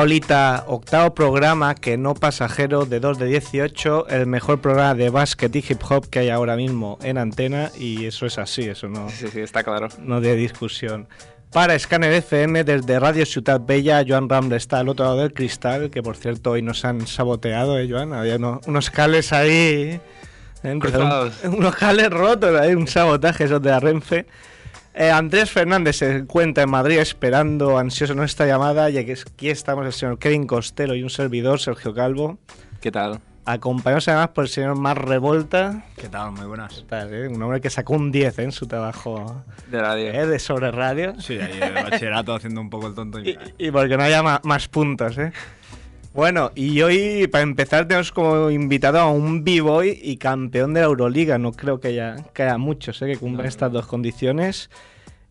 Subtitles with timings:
[0.00, 5.10] Hola Olita, octavo programa que no pasajero de 2 de 18, el mejor programa de
[5.10, 8.88] básquet y hip hop que hay ahora mismo en antena y eso es así, eso
[8.88, 9.88] no, Sí, sí, está claro.
[9.98, 11.06] no de discusión.
[11.52, 15.90] Para Scanner FM desde Radio Ciudad Bella, Joan Ramble está al otro lado del cristal,
[15.90, 18.14] que por cierto hoy nos han saboteado, ¿eh, Joan?
[18.14, 20.00] Había uno- unos cables ahí,
[20.62, 20.78] ¿eh?
[20.80, 21.34] Cruzados.
[21.44, 24.24] unos cables rotos, ahí, un sabotaje esos de la Renfe.
[25.00, 29.86] Eh, Andrés Fernández se encuentra en Madrid esperando ansioso nuestra llamada y aquí aquí estamos
[29.86, 32.38] el señor Kevin Costello y un servidor, Sergio Calvo,
[32.82, 33.18] ¿Qué tal?
[33.46, 36.32] acompañados además por el señor Mar Revolta, ¿Qué tal?
[36.32, 36.84] Muy buenas.
[36.86, 37.28] tal, eh?
[37.28, 40.08] un hombre que sacó un 10 eh, en su trabajo De radio.
[40.12, 41.18] eh, de sobre radio.
[41.18, 43.20] Sí, ahí el bachillerato haciendo un poco el tonto.
[43.20, 45.32] Y, Y, y porque no haya más puntos, ¿eh?
[46.12, 50.86] Bueno, y hoy, para empezar, tenemos como invitado a un B-Boy y campeón de la
[50.86, 51.38] Euroliga.
[51.38, 53.06] No creo que haya, que haya muchos, ¿eh?
[53.06, 54.70] Que cumplan estas dos condiciones.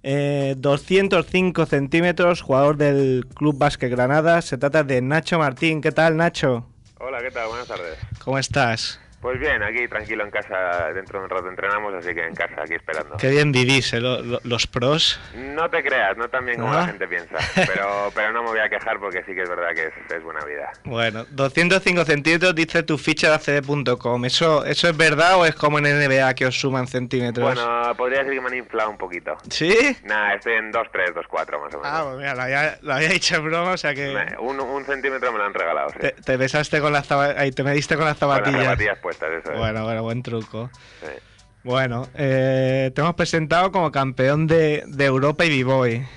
[0.04, 4.42] Eh, 205 centímetros, jugador del Club Básquet Granada.
[4.42, 5.82] Se trata de Nacho Martín.
[5.82, 6.66] ¿Qué tal, Nacho?
[7.00, 7.50] Hola, ¿qué tal?
[7.50, 7.98] Buenas tardes.
[8.24, 9.02] ¿Cómo estás?
[9.22, 12.62] Pues bien, aquí tranquilo en casa, dentro de un rato entrenamos, así que en casa,
[12.64, 13.18] aquí esperando.
[13.18, 14.00] Qué bien vivís, ¿eh?
[14.00, 15.20] Lo- lo- los pros.
[15.36, 16.78] No te creas, no tan bien como ¿Ah?
[16.82, 19.70] la gente piensa, pero, pero no me voy a quejar porque sí que es verdad
[19.76, 20.72] que es, es buena vida.
[20.86, 24.24] Bueno, 205 centímetros dice tu ficha de ACD.com.
[24.24, 27.44] ¿Eso, ¿Eso es verdad o es como en NBA que os suman centímetros?
[27.56, 29.36] Bueno, podría decir que me han inflado un poquito.
[29.50, 29.98] ¿Sí?
[30.04, 31.92] Nada, estoy en 2, 3, 2, 4 más o menos.
[31.94, 34.86] Ah, pues mira, lo había, lo había dicho en broma, o sea que un, un
[34.86, 36.00] centímetro me lo han regalado, sí.
[36.00, 38.78] te, te besaste con las ahí te mediste con las Con las zapatillas.
[39.10, 39.58] Es.
[39.58, 40.70] bueno, bueno, buen truco.
[41.02, 41.12] Sí.
[41.64, 46.08] Bueno, eh, te hemos presentado como campeón de, de Europa y B-Boy.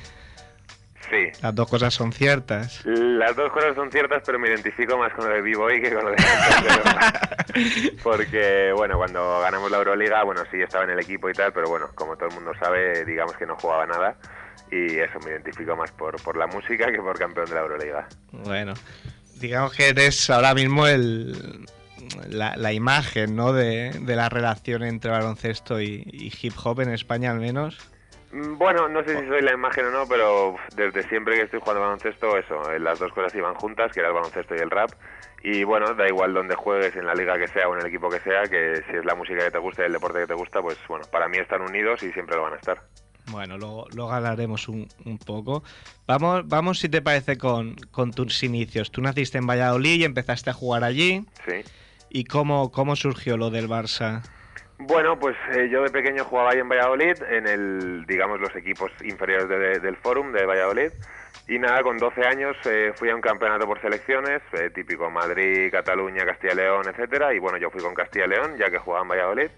[1.10, 1.42] Sí.
[1.42, 2.82] Las dos cosas son ciertas.
[2.86, 6.04] Las dos cosas son ciertas, pero me identifico más con lo de B-Boy que con
[6.04, 7.96] lo de campeón.
[8.02, 11.68] Porque, bueno, cuando ganamos la Euroliga, bueno, sí estaba en el equipo y tal, pero
[11.68, 14.16] bueno, como todo el mundo sabe, digamos que no jugaba nada.
[14.70, 18.08] Y eso me identifico más por, por la música que por campeón de la Euroliga.
[18.30, 18.72] Bueno,
[19.38, 21.66] digamos que eres ahora mismo el,
[22.28, 23.52] la, la imagen ¿no?
[23.52, 27.78] de, de la relación entre baloncesto y, y hip hop en España al menos.
[28.32, 31.60] Mm, Bueno, no sé si soy la imagen o no, pero desde siempre que estoy
[31.60, 34.70] jugando baloncesto, eso, eh, las dos cosas iban juntas, que era el baloncesto y el
[34.70, 34.90] rap.
[35.44, 38.08] Y bueno, da igual donde juegues, en la liga que sea o en el equipo
[38.08, 40.34] que sea, que si es la música que te gusta y el deporte que te
[40.34, 42.80] gusta, pues bueno, para mí están unidos y siempre lo van a estar.
[43.26, 45.62] Bueno, luego, luego hablaremos un, un poco.
[46.06, 48.90] Vamos, vamos, si te parece, con, con tus inicios.
[48.92, 51.24] Tú naciste en Valladolid y empezaste a jugar allí.
[51.44, 51.62] Sí.
[52.14, 54.20] ¿Y cómo, cómo surgió lo del Barça?
[54.78, 58.90] Bueno, pues eh, yo de pequeño jugaba ahí en Valladolid, en el, digamos, los equipos
[59.02, 60.90] inferiores de- de- del Fórum de Valladolid.
[61.48, 65.70] Y nada, con 12 años eh, fui a un campeonato por selecciones, eh, típico Madrid,
[65.70, 67.32] Cataluña, Castilla y León, etcétera.
[67.32, 69.50] Y bueno, yo fui con Castilla y León, ya que jugaba en Valladolid.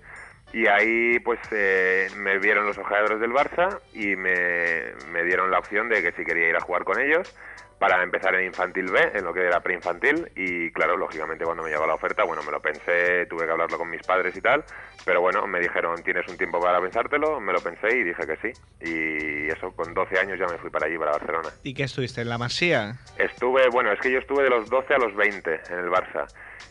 [0.52, 5.58] Y ahí pues eh, me vieron los ojeadores del Barça y me, me dieron la
[5.58, 7.34] opción de que si quería ir a jugar con ellos
[7.78, 10.30] para empezar en infantil B, en lo que era preinfantil.
[10.36, 13.78] Y claro, lógicamente cuando me llegó la oferta, bueno, me lo pensé, tuve que hablarlo
[13.78, 14.64] con mis padres y tal.
[15.04, 18.36] Pero bueno, me dijeron, tienes un tiempo para pensártelo, me lo pensé y dije que
[18.36, 18.60] sí.
[18.80, 21.48] Y eso, con 12 años ya me fui para allí, para Barcelona.
[21.62, 22.96] ¿Y qué estuviste en la Masía?
[23.18, 26.26] Estuve, bueno, es que yo estuve de los 12 a los 20 en el Barça.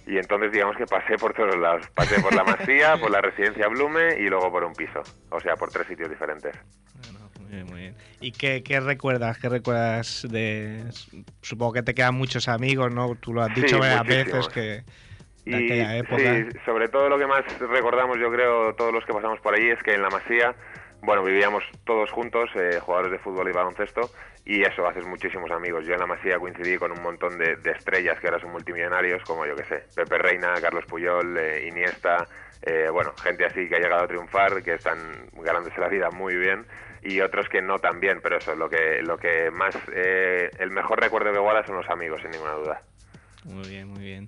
[0.06, 1.88] Y entonces digamos que pasé por todos lados.
[1.94, 5.02] Pasé por la Masía, por la residencia Blume y luego por un piso.
[5.30, 6.56] O sea, por tres sitios diferentes.
[7.54, 7.96] Bueno, muy bien, muy bien.
[8.22, 9.38] ¿Y qué, qué recuerdas?
[9.38, 10.84] ¿Qué recuerdas de...?
[11.42, 13.16] Supongo que te quedan muchos amigos, ¿no?
[13.16, 14.48] Tú lo has Sí, dicho varias muchísimos.
[14.48, 14.84] veces que...
[15.50, 16.18] De Y aquella época.
[16.18, 19.70] sí, sobre todo lo que más recordamos, yo creo, todos los que pasamos por allí,
[19.72, 20.56] es que en la Masía,
[21.02, 24.10] bueno, vivíamos todos juntos, eh, jugadores de fútbol y baloncesto,
[24.46, 25.86] y eso, haces muchísimos amigos.
[25.86, 29.22] Yo en la Masía coincidí con un montón de, de estrellas que ahora son multimillonarios,
[29.24, 32.26] como yo que sé, Pepe Reina, Carlos Puyol, eh, Iniesta,
[32.62, 34.98] eh, bueno, gente así que ha llegado a triunfar, que están
[35.34, 36.66] ganándose la vida muy bien.
[37.06, 40.70] Y otros que no tan bien, pero eso, lo que, lo que más, eh, el
[40.72, 42.82] mejor recuerdo que guarda son los amigos, sin ninguna duda.
[43.46, 44.28] Muy bien, muy bien.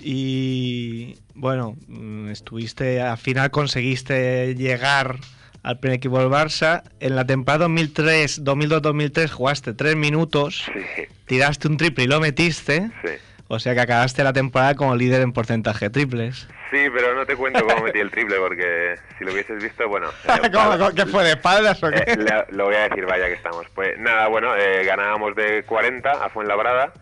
[0.00, 5.16] Y bueno, mm, estuviste, al final conseguiste llegar
[5.62, 6.82] al primer equipo del Barça.
[7.00, 10.64] En la temporada 2003, 2002-2003 jugaste tres minutos,
[10.94, 12.90] Sí, tiraste un triple y lo metiste.
[13.04, 13.10] sí.
[13.50, 16.46] O sea que acabaste la temporada como líder en porcentaje triples.
[16.70, 20.08] Sí, pero no te cuento cómo metí el triple porque si lo hubieses visto, bueno...
[20.28, 22.04] eh, ¿Cómo, ¿Qué fue de espaldas o qué?
[22.06, 23.66] Eh, le- lo voy a decir, vaya que estamos.
[23.74, 26.92] Pues nada, bueno, eh, ganábamos de 40 a Fuenlabrada.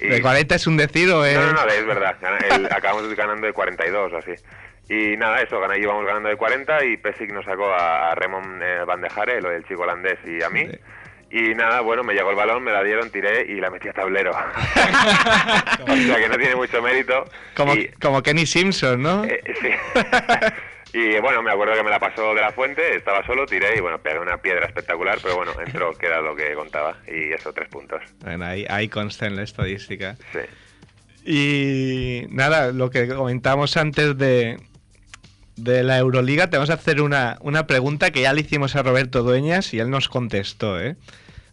[0.00, 0.06] Y...
[0.06, 1.36] ¿De 40 es un decir o es.?
[1.36, 2.16] No, no, no, es verdad.
[2.48, 4.34] El- acabamos ganando de 42 o así.
[4.88, 8.84] Y nada, eso, gané, íbamos ganando de 40 y Pesic nos sacó a, Remon eh,
[8.86, 10.66] Bandejare, lo del chico holandés, y a mí.
[10.66, 10.78] Sí.
[11.30, 13.92] Y nada, bueno, me llegó el balón, me la dieron, tiré y la metí a
[13.92, 14.30] tablero.
[15.82, 17.24] o sea que no tiene mucho mérito.
[17.54, 19.24] Como, Y- como Kenny Simpson, ¿no?
[19.24, 19.68] eh, sí.
[20.98, 23.80] y bueno, me acuerdo que me la pasó de la fuente, estaba solo, tiré y
[23.80, 26.96] bueno, pegué una piedra espectacular, pero bueno, entró, que era lo que contaba.
[27.06, 28.00] Y eso, tres puntos.
[28.20, 30.16] Bueno, ahí, ahí consta en la estadística.
[30.32, 30.40] Sí.
[31.30, 34.56] Y nada, lo que comentamos antes de,
[35.58, 38.82] de la Euroliga, te vamos a hacer una, una pregunta que ya le hicimos a
[38.82, 40.96] Roberto Dueñas y él nos contestó, ¿eh?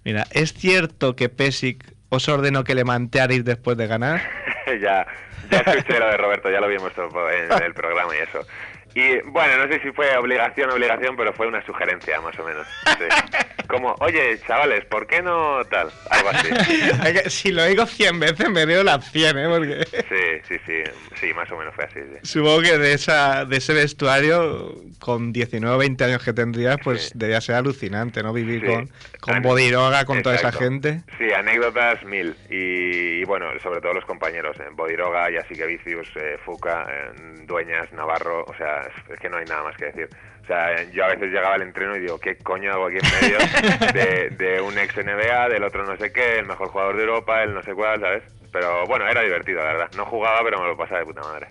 [0.04, 4.22] Mira, ¿es cierto que Pesic os ordenó que le mantearais después de ganar?
[4.81, 5.07] ya,
[5.50, 8.48] ya escuché lo de Roberto, ya lo vimos en el programa y eso.
[8.95, 12.45] Y bueno, no sé si fue obligación o obligación, pero fue una sugerencia más o
[12.45, 12.65] menos.
[12.97, 13.06] Sí.
[13.68, 15.89] Como, oye, chavales, ¿por qué no tal?
[16.12, 16.50] Algo así.
[17.30, 19.47] Si lo digo 100 veces me dio las 100, ¿eh?
[19.50, 20.83] Porque Sí, sí, sí,
[21.19, 22.00] sí, más o menos fue así.
[22.00, 22.19] sí.
[22.21, 27.07] supongo que de, esa, de ese vestuario, con 19 o 20 años que tendrías, pues
[27.07, 27.12] Sí.
[27.15, 28.31] debía ser alucinante, ¿no?
[28.33, 28.89] Vivir con,
[29.19, 31.01] con Bodiroga, con toda esa gente.
[31.18, 32.36] Sí, anécdotas mil.
[32.50, 37.12] Y, y bueno, sobre todo los compañeros, eh, Bodiroga, Yasique Vicius, eh, Fuca, eh,
[37.45, 40.10] Dueñas, Navarro, o sea, es, que no hay nada más que decir.
[40.44, 43.22] O sea, yo a veces llegaba al entreno y digo, ¿qué coño hago aquí en
[43.22, 43.38] medio
[43.94, 47.44] de, de un ex NBA, del otro no sé qué, el mejor jugador de Europa,
[47.44, 48.24] el no sé cuál, ¿sabes?
[48.52, 49.92] Pero bueno, era divertido, la verdad.
[49.98, 51.48] No jugaba, pero me lo pasaba de puta madre.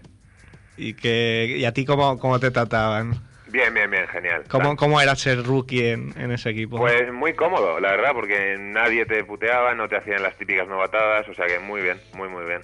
[0.77, 3.15] Y, que, y a ti, ¿cómo, cómo te trataban?
[3.55, 4.43] Bien, bien, bien, genial.
[4.49, 6.77] ¿Cómo, cómo era ser rookie en, en ese equipo?
[6.77, 11.29] Pues muy cómodo, la verdad, porque nadie te puteaba, no te hacían las típicas novatadas,
[11.29, 12.63] o sea que muy bien, muy, muy bien.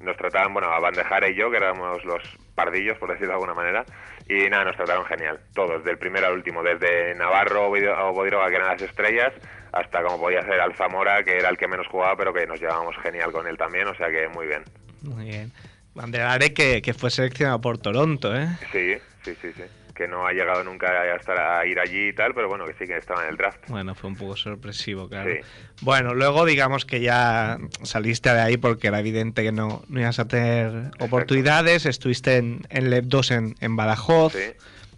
[0.00, 2.22] Nos trataban, bueno, a Bandejara y yo, que éramos los
[2.54, 3.84] pardillos, por decirlo de alguna manera,
[4.28, 8.56] y nada, nos trataron genial, todos, del primero al último, desde Navarro o Bodiroga, que
[8.56, 9.32] eran las estrellas,
[9.72, 12.96] hasta como podía ser Alzamora, que era el que menos jugaba, pero que nos llevábamos
[13.02, 14.62] genial con él también, o sea que muy bien.
[15.02, 15.52] Muy bien.
[15.94, 18.48] Banderare que, que fue seleccionado por Toronto, ¿eh?
[18.72, 19.62] Sí, sí, sí, sí.
[19.98, 22.72] Que no ha llegado nunca a, estar a ir allí y tal, pero bueno, que
[22.74, 23.58] sí que estaba en el draft.
[23.66, 25.28] Bueno, fue un poco sorpresivo, claro.
[25.28, 25.40] Sí.
[25.82, 30.20] Bueno, luego digamos que ya saliste de ahí porque era evidente que no, no ibas
[30.20, 31.84] a tener oportunidades.
[31.84, 34.52] Estuviste en, en LEP 2 en, en Badajoz, Sí,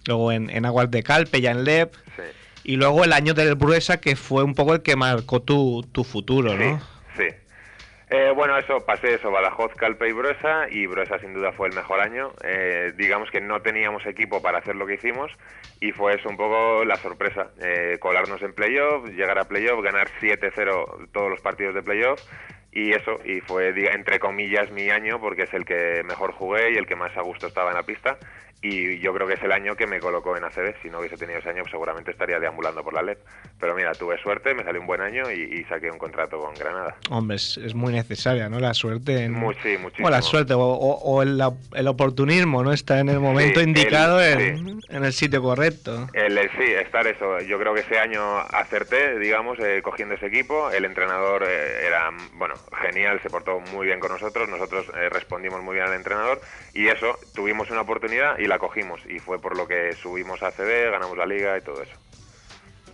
[0.06, 2.22] luego en, en Aguas de Calpe, ya en LEP, sí.
[2.64, 6.04] y luego el año del Bruesa, que fue un poco el que marcó tu, tu
[6.04, 6.78] futuro, ¿no?
[7.16, 7.36] Sí, sí.
[8.12, 11.76] Eh, bueno, eso, pasé eso, Badajoz, Calpe y Bruesa, y Bruesa sin duda fue el
[11.76, 12.32] mejor año.
[12.42, 15.30] Eh, digamos que no teníamos equipo para hacer lo que hicimos,
[15.80, 20.08] y fue eso un poco la sorpresa, eh, colarnos en playoff, llegar a playoff, ganar
[20.20, 22.20] 7-0 todos los partidos de playoff,
[22.72, 26.78] y eso, y fue, entre comillas, mi año, porque es el que mejor jugué y
[26.78, 28.18] el que más a gusto estaba en la pista,
[28.62, 30.74] y yo creo que es el año que me colocó en ACB.
[30.82, 33.18] Si no hubiese tenido ese año, pues seguramente estaría deambulando por la LEP.
[33.58, 36.58] Pero mira, tuve suerte, me salió un buen año y, y saqué un contrato con
[36.58, 36.96] Granada.
[37.10, 38.60] Hombre, es, es muy necesaria, ¿no?
[38.60, 39.24] La suerte.
[39.24, 39.34] En...
[39.62, 39.86] Sí, muchísimo.
[39.98, 41.40] Bueno, la suerte o, o- o el,
[41.74, 42.72] el oportunismo, ¿no?
[42.72, 46.08] Está en el momento Sí, indicado el- en, en el sitio correcto.
[46.12, 47.40] El, el- sí, estar eso.
[47.40, 50.70] Yo creo que ese año acerté, digamos, eh, cogiendo ese equipo.
[50.70, 54.48] El entrenador eh, era, bueno, genial, se portó muy bien con nosotros.
[54.48, 56.40] Nosotros eh, respondimos muy bien al entrenador.
[56.74, 59.00] Y eso, tuvimos una oportunidad y la cogimos.
[59.08, 61.92] Y fue por lo que subimos a CB, ganamos la liga y todo eso.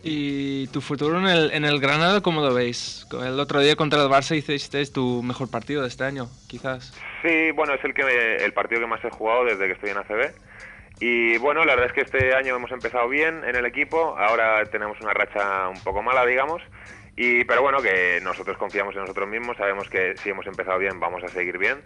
[0.03, 3.09] ¿Y tu futuro en el, en el Granada cómo lo veis?
[3.11, 6.93] El otro día contra el Barça hiciste tu mejor partido de este año, quizás.
[7.23, 9.91] Sí, bueno, es el que me- el partido que más he jugado desde que estoy
[9.91, 10.33] en ACB.
[11.01, 14.65] Y bueno, la verdad es que este año hemos empezado bien en el equipo, ahora
[14.67, 16.63] tenemos una racha un poco mala, digamos.
[17.17, 21.01] Y, pero bueno, que nosotros confiamos en nosotros mismos, sabemos que si hemos empezado bien
[21.01, 21.81] vamos a seguir bien.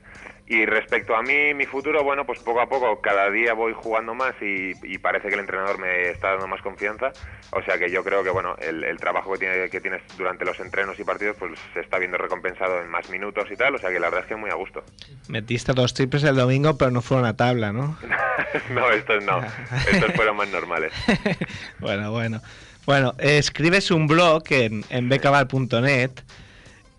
[0.46, 4.14] Y respecto a mí, mi futuro, bueno, pues poco a poco, cada día voy jugando
[4.14, 7.12] más y, y parece que el entrenador me está dando más confianza.
[7.52, 10.44] O sea que yo creo que, bueno, el, el trabajo que, tiene, que tienes durante
[10.44, 13.76] los entrenos y partidos, pues se está viendo recompensado en más minutos y tal.
[13.76, 14.82] O sea que la verdad es que muy a gusto.
[15.28, 17.96] Metiste dos triples el domingo, pero no fueron a tabla, ¿no?
[18.70, 19.38] no, estos no.
[19.92, 20.92] Estos fueron más normales.
[21.78, 22.40] bueno, bueno.
[22.86, 26.10] Bueno, escribes un blog en, en becaval.net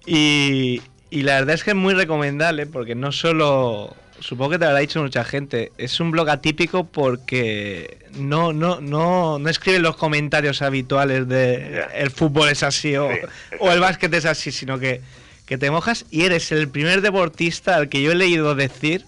[0.06, 4.66] y, y la verdad es que es muy recomendable porque no solo supongo que te
[4.66, 9.82] lo habrá dicho mucha gente, es un blog atípico porque no, no, no, no escriben
[9.82, 13.20] los comentarios habituales de el fútbol es así o, Sí,
[13.60, 15.02] o el básquet es así, sino que,
[15.46, 19.06] que te mojas y eres el primer deportista al que yo he leído decir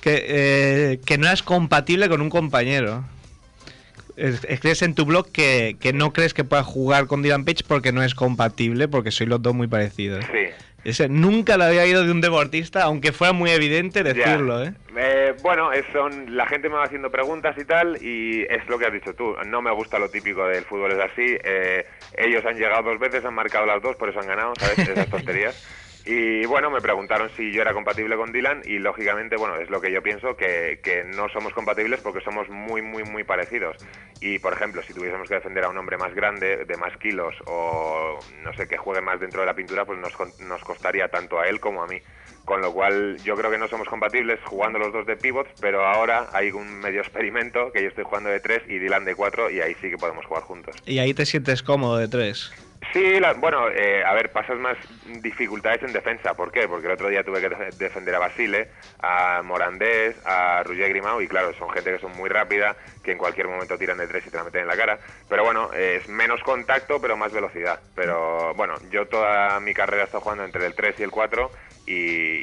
[0.00, 3.04] que, eh, que no es compatible con un compañero.
[4.16, 7.64] Es- Escribes en tu blog que, que no crees que puedas jugar con Dylan Page
[7.66, 10.24] porque no es compatible, porque sois los dos muy parecidos.
[10.32, 10.46] Sí.
[10.84, 14.72] Ese, nunca lo había oído de un deportista, aunque fuera muy evidente decirlo, ¿eh?
[14.96, 18.86] Eh, bueno, son, la gente me va haciendo preguntas y tal, y es lo que
[18.86, 19.36] has dicho tú.
[19.46, 21.36] No me gusta lo típico del fútbol, es así.
[21.44, 21.86] Eh,
[22.18, 24.88] ellos han llegado dos veces, han marcado las dos, por eso han ganado, ¿sabes?
[24.88, 25.64] Esas tonterías.
[26.04, 29.80] Y bueno, me preguntaron si yo era compatible con Dylan, y lógicamente, bueno, es lo
[29.80, 33.76] que yo pienso, que, que no somos compatibles porque somos muy, muy, muy parecidos.
[34.20, 37.34] Y por ejemplo, si tuviésemos que defender a un hombre más grande, de más kilos,
[37.46, 41.38] o no sé, que juegue más dentro de la pintura, pues nos, nos costaría tanto
[41.38, 41.98] a él como a mí.
[42.44, 45.86] Con lo cual yo creo que no somos compatibles jugando los dos de pivots, pero
[45.86, 49.48] ahora hay un medio experimento que yo estoy jugando de tres y Dylan de cuatro
[49.48, 50.74] y ahí sí que podemos jugar juntos.
[50.84, 52.52] Y ahí te sientes cómodo de tres.
[52.92, 54.76] Sí, la- bueno, eh, a ver, pasas más
[55.22, 56.34] dificultades en defensa.
[56.34, 56.68] ¿Por qué?
[56.68, 58.68] Porque el otro día tuve que def- defender a Basile,
[59.00, 63.18] a Morandés, a Roger Grimau y claro, son gente que son muy rápida, que en
[63.18, 64.98] cualquier momento tiran de tres y te la meten en la cara.
[65.28, 67.80] Pero bueno, es menos contacto, pero más velocidad.
[67.94, 71.50] Pero bueno, yo toda mi carrera he estado jugando entre el 3 y el 4
[71.86, 71.94] y,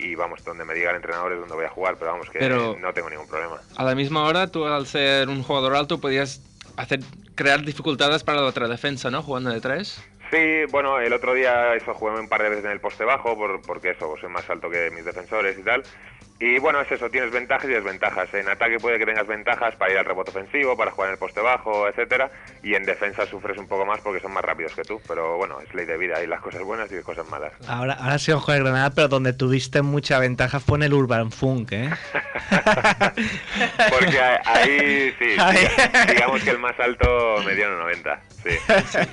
[0.10, 2.40] y vamos, donde me diga el entrenador es donde voy a jugar, pero vamos, que
[2.40, 3.62] Pero- no tengo ningún problema.
[3.78, 6.42] A la misma hora, tú al ser un jugador alto podías
[6.76, 7.00] hacer
[7.36, 9.22] crear dificultades para la otra defensa, ¿no?
[9.22, 10.04] Jugando de tres.
[10.32, 13.36] Sí, bueno, el otro día eso jugué un par de veces en el poste bajo,
[13.36, 15.84] por, porque eso, soy más alto que mis defensores y tal.
[16.42, 18.34] Y bueno, es eso, tienes ventajas y desventajas.
[18.34, 21.20] En ataque puede que tengas ventajas para ir al rebote ofensivo, para jugar en el
[21.20, 22.30] poste bajo, etcétera,
[22.64, 25.02] y en defensa sufres un poco más porque son más rápidos que tú.
[25.06, 27.52] Pero bueno, es ley de vida, hay las cosas buenas y las cosas malas.
[27.68, 31.30] Ahora, ahora sí ojo de Granada, pero donde tuviste mucha ventaja fue en el Urban
[31.32, 31.90] Funk, ¿eh?
[33.90, 35.58] Porque ahí sí, Ahí.
[35.58, 38.20] diga- digamos que el más alto me dio un 90.
[38.44, 38.58] Sí.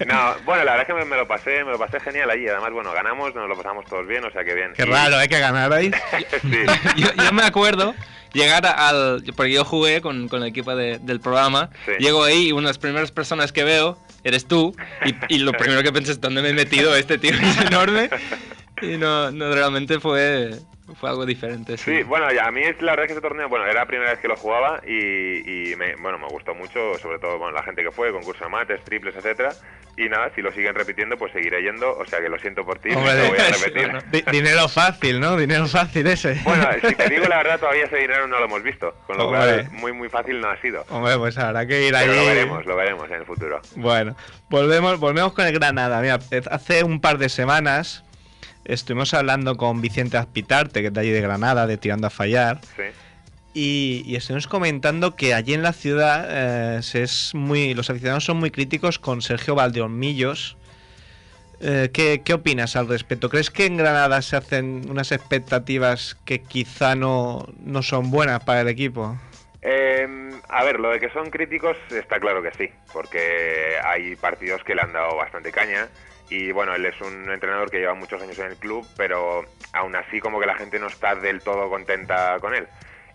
[0.07, 2.47] No, bueno, la verdad es que me, me lo pasé, me lo pasé genial allí.
[2.49, 4.73] Además, bueno, ganamos, nos lo pasamos todos bien, o sea que bien.
[4.77, 5.29] Qué Y- raro, ¿eh?
[5.29, 5.93] Que ganarais.
[6.43, 6.65] sí.
[6.97, 7.95] yo, yo me acuerdo
[8.33, 9.23] llegar al.
[9.35, 11.71] Porque yo jugué con, con el equipo de- del programa.
[11.87, 11.93] Sí.
[11.99, 14.75] Llego ahí y una de las primeras personas que veo eres tú.
[15.29, 16.95] Y, y lo primero que pensé es: ¿dónde me he metido?
[16.97, 18.11] Este tío es enorme.
[18.83, 20.51] Y no, no realmente fue,
[20.95, 21.77] fue algo diferente.
[21.77, 23.87] Sí, Sí, bueno, ya, a mí es la verdad que ese torneo, bueno, era la
[23.87, 27.53] primera vez que lo jugaba y, y me, bueno, me gustó mucho, sobre todo bueno,
[27.55, 29.51] la gente que fue, concurso de mates, triples, etcétera.
[29.99, 32.79] Y nada, si lo siguen repitiendo, pues seguiré yendo, o sea que lo siento por
[32.79, 33.91] ti, Hombre, lo voy a repetir.
[33.91, 34.31] bueno.
[34.31, 35.37] Dinero fácil, ¿no?
[35.39, 36.39] Dinero fácil ese.
[36.45, 39.29] Bueno, si te digo la verdad, todavía ese dinero no lo hemos visto, con lo
[39.29, 39.65] Hombre.
[39.65, 40.85] cual muy, muy fácil no ha sido.
[40.91, 41.95] Hombre, pues habrá que ir.
[41.99, 43.61] Pero lo veremos, lo veremos en el futuro.
[43.77, 44.15] Bueno,
[44.51, 46.01] volvemos, volvemos con el Granada.
[46.03, 46.19] Mira,
[46.51, 48.05] hace un par de semanas
[48.67, 52.61] estuvimos hablando con Vicente Aspitarte, que es de allí de Granada, de Tirando a Fallar.
[52.77, 52.83] Sí.
[53.55, 58.25] Y, y estuvimos comentando que allí en la ciudad eh, se es muy, los aficionados
[58.25, 60.59] son muy críticos con Sergio Valdeolmillos.
[61.61, 63.31] Eh, ¿qué, ¿Qué opinas al respecto?
[63.31, 68.61] ¿Crees que en Granada se hacen unas expectativas que quizá no, no son buenas para
[68.61, 69.17] el equipo?
[69.63, 70.07] Eh,
[70.49, 74.75] a ver, lo de que son críticos está claro que sí, porque hay partidos que
[74.75, 75.89] le han dado bastante caña
[76.29, 79.95] y bueno, él es un entrenador que lleva muchos años en el club, pero aún
[79.95, 82.67] así como que la gente no está del todo contenta con él.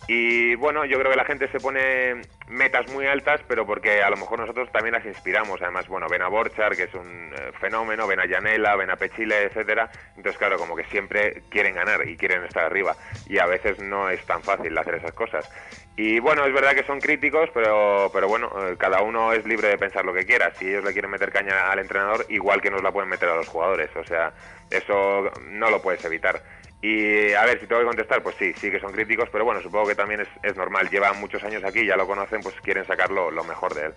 [0.08, 4.10] Y bueno, yo creo que la gente se pone metas muy altas, pero porque a
[4.10, 5.62] lo mejor nosotros también las inspiramos.
[5.62, 8.96] Además, bueno, ven a Borchar, que es un eh, fenómeno, ven a Yanela, ven a
[8.96, 9.92] Pechile, etcétera.
[10.18, 12.96] Entonces, claro, como que siempre quieren ganar y quieren estar arriba.
[13.28, 15.50] Y a veces no es tan fácil hacer esas cosas.
[15.98, 19.68] Y bueno, es verdad que son críticos, pero, pero bueno, eh, cada uno es libre
[19.68, 20.52] de pensar lo que quiera.
[20.58, 23.36] Si ellos le quieren meter caña al entrenador, igual que nos la pueden meter a
[23.36, 23.90] los jugadores.
[23.96, 24.32] O sea,
[24.70, 26.42] eso no lo puedes evitar.
[26.82, 29.62] Y a ver, si tengo que contestar, pues sí, sí que son críticos, pero bueno,
[29.62, 30.90] supongo que también es, es normal.
[30.90, 33.94] Llevan muchos años aquí, ya lo conocen, pues quieren sacar lo, lo mejor de él.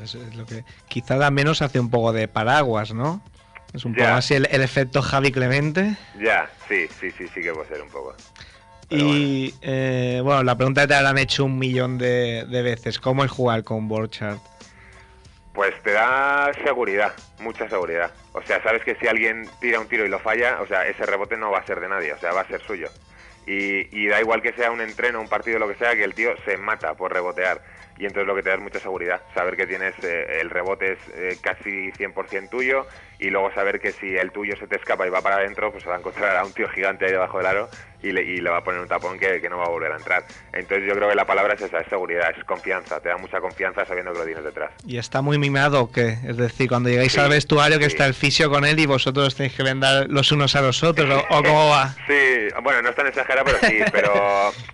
[0.00, 3.20] Eso es lo que quizá al menos hace un poco de paraguas, ¿no?
[3.72, 4.04] Es un Ya.
[4.04, 5.96] poco así el, el efecto Javi Clemente.
[6.20, 8.14] Ya, sí, sí, sí, sí que puede ser un poco.
[8.90, 13.30] Y eh, bueno, la pregunta te habrán hecho un millón de, de veces, ¿cómo es
[13.30, 14.40] jugar con Borchardt?
[15.52, 18.10] Pues te da seguridad, mucha seguridad.
[18.32, 21.06] O sea, sabes que si alguien tira un tiro y lo falla, o sea, ese
[21.06, 22.88] rebote no va a ser de nadie, o sea, va a ser suyo.
[23.46, 26.14] Y, y da igual que sea un entreno, un partido, lo que sea, que el
[26.14, 27.62] tío se mata por rebotear.
[28.00, 30.92] Y entonces lo que te da es mucha seguridad, saber que tienes eh, el rebote
[30.92, 32.86] es eh, casi 100% tuyo
[33.18, 35.82] y luego saber que si el tuyo se te escapa y va para adentro, pues
[35.84, 37.68] se va a encontrar a un tío gigante ahí debajo del aro
[38.02, 39.92] y le, y le va a poner un tapón que, que no va a volver
[39.92, 40.24] a entrar.
[40.54, 43.38] Entonces yo creo que la palabra es esa, es seguridad, es confianza, te da mucha
[43.40, 44.70] confianza sabiendo que lo tienes detrás.
[44.86, 46.16] ¿Y está muy mimado o qué?
[46.26, 47.90] Es decir, cuando llegáis Sí, al vestuario que sí.
[47.92, 51.10] está el fisio con él y vosotros tenéis que vendar los unos a los otros,
[51.10, 51.94] ¿o, o cómo va?
[52.08, 54.12] Sí, bueno, no es tan exagerado, pero sí, pero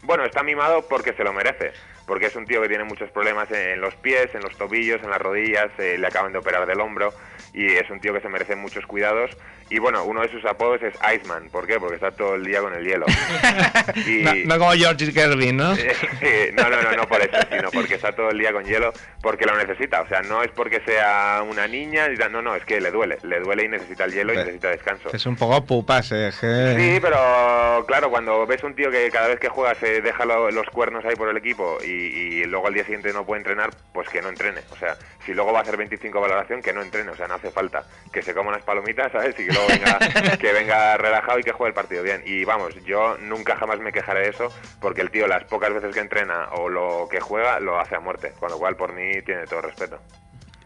[0.02, 1.72] bueno, está mimado porque se lo merece,
[2.06, 5.10] porque es un tío que tiene muchos problemas en los pies, en los tobillos, en
[5.10, 7.12] las rodillas, eh, le acaban de operar del hombro
[7.52, 9.30] y es un tío que se merece muchos cuidados
[9.68, 11.80] y bueno, uno de sus apodos es Iceman, ¿por qué?
[11.80, 13.06] Porque está todo el día con el hielo.
[14.06, 15.74] Y- No, no como George Kirby, ¿no?
[16.54, 19.44] No, no, no, no por eso, sino porque está todo el día con hielo, porque
[19.46, 20.02] lo necesita.
[20.02, 23.40] O sea, no es porque sea una niña, no, no, es que le duele, le
[23.40, 25.10] duele y necesita el hielo y necesita descanso.
[25.12, 26.30] Es un poco pupas, eh.
[26.32, 30.50] Sí, pero claro, cuando ves un tío que cada vez que juega se deja lo-
[30.50, 33.70] los cuernos ahí por el equipo y, y luego al día siguiente no puede entrenar,
[33.92, 34.60] pues que no entrene.
[34.70, 37.10] O sea, si luego va a hacer 25 valoración, que no entrene.
[37.10, 37.84] O sea, no hace falta.
[38.12, 39.34] Que se coma unas palomitas, ¿sabes?
[39.38, 39.98] Y que luego venga,
[40.40, 42.22] que venga relajado y que juegue el partido bien.
[42.24, 45.94] Y vamos, yo nunca jamás me quejaré de eso porque el tío las pocas veces
[45.94, 48.32] que entrena o lo que juega lo hace a muerte.
[48.38, 49.98] Con lo cual, por mí, tiene todo respeto.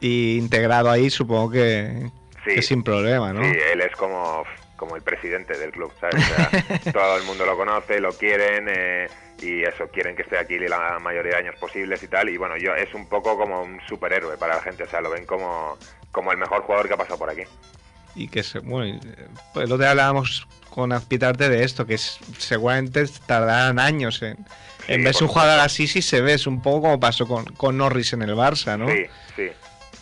[0.00, 2.10] Y integrado ahí, supongo que,
[2.44, 2.54] Sí.
[2.54, 3.42] que sin problema, ¿no?
[3.44, 4.44] Sí, él es como,
[4.80, 6.14] como el presidente del club, ¿sabes?
[6.24, 9.08] O sea, todo el mundo lo conoce, lo quieren eh,
[9.42, 12.30] y eso, quieren que esté aquí la mayoría de años posibles y tal.
[12.30, 15.10] Y bueno, yo es un poco como un superhéroe para la gente, o sea, lo
[15.10, 15.76] ven como,
[16.10, 17.42] como el mejor jugador que ha pasado por aquí.
[18.14, 18.98] Y que se, bueno,
[19.52, 24.38] pues lo que hablábamos con Azpitarte de esto, que es- seguramente tardarán años en,
[24.88, 25.62] en Sí, por un jugador supuesto.
[25.62, 28.78] así si se ve, es un poco como pasó con, con Norris en el Barça,
[28.78, 28.88] ¿no?
[28.88, 29.04] Sí,
[29.36, 29.50] sí.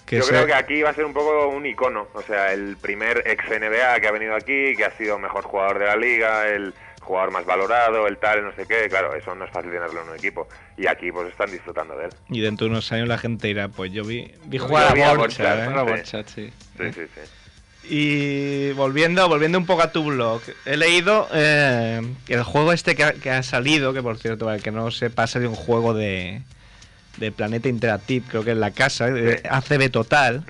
[0.09, 2.53] Que Yo se- creo que aquí va a ser un poco un icono, o sea,
[2.53, 5.97] el primer ex NBA que ha venido aquí, que ha sido mejor jugador de la
[5.97, 9.71] liga, el jugador más valorado, el tal, no sé qué, claro, eso no es fácil
[9.71, 10.49] tenerlo en un equipo.
[10.77, 12.11] Y aquí pues están disfrutando de él.
[12.31, 15.01] Y dentro de unos años la gente dirá, pues yo vi, vi Yo jugar vi
[15.03, 16.25] a a Borja, Borja, ¿eh?
[16.27, 16.53] Sí.
[16.79, 16.93] Sí.
[16.93, 17.21] Sí.
[17.91, 23.05] Y volviendo, volviendo un poco a tu blog, he leído eh, el juego este que
[23.05, 25.57] ha, que ha salido, que por cierto, para el que no sepa, ha salido un
[25.57, 26.43] juego de,
[27.19, 29.43] de Planeta Interactive, creo que es la casa, de Sí.
[29.51, 30.45] ACB Total,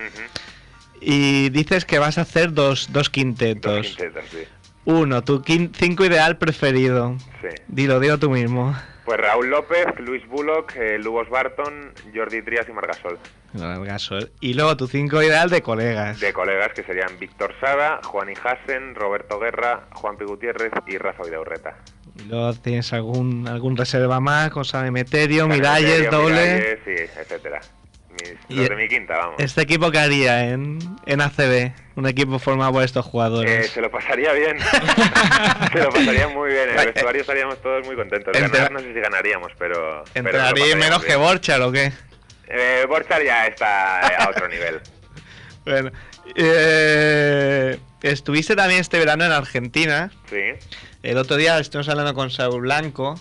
[1.01, 3.87] y dices que vas a hacer dos, dos Dos quintetos.
[3.87, 4.39] quintetos, sí.
[4.85, 7.15] Uno, tu quin- cinco ideal preferido.
[7.41, 7.47] Sí.
[7.67, 8.75] Dilo, dilo tú mismo.
[9.05, 13.17] Pues Raúl López, Luis Bullock, eh, Lubos Barton, Jordi Trias y Margasol.
[13.55, 14.31] El Gasol.
[14.39, 16.19] Y luego tu cinco ideal de colegas.
[16.19, 20.25] De colegas que serían Víctor Sada, Juan Hassen, Roberto Guerra, Juan P.
[20.25, 21.75] Gutiérrez y Rafa Vidaurreta.
[22.23, 26.35] Y luego tienes algún, algún reserva más, cosa de Meterio, Miralles, doble.
[26.55, 27.61] Miralles, sí, etcétera.
[28.11, 29.35] Mis- los de mi quinta, vamos.
[29.39, 31.71] ¿Este equipo qué haría en, en ACB?
[31.95, 33.69] Un equipo formado por estos Eh, jugadores.
[33.71, 34.57] se lo pasaría bien.
[35.73, 36.69] se lo pasaría muy bien.
[36.69, 38.33] En Eh, el vestuario estaríamos todos muy contentos.
[38.33, 40.03] Ganar no sé si ganaríamos, pero.
[40.13, 41.11] pero ¿Entraría pasaríamos menos bien.
[41.11, 41.91] que Borchar o qué?
[42.49, 44.79] Eh, Borchar ya está eh, a otro nivel.
[45.65, 45.91] Bueno,
[46.35, 50.09] eh, estuviste también este verano en Argentina.
[50.29, 50.41] Sí.
[51.03, 53.19] El otro día estuvimos hablando con Saúl Blanco.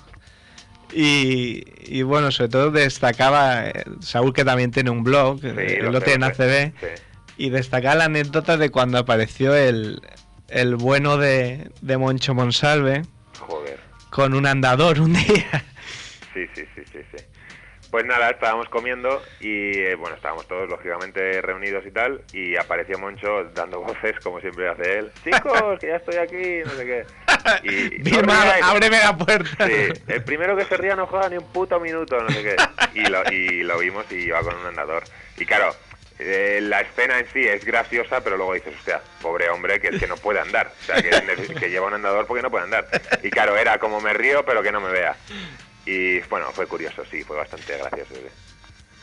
[0.92, 5.80] Y, y bueno, sobre todo destacaba eh, Saúl que también tiene un blog, sí eh,
[5.82, 6.32] lo lo tiene en.
[6.32, 7.02] ACB, Sí.
[7.36, 10.00] y destacaba la anécdota de cuando apareció el,
[10.48, 13.02] el bueno de, de Moncho Monsalve
[13.38, 13.78] Joder.
[14.08, 15.64] con un andador un día.
[16.32, 17.24] Sí, sí, sí, sí, sí.
[17.90, 22.98] Pues nada, estábamos comiendo y eh, bueno, estábamos todos lógicamente reunidos y tal y apareció
[22.98, 25.12] Moncho dando voces como siempre hace él.
[25.24, 27.06] Chicos, que ya estoy aquí, no sé qué.
[27.62, 28.62] Y no ríais.
[28.62, 29.66] ábreme la puerta.
[29.66, 32.56] Sí, el primero que se ría no juega ni un puto minuto, no sé qué.
[32.94, 35.04] Y lo, y lo vimos y iba con un andador.
[35.38, 35.74] Y claro,
[36.18, 40.06] eh, la escena en sí es graciosa, pero luego dices, hostia, pobre hombre que, que
[40.06, 40.72] no puede andar.
[40.82, 42.86] O sea, que, que lleva un andador porque no puede andar.
[43.22, 45.16] Y claro, era como me río, pero que no me vea.
[45.88, 48.14] Y bueno, fue curioso, sí, fue bastante gracioso.
[48.14, 48.28] sí.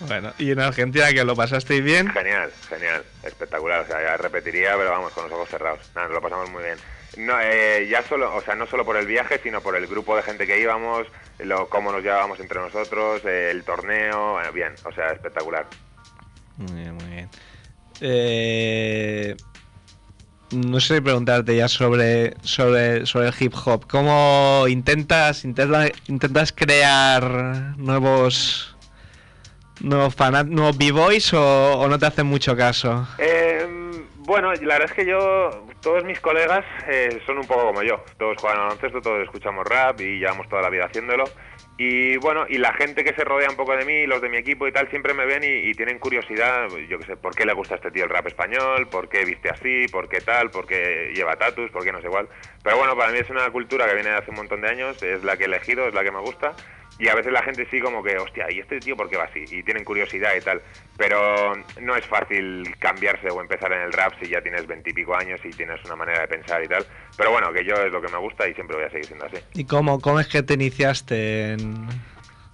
[0.01, 2.09] Bueno, y en Argentina que lo pasasteis bien.
[2.09, 3.81] Genial, genial, espectacular.
[3.81, 5.79] O sea, ya repetiría, pero vamos, con los ojos cerrados.
[5.95, 6.77] Nada, nos lo pasamos muy bien.
[7.17, 10.15] No, eh, ya solo, o sea, no solo por el viaje, sino por el grupo
[10.15, 11.07] de gente que íbamos,
[11.39, 15.65] lo, cómo nos llevábamos entre nosotros, eh, el torneo, eh, bien, o sea, espectacular.
[16.57, 17.29] Muy bien, muy bien.
[18.01, 19.35] Eh,
[20.51, 23.87] no sé preguntarte ya sobre, sobre, sobre el hip hop.
[23.87, 27.23] ¿Cómo intentas, intenta- intentas crear
[27.77, 28.75] nuevos
[29.81, 30.15] nuevos
[30.47, 33.07] nuevos b-boys o, o no te hacen mucho caso?
[33.17, 33.67] Eh,
[34.19, 38.03] bueno, la verdad es que yo, todos mis colegas eh, son un poco como yo.
[38.17, 41.25] Todos juegan al baloncesto, todos escuchamos rap y llevamos toda la vida haciéndolo.
[41.77, 44.37] Y bueno, y la gente que se rodea un poco de mí, los de mi
[44.37, 47.51] equipo y tal, siempre me ven y, tienen curiosidad, yo qué sé, ¿por qué le
[47.51, 48.87] gusta a este tío el rap español?
[48.87, 49.87] ¿Por qué viste así?
[49.89, 50.51] ¿Por qué tal?
[50.51, 51.69] ¿Por qué lleva tatus?
[51.71, 52.29] ¿Por qué no sé igual?
[52.63, 55.03] Pero bueno, para mí es una cultura que viene de hace un montón de años,
[55.03, 56.55] es la que he elegido, es la que me gusta
[56.97, 59.25] y a veces la gente sí como que, hostia, ¿y este tío por qué va
[59.25, 59.43] así?
[59.51, 60.61] Y tienen curiosidad y tal.
[60.97, 65.41] Pero no es fácil cambiarse o empezar en el rap si ya tienes veintipico años
[65.43, 66.85] y tienes una manera de pensar y tal.
[67.17, 69.25] Pero bueno, que yo es lo que me gusta y siempre voy a seguir siendo
[69.25, 69.37] así.
[69.53, 71.89] ¿Y cómo, cómo es que te iniciaste en...?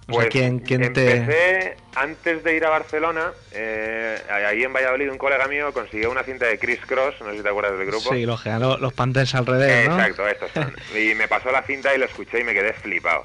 [0.08, 1.18] O sea, Pues ¿quién, quién te...?
[1.18, 6.24] empecé antes de ir a Barcelona, eh, ahí en Valladolid un colega mío consiguió una
[6.24, 8.12] cinta de Chris Cross, no sé si te acuerdas del grupo.
[8.12, 8.44] Sí, los,
[8.80, 9.94] los, Panthers al revés, ¿no?
[9.94, 10.74] Exacto, estos son.
[10.98, 13.24] Y me pasó la cinta y lo escuché y me quedé flipado.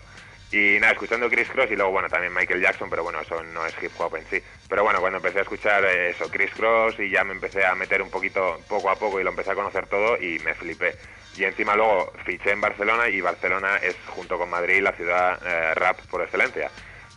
[0.51, 3.65] Y nada, escuchando Chris Cross y luego, bueno, también Michael Jackson, pero bueno, eso no
[3.65, 4.41] es hip hop en sí.
[4.69, 8.01] Pero bueno, cuando empecé a escuchar eso, Chris Cross y ya me empecé a meter
[8.01, 10.95] un poquito, poco a poco y lo empecé a conocer todo y me flipé.
[11.37, 15.73] Y encima luego fiché en Barcelona y Barcelona es, junto con Madrid, la ciudad eh,
[15.75, 16.71] rap por excelencia.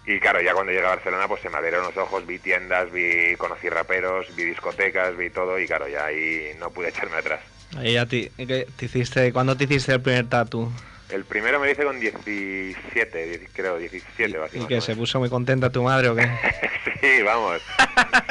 [0.07, 2.91] Y claro, ya cuando llegué a Barcelona, pues se me abrieron los ojos, vi tiendas,
[2.91, 7.41] vi, conocí raperos, vi discotecas, vi todo y claro, ya ahí no pude echarme atrás.
[7.77, 10.71] Ahí a ti, ¿qué te hiciste, ¿cuándo te hiciste el primer tatu?
[11.13, 14.57] El primero me lo hice con 17, 10 creo, 17 o así.
[14.57, 16.29] ¿Y más que se puso muy contenta tu madre o qué?
[17.17, 17.61] sí, vamos.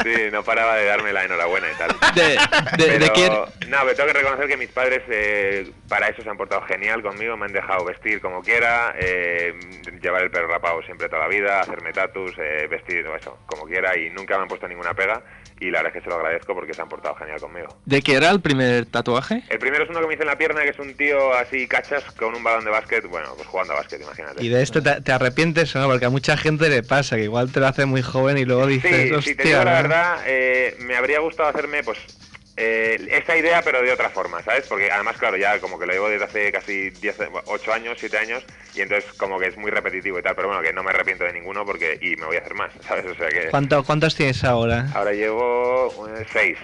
[0.04, 1.96] Sí, no paraba de darme la enhorabuena y tal.
[2.16, 3.70] ¿De, de, de Pero, quién?
[3.70, 7.02] No, pero tengo que reconocer que mis padres eh, para eso se han portado genial
[7.02, 9.54] conmigo, me han dejado vestir como quiera, eh,
[10.02, 13.98] llevar el pelo rapado siempre toda la vida, hacerme tatus, eh, vestir eso, como quiera
[13.98, 15.22] y nunca me han puesto ninguna pega
[15.60, 17.68] y la verdad es que se lo agradezco porque se han portado genial conmigo.
[17.86, 19.44] ¿De qué era el primer tatuaje?
[19.50, 21.68] El primero es uno que me hice en la pierna, que es un tío así
[21.68, 24.44] cachas con un balón de básquet, bueno, pues jugando a básquet, imagínate.
[24.44, 25.88] ¿Y de esto te, te arrepientes o no?
[25.88, 28.59] Porque a mucha gente le pasa, que igual te lo hace muy joven y luego
[28.68, 29.72] dices, Sí, si te digo la ¿no?".
[29.82, 31.98] verdad, eh, me habría gustado hacerme, pues,
[32.62, 34.66] eh, esa idea, pero de otra forma, ¿sabes?
[34.68, 38.18] Porque además, claro, ya como que lo llevo desde hace casi 10, 8 años, 7
[38.18, 38.44] años,
[38.76, 41.24] y entonces como que es muy repetitivo y tal, pero bueno, que no me arrepiento
[41.24, 43.06] de ninguno porque, y me voy a hacer más, ¿sabes?
[43.06, 44.88] O sea que ¿Cuánto, ¿Cuántos tienes ahora?
[44.94, 46.58] ahora llevo 6,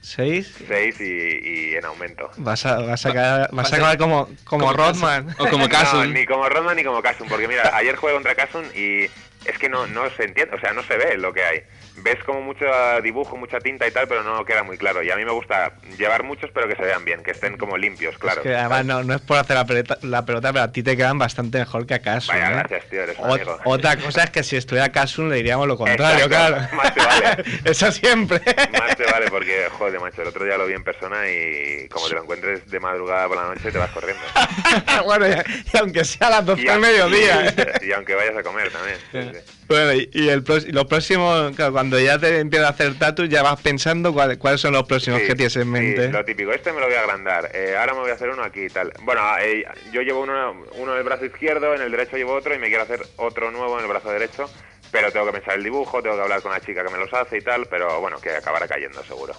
[0.00, 0.54] ¿Seis?
[0.68, 2.30] 6 y, y en aumento.
[2.36, 5.28] Vas a, vas a, acabar, vas a acabar como, como, como Rodman.
[5.38, 6.14] O como No, Casun.
[6.14, 9.06] ni como Rodman ni como Casun, porque mira, ayer jugué contra Casun y
[9.44, 11.62] es que no, no se entiende, o sea, no se ve lo que hay.
[12.02, 12.64] Ves como mucho
[13.02, 15.02] dibujo, mucha tinta y tal, pero no queda muy claro.
[15.02, 17.76] Y a mí me gusta llevar muchos, pero que se vean bien, que estén como
[17.76, 18.40] limpios, claro.
[18.40, 20.82] Es que además no, no es por hacer la pelota, la pelota, pero a ti
[20.82, 22.34] te quedan bastante mejor que a Casun.
[22.34, 22.54] Vaya, ¿eh?
[22.54, 23.58] gracias, tío, eres un Ot- amigo.
[23.64, 26.76] otra cosa es que si estuviera Casun le diríamos lo contrario, Exacto, claro.
[26.76, 27.44] más te vale.
[27.64, 28.40] Eso siempre.
[28.78, 32.08] Más te vale porque, joder, macho, el otro día lo vi en persona y como
[32.08, 34.22] te lo encuentres de madrugada por la noche te vas corriendo.
[35.04, 37.46] bueno, y, y aunque sea a las 12 Y, del mediodía.
[37.48, 37.72] ¿eh?
[37.82, 38.98] y, y aunque vayas a comer también.
[39.12, 39.54] sí, sí.
[39.68, 43.28] Bueno, y, y el y lo próximo, claro, cuando ya te empiezas a hacer tatus,
[43.28, 46.08] ya vas pensando cuál- cuáles son los próximos Sí, que tienes en sí, mente.
[46.10, 48.42] lo típico, este me lo voy a agrandar, eh, ahora me voy a hacer uno
[48.44, 48.92] aquí y tal.
[49.00, 52.54] Bueno, eh, yo llevo uno, uno en el brazo izquierdo, en el derecho llevo otro
[52.54, 54.50] y me quiero hacer otro nuevo en el brazo derecho,
[54.90, 57.12] pero tengo que pensar el dibujo, tengo que hablar con la chica que me los
[57.12, 59.34] hace y tal, pero bueno, que acabará cayendo seguro.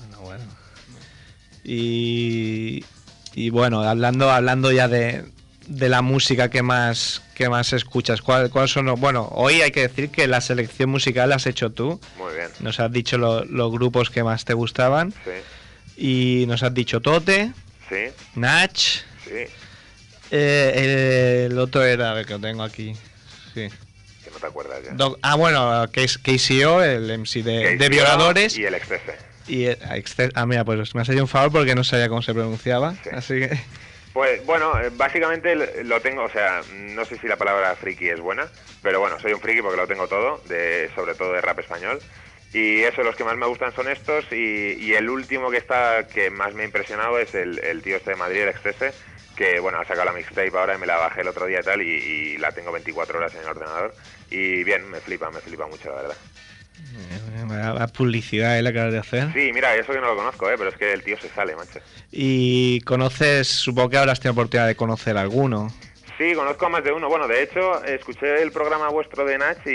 [0.00, 0.44] Bueno, bueno.
[1.62, 2.84] Y,
[3.34, 5.24] y bueno, hablando, hablando ya de,
[5.66, 8.98] de la música que más, que más escuchas, ¿cuál- ¿cuáles son los...?
[9.00, 12.00] Bueno, hoy hay que decir que la selección musical la has hecho tú.
[12.18, 15.12] Muy bien, Nos has dicho lo- los grupos que más te gustaban.
[15.24, 15.30] sí,
[16.42, 17.52] Y nos has dicho Tote,
[17.88, 17.96] sí,
[18.34, 18.76] Nach.
[18.76, 19.44] sí,
[20.30, 22.94] eh, el otro era, a ver que lo tengo aquí.
[23.54, 23.68] Sí.
[24.24, 24.92] que no te acuerdas ya.
[24.92, 28.58] Doc- ah, bueno, que KCO, el MC de, de violadores.
[28.58, 29.14] Y el excese.
[29.48, 29.78] Y el-
[30.34, 32.94] ah, mira, pues me has hecho un favor porque no sabía cómo se pronunciaba.
[33.02, 33.10] Sí.
[33.12, 33.58] Así que.
[34.16, 38.18] Pues bueno, eh, básicamente lo tengo, o sea, no sé si la palabra friki es
[38.18, 38.48] buena,
[38.80, 41.98] pero bueno, soy un friki porque lo tengo todo, de, sobre todo de rap español.
[42.50, 44.24] Y eso, los que más me gustan son estos.
[44.32, 48.12] Y, el último que está, que más me ha impresionado es el, el tío este
[48.12, 48.94] de Madrid, el Excese,
[49.36, 51.64] que bueno, ha sacado la mixtape ahora y me la bajé el otro día y
[51.64, 53.94] tal, y, y la tengo 24 horas en el ordenador.
[54.30, 56.16] Y bien, me flipa, me flipa mucho, la verdad.
[57.48, 59.32] La, la publicidad es la acabas de hacer.
[59.32, 60.54] Sí, mira, eso que no lo conozco, ¿eh?
[60.58, 61.78] pero es que el tío se sale, macho.
[62.10, 65.72] Y conoces, supongo que habrás tenido oportunidad de conocer alguno.
[66.18, 67.08] Sí, conozco a más de uno.
[67.08, 69.70] Bueno, de hecho, escuché el programa vuestro de Nach y,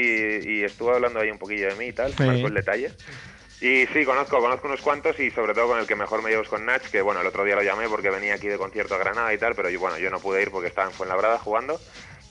[0.60, 2.24] y estuvo hablando ahí un poquillo de mí y tal, Sí.
[2.24, 2.92] marcó el detalle.
[3.62, 6.42] Y sí, conozco, conozco unos cuantos y sobre todo con el que mejor me llevo
[6.42, 8.96] es con Nach, que bueno, el otro día lo llamé porque venía aquí de concierto
[8.96, 11.38] a Granada y tal, pero yo, bueno, yo no pude ir porque estaba en Fuenlabrada
[11.38, 11.80] jugando.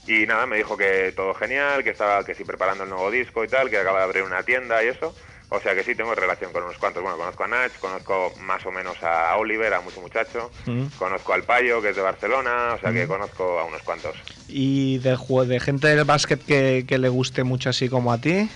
[0.07, 3.45] Y nada, me dijo que todo genial, que estaba que sí preparando el nuevo disco
[3.45, 5.15] y tal, que acaba de abrir una tienda y eso.
[5.53, 7.03] O sea que sí, tengo relación con unos cuantos.
[7.03, 10.51] Bueno, conozco a Nach, conozco más o menos a Oliver, a mucho muchacho.
[10.67, 10.87] Mm.
[10.97, 14.15] Conozco al Payo, que es de Barcelona, o sea que conozco a unos cuantos.
[14.49, 18.49] Y de, de gente del básquet que, que le guste mucho así como a ti.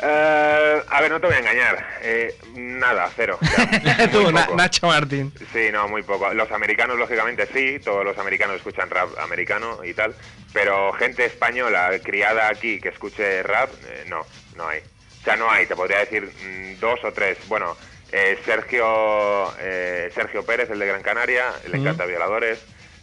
[0.00, 1.86] Eh, a ver, no te voy a engañar.
[2.02, 3.38] Eh, nada, cero.
[4.12, 4.48] Tú, Na-.
[4.54, 5.32] Nacho Martín.
[5.52, 6.32] Sí, no, muy poco.
[6.34, 7.78] Los americanos, lógicamente, sí.
[7.84, 10.14] Todos los americanos escuchan rap americano y tal.
[10.52, 14.24] Pero gente española criada aquí que escuche rap, eh, no,
[14.56, 14.80] no hay.
[15.20, 15.66] O sea, no hay.
[15.66, 17.36] Te podría decir mm, dos o tres.
[17.48, 17.76] Bueno,
[18.12, 21.80] eh, Sergio eh, Sergio Pérez, el de Gran Canaria, le Mm.
[21.80, 22.60] encanta Violadores.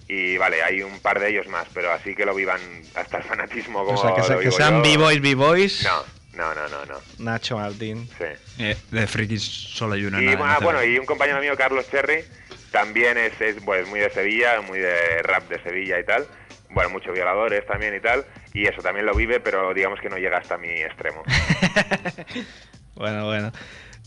[0.08, 2.62] Y vale, hay un par de ellos más, pero así que lo vivan
[2.94, 4.84] hasta el fanatismo como O sea, que, lo que sean.
[4.84, 5.84] B-Boys, B-Boys.
[5.84, 6.04] No,
[6.36, 6.96] no, no, no, no.
[7.20, 8.10] Nacho Martín.
[8.18, 8.26] Sí.
[8.60, 10.22] Eh, de frikis solo hay una.
[10.22, 10.64] Y bueno, ACB.
[10.64, 12.24] bueno, y un compañero mío, Carlos Cherry,
[12.72, 16.28] también es, es, pues, muy de Sevilla, muy de rap de Sevilla y tal.
[16.70, 18.26] Bueno, muchos violadores también y tal.
[18.54, 21.24] Y eso también lo vive, pero digamos que no llega hasta mi extremo.
[22.96, 23.52] Bueno, bueno.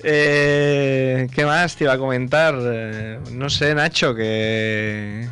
[0.02, 2.54] Eh, ¿Qué más te iba a comentar?
[2.58, 5.28] Eh, no sé, Nacho, que...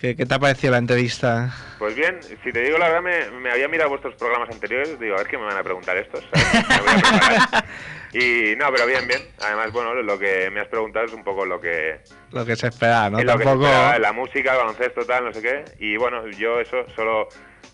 [0.00, 1.54] ¿Qué, qué te ha parecido la entrevista?
[1.78, 5.14] Pues bien, si te digo la verdad, me, me había mirado vuestros programas anteriores, digo,
[5.14, 6.24] a ver qué me van a preguntar estos.
[8.12, 9.22] Y no, pero bien, bien.
[9.40, 12.00] Además, bueno, lo que me has preguntado es un poco lo que,
[12.32, 13.18] Lo que se esperaba, ¿no?
[13.20, 15.64] es lo que se la música, el baloncesto, tal, no sé qué.
[15.78, 17.28] Y bueno, yo eso, solo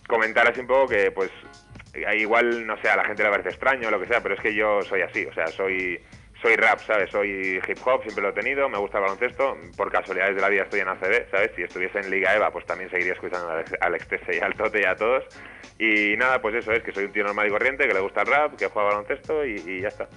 [0.07, 1.31] comentar así un poco que, pues,
[2.17, 4.41] igual, no sé, a la gente le parece extraño o lo que sea, pero es
[4.41, 5.99] que yo soy así, o sea, soy
[6.47, 7.11] soy rap, ¿sabes?
[7.11, 10.49] Soy hip hop, siempre lo he tenido, me gusta el baloncesto, por casualidades de la
[10.49, 11.51] vida estoy en ACB, ¿sabes?
[11.57, 14.55] Si estuviese en Liga EVA, pues también seguiría escuchando al Alex- Alex Tese y al
[14.55, 15.25] Tote y a todos.
[15.79, 18.21] Y nada, pues eso es, que soy un tío normal y corriente, que le gusta
[18.23, 20.09] el rap, que juega baloncesto y, y ya está.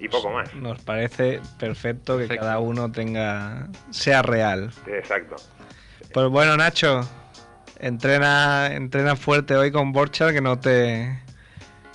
[0.00, 0.52] Y poco más.
[0.54, 2.42] Nos parece perfecto que Perfecto.
[2.44, 3.68] cada uno tenga...
[3.90, 4.70] sea real.
[4.86, 5.36] Exacto.
[6.12, 7.00] Pues bueno, Nacho,
[7.78, 11.18] entrena, entrena fuerte hoy con Borchard, que no te...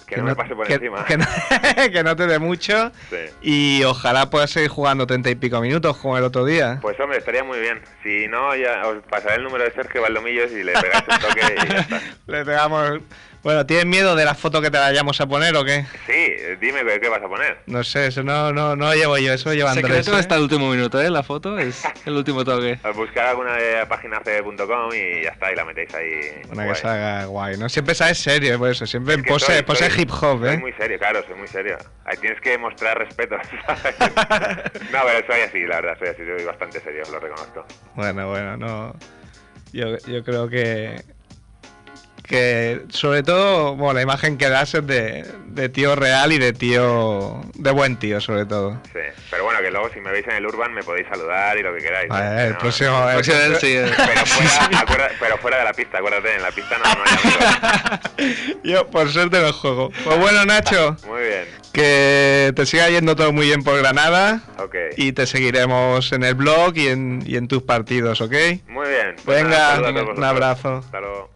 [0.06, 1.06] Que, no, me pase por que- encima.
[1.06, 1.26] que no-
[1.92, 2.92] que no te dé mucho.
[3.10, 3.18] Sí.
[3.42, 6.80] Y ojalá puedas seguir jugando treinta y pico minutos como el otro día.
[6.82, 7.82] Pues hombre, estaría muy bien.
[8.04, 11.42] Si no, ya os pasaré el número de Sergio Valdomillos y le pegáis un toque
[11.42, 12.02] y ya está.
[12.28, 13.00] Le pegamos...
[13.44, 15.86] Bueno, ¿tienes miedo de la foto que te vayamos a poner o qué?
[16.08, 17.58] Sí, dime qué, qué vas a poner.
[17.66, 19.86] No sé, eso no, no, no lo llevo yo, eso lo lleva Andrés.
[19.88, 20.20] Secreto ¿eh?
[20.22, 21.10] hasta el último minuto, ¿eh?
[21.10, 22.80] La foto es el último toque.
[22.96, 26.42] Buscar alguna de página c.com y ya está, y la metéis ahí.
[26.54, 26.82] Una que guay.
[26.82, 27.68] salga guay, ¿no?
[27.68, 28.86] Siempre sabes serio, por eso.
[28.88, 30.58] Siempre Es en que pose, soy- pose soy- hip hop, Soy ¿eh?
[30.58, 31.78] muy serio, claro, soy muy serio.
[32.06, 33.36] Ahí tienes que mostrar respeto.
[33.68, 33.96] ¿sabes?
[34.00, 37.66] no, pero soy así, la verdad, soy así, soy bastante serio, lo reconozco.
[37.96, 38.96] Bueno, bueno, no.
[39.74, 41.02] Yo, yo creo que.
[42.24, 46.54] Que sobre todo, bueno, la imagen que das es de, de tío real y de
[46.54, 47.42] tío.
[47.54, 48.80] de buen tío, sobre todo.
[48.94, 49.00] Sí.
[49.30, 51.74] Pero bueno, que luego si me veis en el Urban me podéis saludar y lo
[51.76, 52.10] que queráis.
[52.10, 52.14] ¿eh?
[52.36, 53.10] ver, el No, próximo.
[53.10, 53.92] el Próximo próximo- sí, eh.
[53.98, 57.02] Pero fuera, acuerda- pero fuera de la pista, acuérdate, en la pista no, no
[58.18, 58.60] hay.
[58.64, 59.92] Yo, por suerte, no juego.
[60.06, 64.42] Pues bueno, Nacho, Muy bien, que te siga yendo todo muy bien por Granada.
[64.60, 64.76] ok.
[64.96, 68.34] Y te seguiremos en el blog y en, y en tus partidos, ¿ok?
[68.68, 69.16] Muy bien.
[69.26, 70.24] Pues Venga, nada, un vosotros.
[70.26, 70.78] abrazo.
[70.86, 71.33] Hasta luego.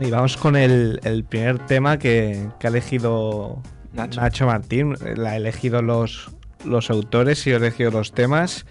[0.00, 4.20] Y vamos con el, el primer tema que, que ha elegido Nacho.
[4.20, 4.46] Nacho.
[4.46, 4.94] Martín.
[5.16, 6.30] La ha elegido los,
[6.64, 8.66] los autores y he elegido los temas.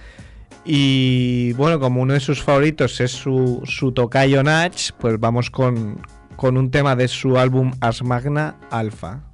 [0.65, 6.01] Y bueno, como uno de sus favoritos es su, su tocayo Nach, pues vamos con,
[6.36, 9.31] con un tema de su álbum As Magna Alpha.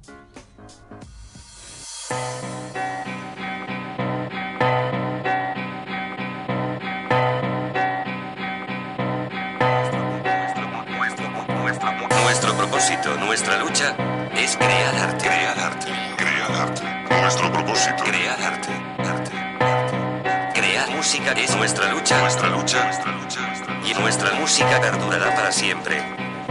[21.32, 22.20] Es nuestra lucha.
[22.20, 22.84] Nuestra lucha.
[22.84, 23.40] Nuestra lucha.
[23.84, 26.02] Y nuestra música perdurará para siempre.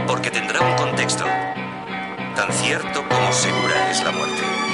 [0.06, 1.24] Porque tendrá un contexto.
[2.36, 4.67] Tan cierto como segura es la muerte.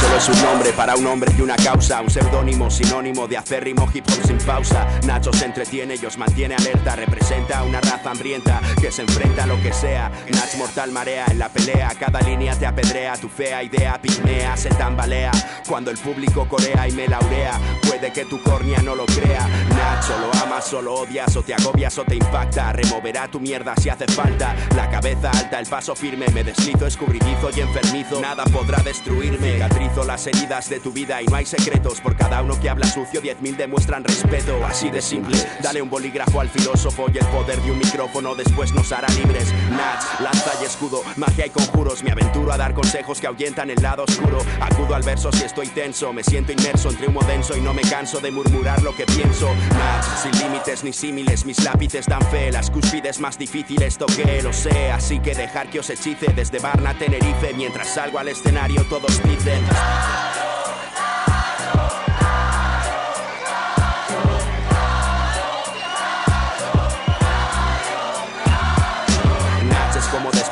[0.00, 3.88] Solo es un nombre para un hombre y una causa, un seudónimo sinónimo de acérrimo
[3.92, 4.86] hip hop sin pausa.
[5.04, 9.46] Nacho se entretiene y os mantiene alerta, representa una raza hambrienta que se enfrenta a
[9.46, 10.10] lo que sea.
[10.30, 14.68] Nach mortal marea en la pelea, cada línea te apedrea, tu fea idea pigmea, se
[14.70, 15.32] tambalea.
[15.68, 19.48] Cuando el público corea y me laurea, puede que tu córnea no lo crea.
[19.70, 23.88] Nach solo amas, solo odias o te agobias o te impacta, removerá tu mierda si
[23.88, 24.54] hace falta.
[24.76, 29.58] La cabeza alta, el paso firme, me deslizo escurridizo y enfermizo, nada podrá destruirme.
[29.96, 32.00] Las heridas de tu vida y no hay secretos.
[32.00, 34.64] Por cada uno que habla sucio, 10.000 demuestran respeto.
[34.64, 38.72] Así de simple, dale un bolígrafo al filósofo y el poder de un micrófono después
[38.72, 39.52] nos hará libres.
[39.70, 42.04] Nach, lanza y escudo, magia y conjuros.
[42.04, 44.38] Me aventuro a dar consejos que ahuyentan el lado oscuro.
[44.60, 47.82] Acudo al verso si estoy tenso, me siento inmerso entre humo denso y no me
[47.82, 49.48] canso de murmurar lo que pienso.
[49.72, 52.52] Nach, sin límites ni símiles, mis lápices dan fe.
[52.52, 54.92] Las cúspides más difíciles toqué, lo sé.
[54.92, 57.52] Así que dejar que os hechice desde Barna Tenerife.
[57.54, 59.58] Mientras salgo al escenario, todos dicen.
[59.78, 60.57] Yeah.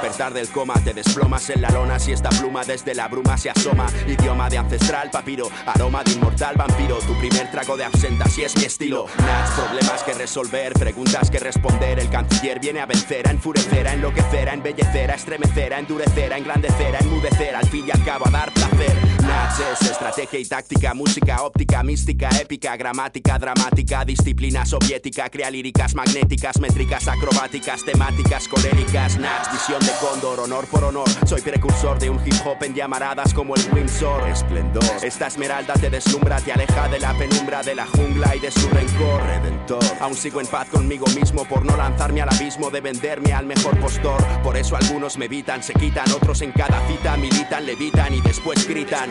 [0.07, 3.51] Despertar del coma, te desplomas en la lona si esta pluma desde la bruma se
[3.51, 3.87] asoma.
[4.07, 8.57] Idioma de ancestral papiro, aroma de inmortal vampiro, tu primer trago de absenta si es
[8.57, 9.07] mi estilo.
[9.19, 11.99] Nach, problemas que resolver, preguntas que responder.
[11.99, 16.33] El canciller viene a vencer, a enfurecer, a enloquecer, a embellecer, a estremecer, a endurecer,
[16.33, 18.95] a engrandecer, a enmudecer, al fin y al cabo a dar placer.
[19.23, 25.97] Nats es estrategia y táctica, música óptica, mística, épica, gramática, dramática, disciplina soviética, crea líricas
[25.97, 31.09] magnéticas, métricas acrobáticas, temáticas coléricas, Nats, visión de cóndor, honor por honor.
[31.27, 34.85] Soy precursor de un hip hop en llamaradas como el Windsor, esplendor.
[35.03, 38.69] Esta esmeralda te deslumbra, te aleja de la penumbra de la jungla y de su
[38.69, 39.85] rencor, redentor.
[40.01, 43.79] Aún sigo en paz conmigo mismo por no lanzarme al abismo de venderme al mejor
[43.81, 44.23] postor.
[44.43, 48.67] Por eso algunos me evitan, se quitan, otros en cada cita militan, levitan y después
[48.69, 49.11] gritan.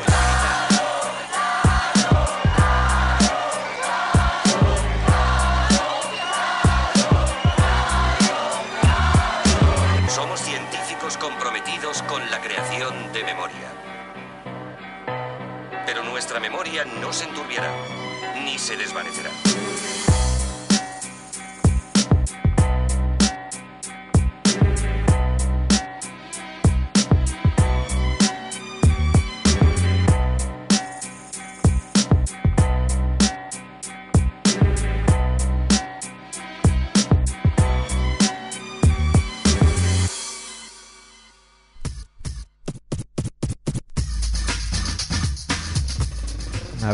[12.04, 13.72] Con la creación de memoria.
[15.86, 17.72] Pero nuestra memoria no se enturbiará,
[18.44, 19.30] ni se desvanecerá.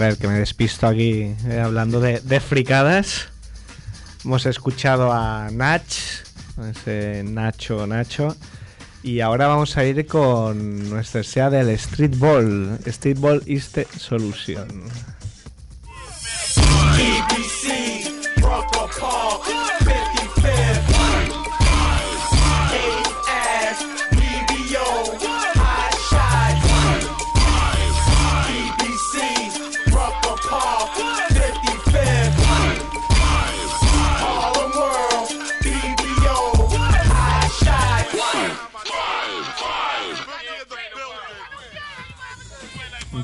[0.01, 3.29] Ver, que me despisto aquí eh, hablando de, de fricadas.
[4.25, 5.93] Hemos escuchado a Nach,
[7.23, 8.35] Nacho Nacho.
[9.03, 12.79] Y ahora vamos a ir con nuestra sea del Streetball.
[12.87, 14.89] Streetball is the solution.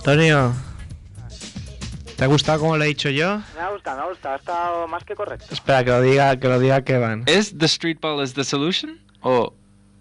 [0.08, 0.54] Antonio,
[2.16, 3.42] ¿te ha gustado como lo he dicho yo?
[3.56, 4.36] Me ha gustado, me ha gustado.
[4.36, 5.48] Ha estado más que correcto.
[5.52, 7.24] Espera, que lo diga, que lo diga Kevan.
[7.26, 9.02] ¿Es The Street Ball is the solution?
[9.20, 9.54] O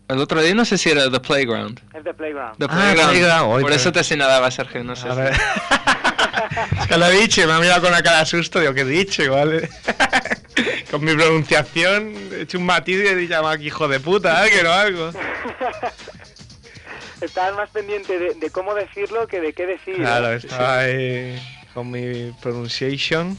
[0.08, 1.80] el otro día no sé si era The Playground.
[1.92, 2.56] Es de Playground.
[2.56, 3.10] The Ah, Playground.
[3.10, 3.52] Playground.
[3.52, 5.08] Oy, Por pero- eso te señalaba, Sergio, no sé.
[5.08, 5.32] A si- ver.
[6.80, 8.60] Es que lo he dicho y me ha mirado con una cara de susto.
[8.60, 9.24] Digo, ¿qué he dicho?
[9.24, 9.68] Igual.
[10.92, 14.50] con mi pronunciación he hecho un matiz y he llamado aquí hijo de puta, ¿eh?
[14.52, 15.10] que no algo.
[17.20, 19.96] Estabas más pendiente de, de cómo decirlo que de qué decir.
[19.96, 21.38] Claro, estaba ahí
[21.72, 23.36] con mi pronunciation.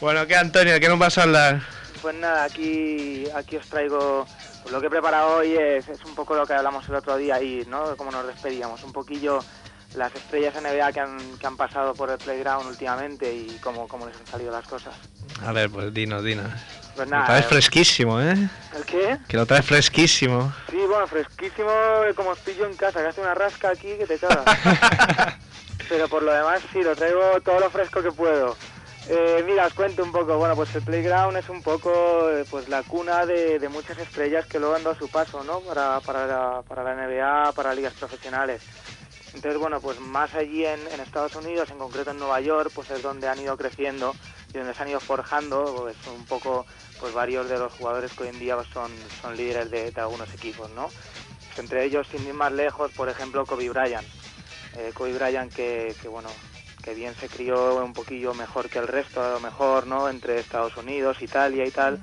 [0.00, 0.78] Bueno, ¿qué Antonio?
[0.80, 1.62] ¿Qué nos vas a hablar?
[2.02, 4.26] Pues nada, aquí, aquí os traigo.
[4.62, 7.16] pues lo que he preparado hoy es, es un poco lo que hablamos el otro
[7.16, 7.96] día ahí, ¿no?
[7.96, 8.82] Cómo nos despedíamos.
[8.82, 9.40] Un poquillo
[9.94, 14.06] las estrellas NBA que han, que han pasado por el playground últimamente y cómo, cómo
[14.06, 14.94] les han salido las cosas.
[15.44, 16.50] A ver, pues dinos, dinos.
[17.00, 17.26] Pues Lo nada.
[17.28, 18.34] traes eh, fresquísimo, ¿eh?
[18.76, 19.16] ¿El qué?
[19.26, 20.52] Que lo traes fresquísimo.
[20.68, 21.70] Sí, bueno, fresquísimo
[22.06, 24.44] eh, como os pillo en casa, que hace una rasca aquí que te cagas.
[25.88, 28.54] Pero por lo demás sí, lo traigo todo lo fresco que puedo.
[29.08, 30.36] Eh, mira, os cuento un poco.
[30.36, 31.90] Bueno, pues el Playground es un poco
[32.30, 35.60] eh, pues la cuna de, de muchas estrellas que luego han dado su paso, ¿no?
[35.60, 38.60] Para, para, la, para la NBA, para ligas profesionales.
[39.34, 43.02] Entonces, bueno, pues más allí en, Estados Unidos, en concreto en Nueva York, pues es
[43.02, 44.14] donde han ido creciendo
[44.52, 46.66] y donde se han ido forjando, pues un poco,
[46.98, 48.90] pues varios de los jugadores que hoy en día pues, son,
[49.22, 50.88] son líderes de, algunos equipos, ¿no?
[51.56, 54.06] Entre ellos, sin ir más lejos, por ejemplo, Kobe Bryant.
[54.76, 56.28] Eh, Kobe Bryant que, que, bueno,
[56.82, 60.08] que bien se crió un poquillo mejor que el resto, a lo mejor, ¿no?
[60.08, 62.00] Entre Estados Unidos, Italia y tal,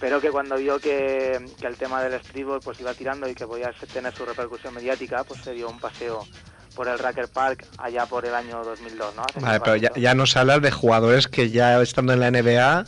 [0.00, 3.46] pero que cuando vio que, que el tema del streetball pues iba tirando y que
[3.46, 6.26] podía tener su repercusión mediática, pues se dio un paseo
[6.74, 9.22] por el Racker Park allá por el año 2002, ¿no?
[9.28, 12.86] Hace Vale, pero ya, ya nos hablas de jugadores que ya estando en la NBA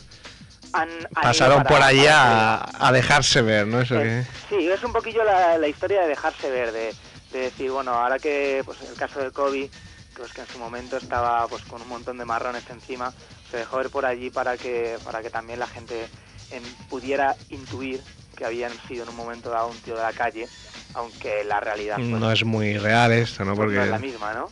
[0.73, 3.81] Han- han pasaron por para a, a dejarse ver, ¿no?
[3.81, 4.19] Eso que...
[4.19, 6.93] Eh, Sí, es un poquillo la, la historia de dejarse ver, de,
[7.31, 9.69] de decir, bueno, ahora que, pues el caso de Kobe,
[10.13, 13.13] pues que en su momento estaba pues con un montón de marrones encima,
[13.49, 16.09] se dejó ver por allí para que, para que también la gente
[16.51, 18.03] en- pudiera intuir
[18.35, 20.49] que habían sido en un momento dado un tío de la calle,
[20.93, 23.55] aunque la realidad pues, No es muy real esto, ¿no?
[23.55, 24.49] pues no es la Porque misma, ¿no?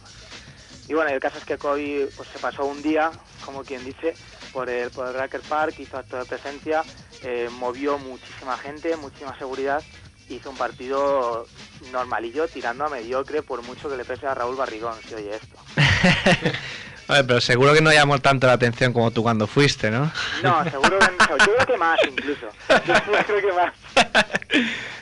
[0.88, 3.12] Y bueno, el caso es que Kobe pues, se pasó un día,
[3.46, 4.16] como quien dice,
[4.52, 6.84] por el, por el Racker Park, hizo acto de presencia,
[7.24, 9.84] eh, movió muchísima gente, muchísima seguridad,
[10.30, 11.46] hizo un partido
[11.92, 15.58] normalillo, tirando a mediocre, por mucho que le pese a Raúl Barrigón, si oye esto.
[17.10, 20.12] A ver, pero seguro que no llamó tanto la atención como tú cuando fuiste, ¿no?
[20.44, 22.48] No, seguro que no, yo creo que más incluso.
[22.70, 22.94] Yo,
[23.26, 23.74] creo que más.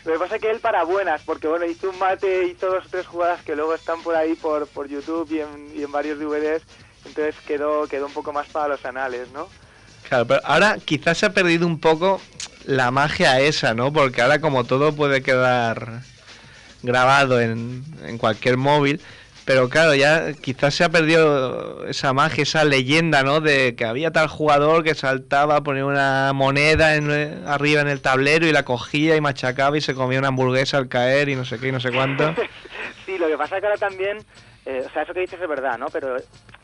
[0.06, 2.86] Lo que pasa es que él para buenas, porque bueno, hizo un mate, hizo dos
[2.86, 5.92] o tres jugadas que luego están por ahí por, por YouTube y en, y en
[5.92, 6.64] varios DVDs,
[7.04, 9.50] entonces quedó, quedó un poco más para los anales, ¿no?
[10.08, 12.22] Claro, pero ahora quizás se ha perdido un poco
[12.64, 13.92] la magia esa, ¿no?
[13.92, 16.04] Porque ahora como todo puede quedar
[16.84, 19.02] grabado en, en cualquier móvil,
[19.48, 23.40] Pero claro, ya quizás se ha perdido esa magia, esa leyenda, ¿no?
[23.40, 28.46] De que había tal jugador que saltaba, ponía una moneda en- arriba en el tablero
[28.46, 31.60] y la cogía y machacaba y se comía una hamburguesa al caer y no sé
[31.60, 32.36] qué y no sé cuánto.
[33.06, 34.18] Sí, lo que pasa es que ahora también,
[34.66, 35.86] eh, o sea, eso que dices es verdad, ¿no?
[35.94, 36.18] Pero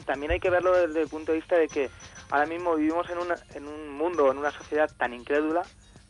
[0.06, 1.90] también hay que verlo desde el punto de vista de que
[2.32, 5.62] ahora mismo vivimos en, una- en un mundo, en una sociedad tan incrédula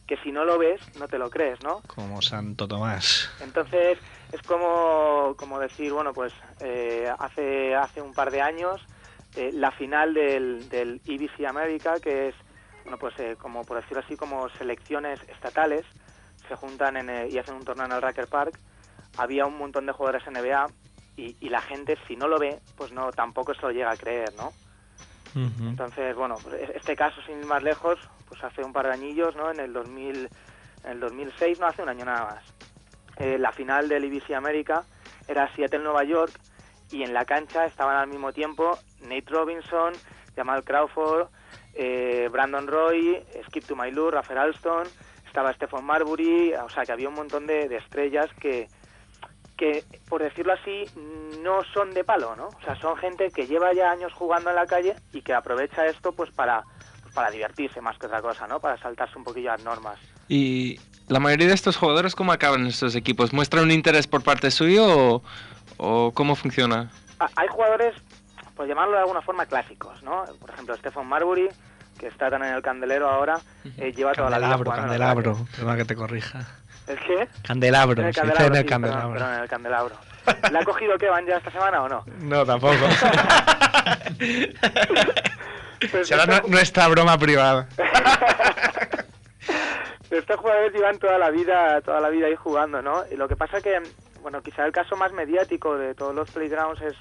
[0.07, 1.83] que si no lo ves, no te lo crees, ¿no?
[1.85, 3.29] Como Santo Tomás.
[3.41, 3.99] Entonces
[4.33, 8.81] es como, como decir, bueno, pues eh, hace, hace un par de años
[9.35, 12.35] eh, la final del, del EBC América, que es,
[12.83, 15.85] bueno, pues eh, como por decirlo así, como selecciones estatales,
[16.47, 18.59] se juntan en, eh, y hacen un torneo en el Racker Park,
[19.17, 20.67] había un montón de jugadores NBA
[21.15, 23.97] y, y la gente, si no lo ve, pues no tampoco se lo llega a
[23.97, 24.51] creer, ¿no?
[25.69, 28.93] Entonces, bueno, pues e- este caso, sin ir más lejos, pues hace un par de
[28.93, 29.51] añillos, ¿no?
[29.51, 30.29] En el 2000,
[30.83, 32.43] en el 2006, no hace un año nada más.
[33.17, 34.83] Eh, la final del IBC América
[35.27, 36.33] era Seattle-Nueva York
[36.91, 39.93] y en la cancha estaban al mismo tiempo Nate Robinson,
[40.35, 41.27] Jamal Crawford,
[41.73, 44.87] eh, Brandon Roy, Skip to My Lou, Rafael Alston,
[45.25, 48.67] estaba Stephen Marbury, o sea que había un montón de, de estrellas que,
[49.57, 50.85] que, por decirlo así,
[51.41, 52.47] no son de palo, ¿no?
[52.47, 55.85] O sea, son gente que lleva ya años jugando en la calle y que aprovecha
[55.85, 56.63] esto pues para,
[57.01, 58.59] pues, para divertirse más que otra cosa, ¿no?
[58.59, 59.99] Para saltarse un poquillo las normas.
[60.27, 63.33] Y la mayoría de estos jugadores, ¿cómo acaban en estos equipos?
[63.33, 65.23] ¿Muestran un interés por parte suyo o,
[65.77, 66.91] o cómo funciona?
[67.19, 67.93] Ah, Hay jugadores,
[68.55, 70.23] por llamarlo de alguna forma, clásicos, ¿no?
[70.39, 71.49] Por ejemplo, Stephen Marbury,
[71.99, 73.39] que está tan en el candelero ahora,
[73.77, 75.47] eh, lleva toda la vida Candelabro, candelabro.
[75.55, 76.39] Perdona que te corrija.
[76.87, 77.27] ¿El qué?
[77.43, 79.13] Candelabro, En el se dice candelabro, en el sí, candelabro.
[79.13, 79.95] Perdón, perdón, en el candelabro.
[80.51, 82.05] ¿Le ha cogido Kevan ya esta semana o no?
[82.19, 82.75] No, tampoco.
[85.91, 87.67] Pues Será estos- nu- nuestra broma privada.
[90.17, 93.03] Estos jugadores llevan toda la vida, toda la vida ahí jugando, ¿no?
[93.11, 96.81] Y lo que pasa que, bueno, quizá el caso más mediático de todos los playgrounds
[96.81, 96.95] es,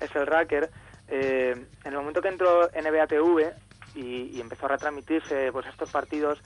[0.00, 0.70] es el Racker.
[1.08, 1.50] Eh,
[1.84, 3.54] en el momento que entró NBA TV
[3.94, 6.38] y, y empezó a retransmitirse pues estos partidos,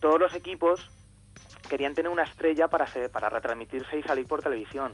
[0.00, 0.80] todos los equipos
[1.68, 4.92] querían tener una estrella para se- para retransmitirse y salir por televisión.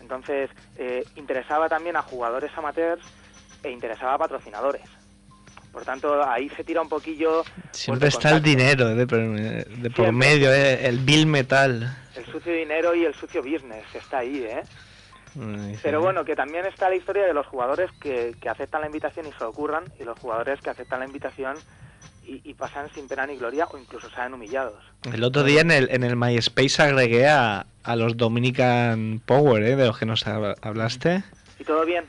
[0.00, 3.02] Entonces, eh, interesaba también a jugadores amateurs
[3.62, 4.82] e interesaba a patrocinadores.
[5.72, 7.42] Por tanto, ahí se tira un poquillo...
[7.72, 10.12] Siempre está el dinero de, por- de por Siempre.
[10.12, 11.96] medio, eh, el bill metal.
[12.14, 14.62] El sucio dinero y el sucio business está ahí, ¿eh?
[15.82, 19.26] Pero bueno, que también está la historia de los jugadores que, que aceptan la invitación
[19.26, 21.56] y se lo curran, y los jugadores que aceptan la invitación
[22.26, 24.74] y, y pasan sin pena ni gloria o incluso salen humillados.
[25.10, 29.74] El otro día en el, en el MySpace agregué a, a los Dominican Power, ¿eh?
[29.76, 31.24] de los que nos hab- hablaste.
[31.58, 32.04] ¿Y todo bien?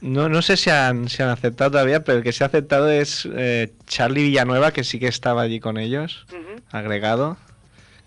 [0.00, 2.90] No, no sé si han, si han aceptado todavía, pero el que se ha aceptado
[2.90, 6.26] es eh, Charlie Villanueva, que sí que estaba allí con ellos,
[6.70, 7.36] agregado.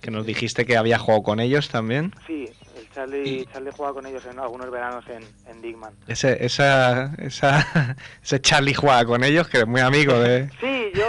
[0.02, 2.14] Que nos dijiste que había jugado con ellos también.
[2.28, 5.92] Sí, el Charlie, Charlie juega con ellos en algunos veranos en, en Digman.
[6.08, 10.50] Ese, esa, esa, ese Charlie juega con ellos, que es muy amigo de...
[10.62, 11.08] Sí, yo...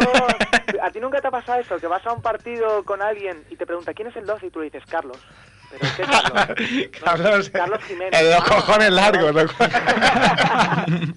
[0.82, 1.76] ¿A ti nunca te ha pasado eso?
[1.78, 4.46] Que vas a un partido con alguien y te pregunta ¿quién es el 12?
[4.46, 5.18] Y tú le dices Carlos.
[5.70, 6.90] ¿Pero qué Carlos?
[7.04, 8.20] Carlos, Carlos Jiménez.
[8.20, 9.34] el de los Ah, cojones largos.
[9.34, 9.42] ¿no?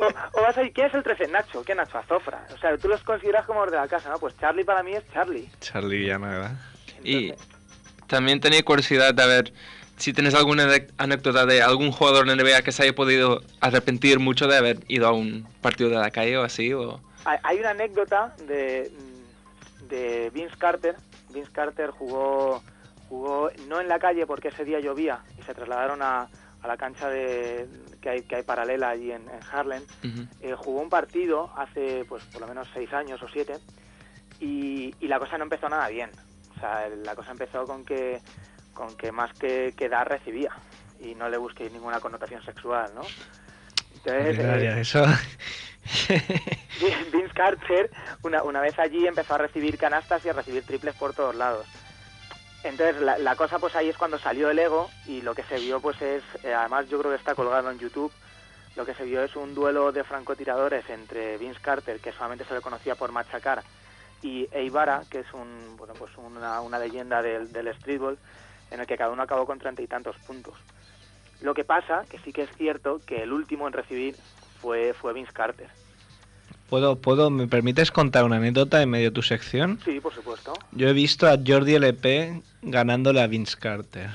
[0.00, 1.28] o, o vas a ir, ¿quién es el 13?
[1.28, 1.62] Nacho.
[1.64, 1.98] ¿Qué Nacho?
[1.98, 2.46] Azofra.
[2.54, 4.18] O sea, tú los consideras como los de la casa, ¿no?
[4.18, 5.48] Pues Charlie para mí es Charlie.
[5.60, 6.52] Charlie Villanueva.
[7.02, 7.32] Y
[8.06, 9.52] también tenía curiosidad de ver
[9.96, 10.66] si tienes alguna
[10.98, 15.06] anécdota de algún jugador en NBA que se haya podido arrepentir mucho de haber ido
[15.06, 16.72] a un partido de la calle o así.
[16.72, 17.00] O...
[17.24, 18.90] Hay, hay una anécdota de,
[19.88, 20.96] de Vince Carter.
[21.30, 22.62] Vince Carter jugó,
[23.10, 26.28] jugó no en la calle porque ese día llovía y se trasladaron a,
[26.62, 27.68] a la cancha de,
[28.00, 29.82] que, hay, que hay paralela allí en, en Harlem.
[30.40, 33.54] Eh, jugó un partido hace pues por lo menos seis años o siete
[34.38, 36.10] y, y la cosa no empezó nada bien.
[36.56, 38.20] O sea, la cosa empezó con que,
[38.72, 40.52] con que más que, que dar recibía
[41.00, 43.02] y no le busquéis ninguna connotación sexual, ¿no?
[43.96, 45.04] Entonces, eh, eso...
[47.12, 47.90] Vince Carter
[48.22, 51.66] una, una vez allí empezó a recibir canastas y a recibir triples por todos lados.
[52.62, 55.80] Entonces la, cosa pues ahí es cuando salió el ego y lo que se vio
[55.80, 58.12] pues es, eh, además yo creo que está colgado en YouTube,
[58.76, 62.54] lo que se vio es un duelo de francotiradores entre Vince Carter, que solamente se
[62.54, 63.62] le conocía por machacar,
[64.22, 68.18] y Eivara, que es un, bueno, pues una, una leyenda del, del streetball,
[68.70, 70.54] en el que cada uno acabó con treinta y tantos puntos.
[71.40, 74.14] Lo que pasa, que sí que es cierto, que el último en recibir
[74.60, 75.70] fue, fue Vince Carter.
[76.70, 79.80] ¿Puedo, puedo, ¿Me permites contar una anécdota en medio de tu sección?
[79.84, 80.52] Sí, por supuesto.
[80.70, 84.08] Yo he visto a Jordi LP ganándole a Vince Carter.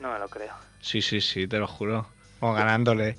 [0.00, 0.52] No me lo creo.
[0.80, 2.08] Sí, sí, sí, te lo juro.
[2.40, 3.16] O ganándole.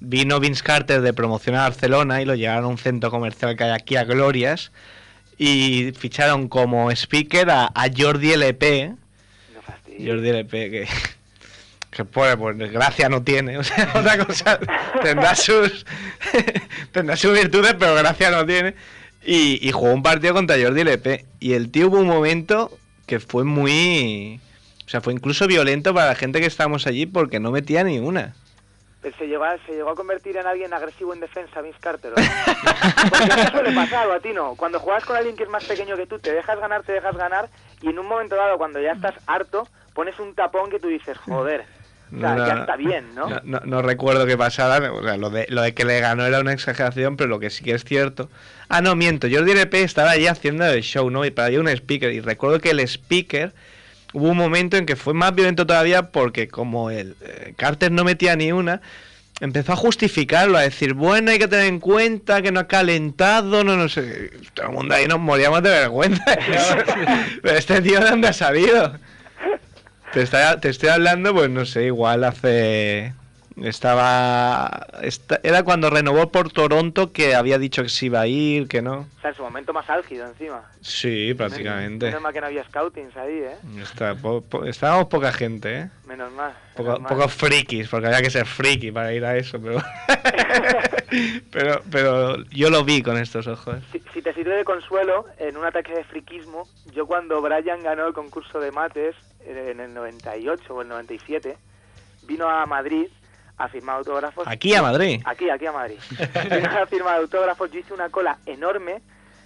[0.00, 3.64] Vino Vince Carter de promoción a Barcelona y lo llevaron a un centro comercial que
[3.64, 4.72] hay aquí a Glorias
[5.38, 8.94] y ficharon como speaker a, a Jordi LP.
[9.86, 10.88] Jordi LP, que,
[11.94, 13.58] Que pues, pues gracia no tiene.
[13.58, 14.58] O sea, otra cosa.
[15.02, 15.86] tendrá sus.
[16.92, 18.74] tendrá sus virtudes, pero gracia no tiene.
[19.24, 21.24] Y, y jugó un partido contra Jordi Lepe.
[21.40, 22.76] Y el tío hubo un momento
[23.06, 24.40] que fue muy.
[24.86, 27.98] O sea, fue incluso violento para la gente que estábamos allí porque no metía ni
[27.98, 28.34] una.
[29.00, 32.12] Pero se llegó, a, se llegó a convertir en alguien agresivo en defensa, Vince Carter.
[32.12, 33.10] ¿o no?
[33.10, 34.54] Porque eso suele pasar, a ti no.
[34.56, 37.14] Cuando juegas con alguien que es más pequeño que tú, te dejas ganar, te dejas
[37.14, 37.50] ganar,
[37.82, 41.18] y en un momento dado, cuando ya estás harto, pones un tapón que tú dices,
[41.18, 41.66] joder,
[42.14, 43.28] o sea, No, ya no, está bien, ¿no?
[43.28, 44.92] No, no- no recuerdo qué pasara.
[44.92, 47.50] o sea, lo, de, lo de que le ganó era una exageración, pero lo que
[47.50, 48.30] sí que es cierto.
[48.68, 49.26] Ah, no, miento.
[49.30, 51.24] Jordi Lepe estaba allí haciendo el show, ¿no?
[51.24, 52.12] Y para allí un speaker.
[52.12, 53.52] Y recuerdo que el speaker.
[54.12, 58.04] Hubo un momento en que fue más violento todavía porque, como el eh, Carter no
[58.04, 58.80] metía ni una,
[59.40, 63.64] empezó a justificarlo, a decir, bueno, hay que tener en cuenta que no ha calentado,
[63.64, 64.30] no, no sé.
[64.54, 66.22] Todo el mundo ahí nos moríamos de vergüenza.
[67.42, 68.96] Pero este tío, ¿de dónde ha salido?
[70.14, 73.12] Te, está- te estoy hablando, pues no sé, igual hace.
[73.62, 74.84] Estaba.
[75.02, 78.82] esta- era cuando renovó por Toronto que había dicho que se iba a ir, que
[78.82, 79.06] no.
[79.16, 80.62] O sea, en su momento más álgido encima.
[80.80, 82.06] Sí, prácticamente.
[82.06, 83.56] Menos mal que no había scoutings ahí, ¿eh?
[83.80, 85.90] Está, po- po- estábamos poca gente, ¿eh?
[86.06, 86.52] Menos mal.
[86.74, 89.80] Poco, menos pocos frikis, porque había que ser friki para ir a eso, pero.
[91.52, 93.76] pero, pero yo lo vi con estos ojos.
[93.92, 98.06] Si, si te sirve de consuelo, en un ataque de friquismo, yo cuando Brian ganó
[98.08, 99.14] el concurso de mates
[99.46, 101.56] en el 98 o el 97,
[102.22, 103.06] vino a Madrid
[103.56, 104.46] a firmar autógrafos.
[104.48, 105.20] Aquí a Madrid.
[105.24, 105.98] Aquí, aquí a Madrid.
[106.50, 109.00] vino a firmar autógrafos, yo hice una cola enorme,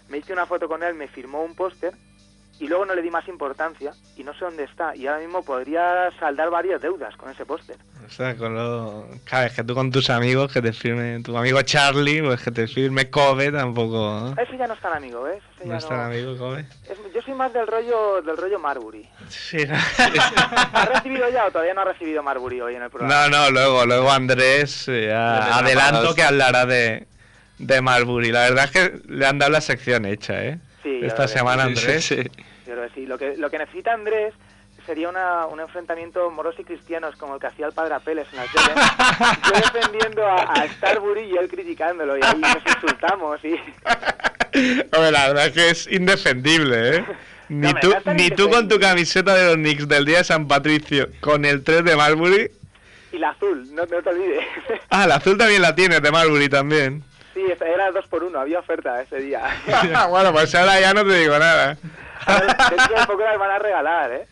[0.09, 1.93] me hice una foto con él, me firmó un póster
[2.61, 4.97] y luego no le di más importancia y no sé dónde está.
[4.97, 7.77] Y ahora mismo podría saldar varias deudas con ese póster.
[8.05, 9.07] O sea, con lo...
[9.25, 12.51] Claro, es que tú con tus amigos, que te firme tu amigo Charlie, pues que
[12.51, 14.33] te firme Kobe tampoco.
[14.35, 14.43] ¿no?
[14.43, 15.43] Ese ya no es tan amigo, ¿ves?
[15.57, 16.67] Ese ya No es tan amigo Kobe.
[16.89, 19.07] Es- yo soy más del rollo del rollo Marbury.
[19.29, 19.59] Sí.
[19.69, 23.29] ¿Ha recibido ya o todavía no ha recibido Marbury hoy en el programa?
[23.29, 27.07] No, no, luego, luego Andrés, eh, ya adelanto que hablará de,
[27.59, 28.33] de Marbury.
[28.33, 30.59] La verdad es que le han dado la sección hecha, ¿eh?
[30.83, 32.05] Sí, Esta semana, Sí, Andrés.
[32.05, 32.31] sí, sí.
[32.67, 33.07] Yo creo que sí.
[33.07, 34.35] Lo que, lo que necesita Andrés
[34.87, 38.37] sería una, un enfrentamiento moros y cristianos como el que hacía el padre Apeles en
[38.39, 38.81] la tele.
[39.45, 43.53] Yo defendiendo a, a Starbury y él criticándolo y ahí nos insultamos y...
[44.95, 47.05] Hombre, la verdad es que es indefendible, ¿eh?
[47.49, 51.09] Ni, tú, ni tú con tu camiseta de los Knicks del día de San Patricio
[51.21, 52.51] con el 3 de Marbury.
[53.13, 54.45] Y la azul, no, no te olvides.
[54.91, 57.03] Ah, la azul también la tienes de Marbury también.
[57.35, 59.43] Sí, era dos por uno, había oferta ese día.
[60.11, 61.77] bueno, pues ahora ya no te digo nada.
[62.27, 64.27] Ahora, Dentro de poco las van a regalar, ¿eh?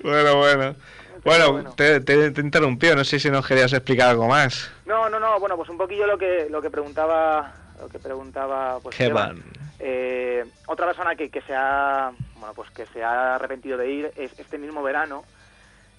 [0.00, 0.76] Bueno, bueno.
[1.24, 1.72] Bueno, bueno.
[1.72, 4.70] Te, te, te he interrumpido, no sé si nos querías explicar algo más.
[4.84, 8.78] No, no, no, bueno, pues un poquillo lo que lo que preguntaba lo que preguntaba
[8.80, 9.42] pues Evan.
[9.78, 14.10] Eh, otra persona que, que se ha bueno pues que se ha arrepentido de ir
[14.16, 15.24] es este mismo verano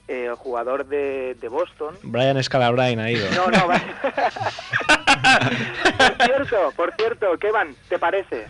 [0.07, 1.97] eh, el jugador de, de Boston.
[2.01, 3.29] Brian Scalabrine ha ido.
[3.31, 3.67] No, no,
[5.97, 8.49] por cierto, por cierto, Kevan, ¿te pareces?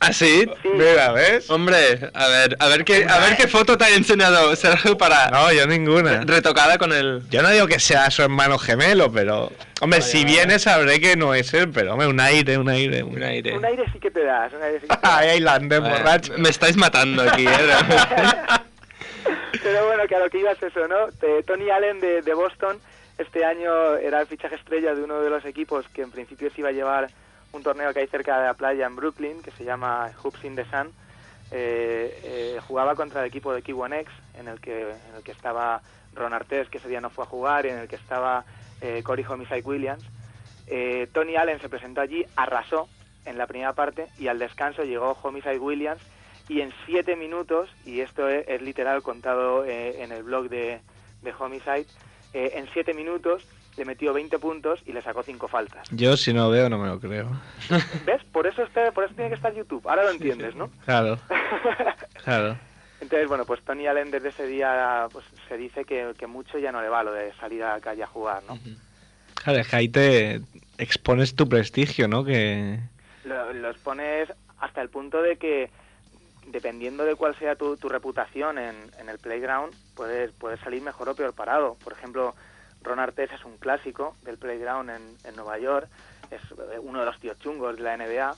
[0.00, 0.48] ¿Ah, sí?
[0.62, 0.68] Sí.
[0.74, 1.50] Mira, ¿ves?
[1.50, 5.28] Hombre, a ver, a ver qué, a ver qué foto te ha enseñado Sergio para
[5.30, 6.22] No, yo ninguna.
[6.24, 7.22] retocada con el.
[7.30, 9.50] Yo no digo que sea su hermano gemelo, pero...
[9.80, 13.02] Hombre, si viene sabré que no es él, pero hombre, un aire, un aire.
[13.02, 13.56] Un Un aire.
[13.58, 15.18] Un aire sí que te das, un aire sí que te das.
[15.18, 16.32] Ay, Islandés, borracho.
[16.38, 17.50] Me estáis matando aquí, ¿eh?
[19.62, 21.08] Pero bueno, que a lo que ibas eso, ¿no?
[21.46, 22.78] Tony Allen de, de Boston
[23.18, 26.60] este año era el fichaje estrella de uno de los equipos que en principio se
[26.60, 27.08] iba a llevar
[27.58, 30.56] un torneo que hay cerca de la playa en Brooklyn, que se llama Hoops in
[30.56, 30.92] the Sun.
[31.50, 35.82] Eh, eh, jugaba contra el equipo de Kiwanex, en el que en el que estaba
[36.14, 38.44] Ron Artés, que ese día no fue a jugar, y en el que estaba
[38.80, 40.04] eh, Homicide Williams.
[40.66, 42.88] Eh, Tony Allen se presentó allí, arrasó
[43.24, 46.02] en la primera parte y al descanso llegó Homicide Williams
[46.48, 50.80] y en siete minutos, y esto es, es literal contado eh, en el blog de,
[51.22, 51.86] de Homicide,
[52.32, 53.46] eh, en siete minutos
[53.78, 55.88] le metió 20 puntos y le sacó cinco faltas.
[55.90, 57.28] Yo si no veo no me lo creo.
[58.04, 58.22] ¿Ves?
[58.32, 59.86] Por eso, está, por eso tiene que estar YouTube.
[59.88, 60.68] Ahora lo entiendes, ¿no?
[60.84, 61.18] Claro,
[62.24, 62.56] claro.
[63.00, 66.72] Entonces, bueno, pues Tony Allen desde ese día pues, se dice que, que mucho ya
[66.72, 68.58] no le va lo de salir a la calle a jugar, ¿no?
[69.34, 70.40] Claro, es que ahí te
[70.78, 72.24] expones tu prestigio, ¿no?
[72.24, 72.80] Que...
[73.24, 75.70] lo- los pones hasta el punto de que
[76.48, 81.10] dependiendo de cuál sea tu, tu reputación en, en el playground puedes puedes salir mejor
[81.10, 82.34] o peor parado por ejemplo
[82.88, 85.88] Ron Artest es un clásico del playground en, Nueva York
[86.30, 86.40] es
[86.72, 88.34] eh, uno de los tíos chungos de la NBA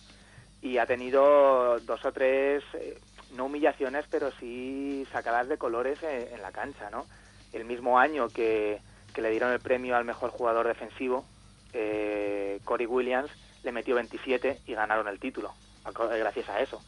[0.62, 2.98] y ha tenido dos o tres eh,
[3.36, 7.06] no humillaciones pero sí sacadas de colores en, en la cancha no
[7.52, 8.80] el mismo año que,
[9.16, 11.24] le dieron el premio al mejor jugador defensivo
[11.72, 13.30] eh, Corey Williams
[13.62, 15.52] le metió 27 y ganaron el título
[15.84, 16.80] gracias a eso.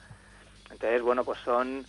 [0.70, 1.84] Entonces, bueno, pues son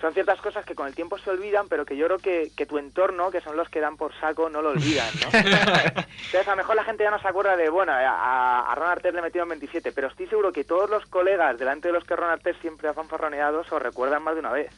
[0.00, 2.66] son ciertas cosas que con el tiempo se olvidan, pero que yo creo que, que
[2.66, 5.26] tu entorno, que son los que dan por saco, no lo olvidan, ¿no?
[5.38, 8.90] Entonces, a lo mejor la gente ya no se acuerda de, bueno, a, a Ron
[8.90, 12.14] Artest le metieron 27, pero estoy seguro que todos los colegas delante de los que
[12.14, 14.70] Ron siempre ha fanfarroneado se recuerdan más de una vez.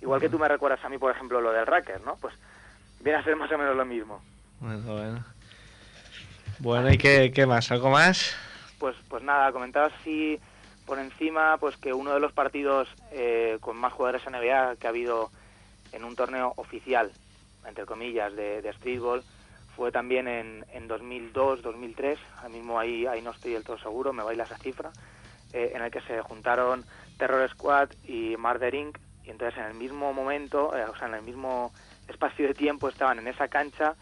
[0.00, 2.16] Igual que tú me recuerdas a mí, por ejemplo, lo del Racker, ¿no?
[2.16, 2.34] Pues
[3.00, 4.20] viene a ser más o menos lo mismo.
[4.58, 5.24] Bueno, bueno.
[6.58, 7.70] Bueno, ¿y qué, qué más?
[7.70, 8.36] ¿Algo más?
[8.80, 10.40] Pues, pues nada, comentaba así
[10.86, 14.90] por encima pues que uno de los partidos eh, con más jugadores NBA que ha
[14.90, 15.30] habido
[15.92, 17.12] en un torneo oficial,
[17.66, 19.22] entre comillas, de, de streetball,
[19.76, 24.22] fue también en, en 2002-2003, ahora mismo ahí, ahí no estoy del todo seguro, me
[24.22, 24.90] baila esa cifra,
[25.52, 26.84] eh, en el que se juntaron
[27.18, 28.98] Terror Squad y Murder Inc.
[29.24, 31.72] Y entonces en el mismo momento, eh, o sea, en el mismo
[32.08, 33.94] espacio de tiempo estaban en esa cancha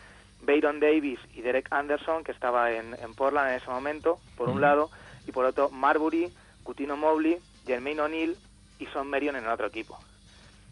[0.42, 4.60] Bayron Davis y Derek Anderson, que estaba en, en Portland en ese momento, por un
[4.60, 4.90] lado,
[5.26, 6.32] y por otro Marbury,
[6.70, 8.36] Cutino Mobley, Jermaine O'Neal
[8.78, 9.98] y Son Marion en el otro equipo.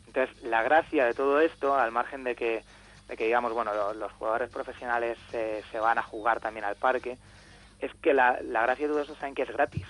[0.06, 2.62] Entonces, la gracia de todo esto, al margen de que,
[3.08, 6.76] de que digamos, bueno, lo- los, jugadores profesionales eh, se van a jugar también al
[6.76, 7.18] parque,
[7.80, 9.84] es que la, la gracia de todo eso saben que es gratis.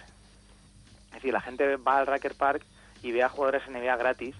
[1.08, 2.62] Es decir, la gente va al Racker Park
[3.02, 4.34] y ve a jugadores NBA gratis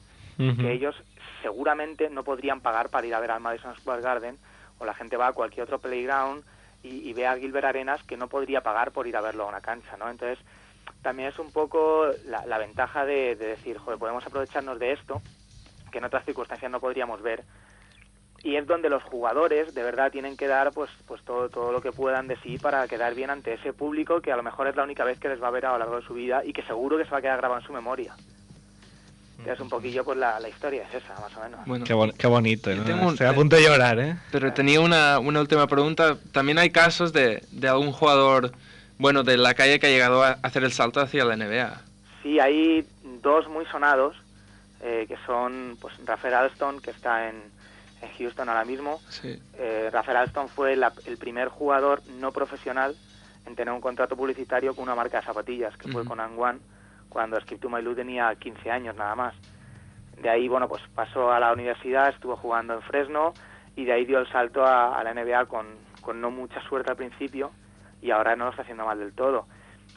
[0.57, 0.97] que ellos
[1.43, 4.39] seguramente no podrían pagar para ir a ver al Madison Square Garden
[4.79, 6.45] o la gente va a cualquier otro playground
[6.83, 9.49] y, y ve a Gilbert Arenas que no podría pagar por ir a verlo a
[9.49, 10.09] una cancha, ¿no?
[10.09, 10.39] Entonces,
[11.03, 15.20] también es un poco la, la ventaja de, de decir, joder, podemos aprovecharnos de esto
[15.91, 17.45] que en otras circunstancias no podríamos ver
[18.43, 21.80] y es donde los jugadores de verdad tienen que dar pues pues todo todo lo
[21.80, 24.76] que puedan de sí para quedar bien ante ese público que a lo mejor es
[24.76, 26.53] la única vez que les va a ver a lo largo de su vida y
[26.53, 28.14] que seguro que se va a quedar grabado en su memoria.
[29.47, 31.61] Es un poquillo pues la, la historia es esa, más o menos.
[31.64, 32.84] Bueno, Qué, bon- qué bonito, ¿no?
[32.84, 34.16] tengo un- Estoy a punto de llorar, ¿eh?
[34.32, 36.18] Pero tenía una, una última pregunta.
[36.32, 38.51] También hay casos de, de algún jugador,
[38.99, 41.80] bueno, de la calle que ha llegado a hacer el salto hacia la NBA.
[42.22, 42.86] Sí, hay
[43.22, 44.16] dos muy sonados,
[44.82, 47.36] eh, que son pues Rafael Alston, que está en,
[48.03, 49.01] en Houston ahora mismo.
[49.09, 49.40] Sí.
[49.59, 52.94] Eh, Rafael Alston fue la- el primer jugador no profesional
[53.46, 56.61] en tener un contrato publicitario con una marca de zapatillas, que fue con Anguan,
[57.09, 59.34] cuando Skip to My Lou tenía 15 años nada más.
[60.20, 63.32] De ahí, bueno, pues pasó a la universidad, estuvo jugando en Fresno
[63.76, 65.66] y de ahí dio el salto a, a la NBA con,
[66.03, 67.53] con no mucha suerte al principio
[68.03, 69.46] y ahora no lo está haciendo mal del todo.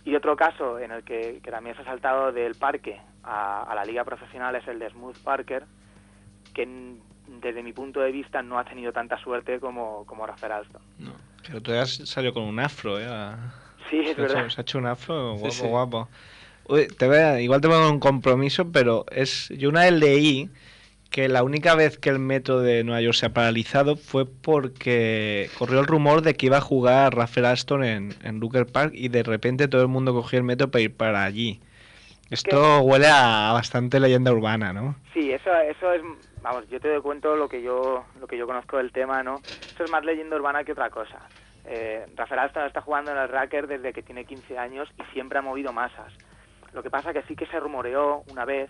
[0.04, 3.76] Y otro caso en el que, que también se ha saltado del parque a, a
[3.76, 5.64] la liga profesional es el de Smooth Parker,
[6.54, 6.98] que n-
[7.42, 10.82] desde mi punto de vista no ha tenido tanta suerte como, como Rafael Alston.
[11.46, 13.06] Pero tú ya salió con un afro, ¿eh?
[13.08, 13.38] A-
[13.90, 14.50] Sí, es se ha hecho- verdad.
[14.50, 15.68] Se ha hecho un afro guapo, sí.
[15.68, 16.10] guapo.
[16.68, 20.50] Uy, te voy a- igual te pongo un compromiso, pero es yo una vez leí
[21.12, 25.50] que la única vez que el metro de Nueva York se ha paralizado fue porque
[25.60, 29.10] corrió el rumor de que iba a jugar Rafael Aston en, en Rucker Park y
[29.10, 31.60] de repente todo el mundo cogió el metro para ir para allí.
[32.32, 34.96] Esto huele a bastante leyenda urbana, ¿no?
[35.14, 36.02] Sí, eso, eso es,
[36.42, 39.42] vamos, yo te doy cuento lo que yo, lo que yo conozco del tema, ¿no?
[39.44, 41.20] Eso es más leyenda urbana que otra cosa.
[41.66, 45.40] Eh, Rafael Alston está jugando en el Racker desde que tiene 15 años y siempre
[45.40, 46.14] ha movido masas.
[46.72, 48.70] Lo que pasa que sí que se rumoreó una vez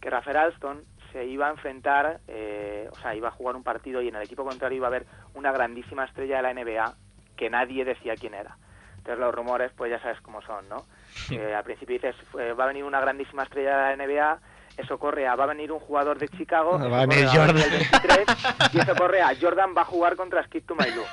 [0.00, 0.82] que Rafael Alston
[1.14, 4.22] se iba a enfrentar, eh, o sea, iba a jugar un partido y en el
[4.22, 6.94] equipo contrario iba a haber una grandísima estrella de la NBA
[7.36, 8.56] que nadie decía quién era.
[8.96, 10.86] Entonces los rumores, pues ya sabes cómo son, ¿no?
[11.30, 14.40] Eh, al principio dices, eh, va a venir una grandísima estrella de la NBA,
[14.76, 17.56] eso corre a, va a venir un jugador de Chicago, Va eso a venir Jordan.
[17.58, 18.26] el 23,
[18.72, 21.04] y eso corre a, Jordan va a jugar contra Skip to Lou.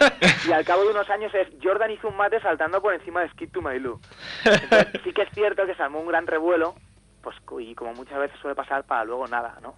[0.47, 3.29] Y al cabo de unos años es, Jordan hizo un mate saltando por encima de
[3.29, 3.99] Skip to Lou.
[4.45, 6.73] Entonces, sí que es cierto que se armó un gran revuelo,
[7.21, 9.75] pues y como muchas veces suele pasar, para luego nada, ¿no?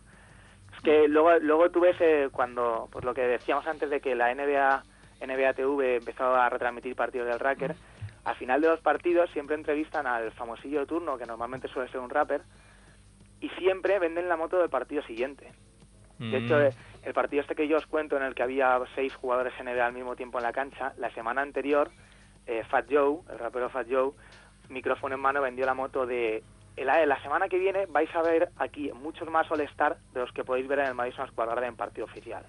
[0.84, 4.34] Que luego, luego tú ves eh, cuando, pues lo que decíamos antes de que la
[4.34, 4.84] NBA,
[5.26, 7.76] NBA TV empezó a retransmitir partidos del Racker,
[8.26, 12.00] al final de los partidos siempre entrevistan al famosillo de turno, que normalmente suele ser
[12.00, 12.42] un rapper,
[13.42, 15.52] y siempre venden la moto del partido siguiente.
[16.20, 17.08] De hecho, Mm.
[17.08, 19.94] el partido este que yo os cuento, en el que había seis jugadores NBA al
[19.94, 21.90] mismo tiempo en la cancha, la semana anterior,
[22.46, 24.12] eh, Fat Joe, el rapero Fat Joe,
[24.70, 26.44] micrófono en mano, vendió la moto de...
[26.78, 30.44] La, la semana que viene vais a ver aquí muchos más All-Star de los que
[30.44, 32.44] podéis ver en el Madison Square Garden en partido oficial.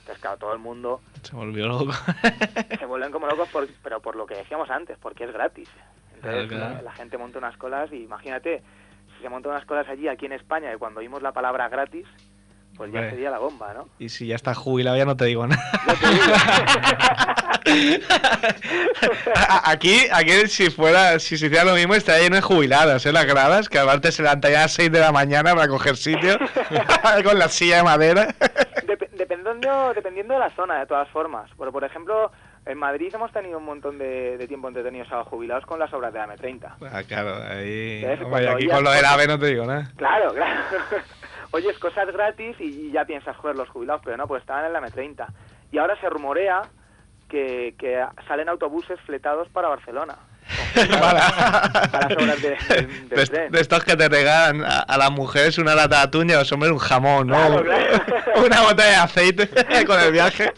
[0.00, 1.92] Entonces, claro, todo el mundo Se volvió loco.
[2.78, 5.68] se vuelven como locos, por- pero por lo que decíamos antes, porque es gratis.
[6.14, 6.74] Entonces, Claro, claro.
[6.76, 8.62] La, la gente monta unas colas y imagínate,
[9.16, 12.06] si se montan unas colas allí, aquí en España, y cuando oímos la palabra gratis,
[12.78, 13.10] pues ya Hombre.
[13.10, 13.88] sería la bomba, ¿no?
[13.98, 15.62] Y si ya está jubilado ya no te digo nada.
[19.34, 23.12] A- aquí, aquí si fuera, si se hiciera lo mismo, estaría lleno de jubiladas, ¿eh?
[23.12, 25.96] Las gradas, que aparte se levantan ya a las 6 de la mañana para coger
[25.96, 26.38] sitio,
[27.24, 28.28] con la silla de madera.
[28.86, 31.50] Dep- dependiendo, dependiendo de la zona, de todas formas.
[31.58, 32.30] Pero, por ejemplo,
[32.66, 35.92] en Madrid hemos tenido un montón de, de tiempo entretenidos a los jubilados con las
[35.92, 36.74] obras de la M30.
[36.92, 38.04] Ah, claro, ahí...
[38.22, 39.90] Hombre, aquí con lo del AVE no te digo nada.
[39.96, 40.60] Claro, claro.
[41.50, 44.72] Oyes cosas gratis y, y ya piensas, joder, los jubilados, pero no, pues estaban en
[44.72, 45.26] la M30.
[45.72, 46.62] Y ahora se rumorea
[47.28, 50.16] que, que salen autobuses fletados para Barcelona.
[50.74, 53.52] para, Para de, de- de, tren.
[53.52, 56.38] de estos que te regalan a, a las mujeres una lata de atún y a
[56.38, 57.34] los hombres un jamón, ¿no?
[57.36, 58.02] Claro, claro.
[58.46, 59.48] una botella de aceite
[59.86, 60.52] con el viaje.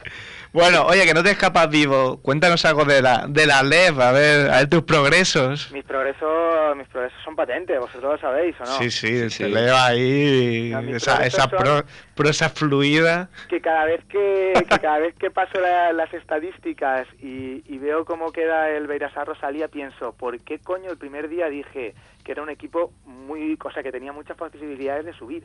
[0.53, 2.21] Bueno, oye, que no te escapas vivo.
[2.23, 5.71] Cuéntanos algo de la, de la LEV, a ver, a ver tus progresos.
[5.71, 8.71] Mis progresos, mis progresos son patentes, vosotros lo sabéis, ¿o no?
[8.79, 9.45] Sí, sí, sí.
[9.45, 11.85] se leo ahí esa, esa pro-
[12.17, 13.29] prosa fluida.
[13.49, 18.05] que cada vez que, que cada vez que paso la- las estadísticas y, y veo
[18.05, 21.95] cómo queda el Beirasar Rosalía pienso ¿por qué coño el primer día dije
[22.25, 25.45] que era un equipo muy cosa que tenía muchas posibilidades de subir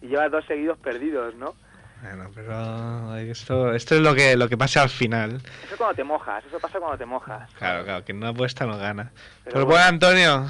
[0.00, 1.54] y lleva dos seguidos perdidos ¿no?
[2.02, 5.36] Bueno, pero esto, esto es lo que, lo que pasa al final.
[5.36, 8.66] eso es cuando te mojas eso pasa cuando te mojas Claro, claro, que no apuesta
[8.66, 9.10] no gana.
[9.44, 9.66] Pero Pues bueno.
[9.66, 10.46] bueno, Antonio.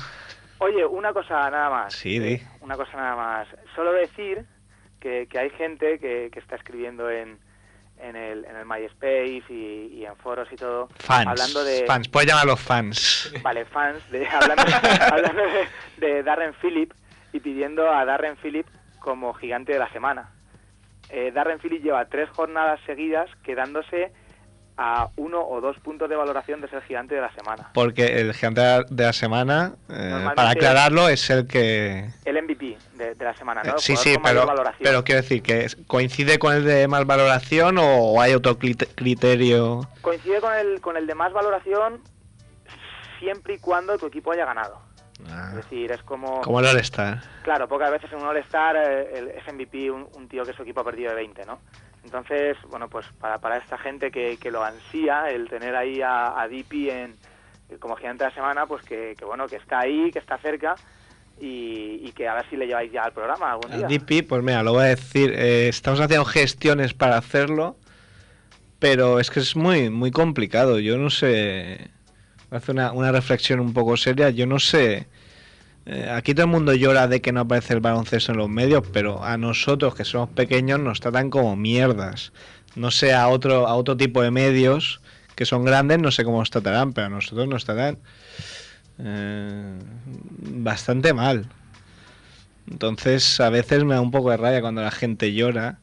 [0.59, 2.43] oye una cosa nada más Sí, di.
[2.61, 4.45] una cosa nada más solo decir
[5.01, 7.39] que, que hay gente que, que está escribiendo en
[7.97, 11.29] en el, en el MySpace y, y en foros y todo Fans.
[11.29, 13.33] hablando de Fans, puedes llamarlos fans.
[13.43, 14.63] Vale, fans, de, hablando,
[15.13, 15.43] hablando
[15.99, 16.93] de, de Darren Phillip
[17.33, 18.67] y pidiendo a Darren Phillip
[18.99, 20.29] como gigante de la semana.
[21.11, 24.13] Eh, Darren Phillip lleva tres jornadas seguidas quedándose
[24.77, 27.71] a uno o dos puntos de valoración de ser gigante de la semana.
[27.75, 32.11] Porque el gigante de la semana, eh, para aclararlo, es el que...
[32.25, 33.71] El MVP de, de la semana, ¿no?
[33.71, 34.47] Eh, El sí, sí, pero,
[34.83, 39.89] pero quiero decir que coincide con el de más valoración o hay otro criterio.
[40.01, 42.01] Coincide con el, con el de más valoración
[43.21, 44.81] siempre y cuando tu equipo haya ganado.
[45.29, 46.41] Ah, Es decir, es como...
[46.41, 47.21] como el All-Star.
[47.43, 50.63] Claro, pocas veces en un All-Star eh, el- es MVP un, un tío que su
[50.63, 51.61] equipo ha perdido de 20, ¿no?
[52.03, 56.39] Entonces, bueno, pues para, para esta gente que, que lo ansía, el tener ahí a,
[56.41, 57.17] a DP en,
[57.81, 60.75] como gigante de la semana, pues que, que, bueno, que está ahí, que está cerca
[61.41, 63.87] y, y que a ver si le lleváis ya al programa algún día.
[63.89, 67.77] DP, pues mira, lo voy a decir, eh, estamos haciendo gestiones para hacerlo,
[68.79, 70.79] pero es que es muy, muy complicado.
[70.79, 71.91] Yo no sé,
[72.59, 75.07] hacer una, una reflexión un poco seria, yo no sé,
[75.87, 78.85] eh, aquí todo el mundo llora de que no aparece el baloncesto en los medios,
[78.93, 82.33] pero a nosotros que somos pequeños nos tratan como mierdas.
[82.75, 85.01] No sé a otro, a otro tipo de medios
[85.35, 87.99] que son grandes, no sé cómo nos tratarán, pero a nosotros nos tratan
[88.99, 89.79] eh,
[90.39, 91.49] bastante mal.
[92.71, 95.81] Entonces, a veces me da un poco de raya cuando la gente llora,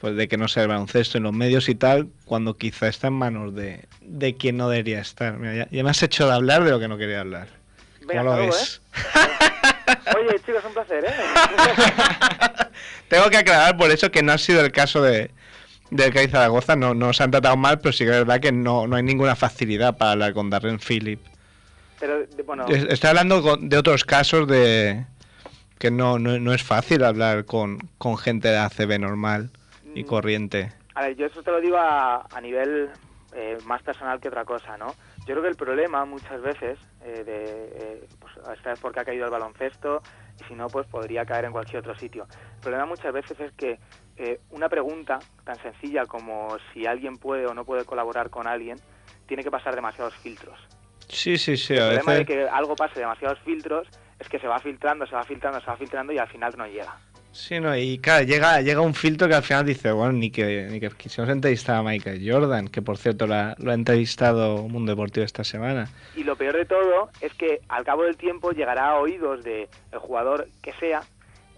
[0.00, 3.08] pues de que no sea el baloncesto en los medios y tal, cuando quizá está
[3.08, 5.38] en manos de, de quien no debería estar.
[5.38, 7.48] Mira, ya, ya me has hecho de hablar de lo que no quería hablar.
[8.06, 8.80] Venga, ¿Cómo lo luego, ves?
[8.94, 10.16] ¿eh?
[10.16, 11.12] Oye, chicos, un placer, ¿eh?
[13.08, 15.30] Tengo que aclarar por eso que no ha sido el caso de
[15.90, 18.52] del CAI Zaragoza, no, no se han tratado mal, pero sí que es verdad que
[18.52, 21.18] no, no hay ninguna facilidad para hablar con Darren Phillip.
[21.98, 25.06] Pero, de- bueno, Es- Estoy hablando de otros casos de
[25.78, 29.50] que no, no, no es fácil hablar con, con gente de ACB normal
[29.94, 30.06] y Mm.
[30.06, 30.72] corriente.
[30.94, 32.90] A ver, yo eso te lo digo a, a nivel
[33.32, 34.96] eh, más personal que otra cosa, ¿no?
[35.26, 39.04] Yo creo que el problema muchas veces, eh, de, eh, pues, esta es porque ha
[39.04, 40.02] caído el baloncesto
[40.40, 42.26] y si no, pues podría caer en cualquier otro sitio.
[42.56, 43.78] El problema muchas veces es que
[44.16, 48.80] eh, una pregunta tan sencilla como si alguien puede o no puede colaborar con alguien,
[49.26, 50.58] tiene que pasar demasiados filtros.
[51.08, 53.86] Sí, sí, sí, el a problema de que algo pase demasiados filtros
[54.18, 56.66] es que se va filtrando, se va filtrando, se va filtrando y al final no
[56.66, 56.96] llega.
[57.40, 60.66] Sí, no, y claro, llega, llega un filtro que al final dice, bueno, ni que,
[60.72, 64.90] ni que quisiéramos entrevistar a Michael Jordan, que por cierto la- lo ha entrevistado Mundo
[64.90, 65.88] Deportivo esta semana.
[66.16, 69.68] Y lo peor de todo es que al cabo del tiempo llegará a oídos de
[69.92, 71.02] el jugador que sea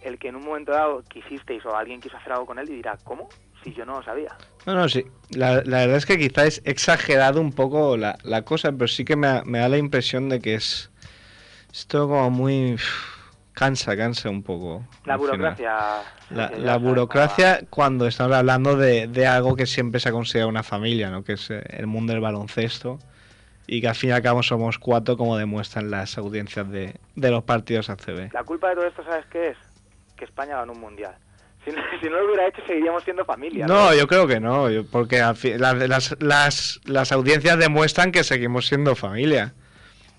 [0.02, 2.74] el que en un momento dado quisisteis o alguien quiso hacer algo con él y
[2.74, 3.28] dirá, ¿cómo?
[3.64, 4.36] Si yo no lo sabía.
[4.66, 5.04] No, no, sí.
[5.30, 9.06] La, la verdad es que quizá es exagerado un poco la, la cosa, pero sí
[9.06, 10.90] que me, me da la impresión de que es
[11.72, 12.76] esto como muy...
[13.52, 14.84] cansa, cansa un poco.
[15.04, 15.76] La burocracia.
[16.30, 21.10] La, burocracia cuando estamos hablando de, de algo que siempre se ha considerado una familia,
[21.10, 21.24] ¿no?
[21.24, 22.98] que es eh, el mundo del baloncesto,
[23.66, 27.30] y que al fin y al cabo somos cuatro como demuestran las audiencias de, de
[27.30, 28.32] los partidos ACB.
[28.32, 29.56] La culpa de todo esto, ¿sabes qué es?
[30.16, 31.14] Que España ganó un mundial.
[31.64, 33.66] Si no, si no lo hubiera hecho, seguiríamos siendo familia.
[33.66, 38.24] No, yo creo que no, porque al fin- la- las, las, las audiencias demuestran que
[38.24, 39.52] seguimos siendo familia.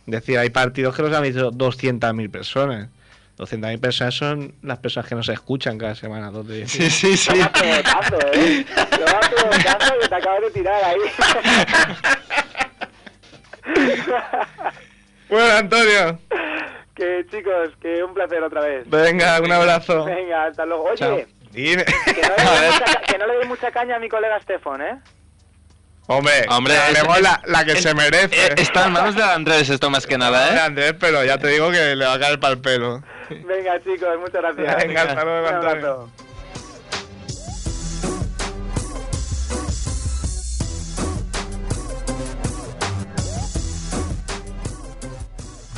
[0.07, 2.89] Es decir, hay partidos que los han visto 200.000 personas.
[3.41, 6.29] 200.000 personas son las personas que nos escuchan cada semana.
[6.29, 7.31] Dos de Sí, sí, sí.
[7.33, 8.65] Toma pelotazo, ¿eh?
[8.91, 10.99] Toma pelotazo que te acabas de tirar ahí.
[15.29, 16.19] Bueno, Antonio,
[16.93, 18.89] que chicos, que un placer otra vez.
[18.89, 20.03] venga, un abrazo.
[20.05, 20.83] Venga, hasta luego.
[20.83, 21.19] Oye, Chao.
[21.51, 21.85] Dime.
[21.85, 22.71] que no, le ver.
[22.73, 24.99] mucha, ca- que no le dé mucha caña a mi colega Stefan, ¿eh?
[26.07, 28.35] Hombre, Hombre, es- es- la, la que es- se merece.
[28.35, 30.59] Eh, está en manos de Andrés esto más que nada, ¿eh?
[30.59, 33.01] Andrés, pero ya te digo que le va a caer para el pelo.
[33.29, 34.75] Venga, chicos, muchas gracias.
[34.87, 35.69] Venga, hasta luego, Un Antonio.
[35.87, 36.09] abrazo.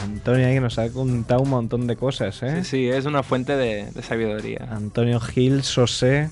[0.02, 2.64] Antonio ahí nos ha contado un montón de cosas, ¿eh?
[2.64, 4.68] Sí, sí, es una fuente de, de sabiduría.
[4.72, 6.30] Antonio Gil, Sosé,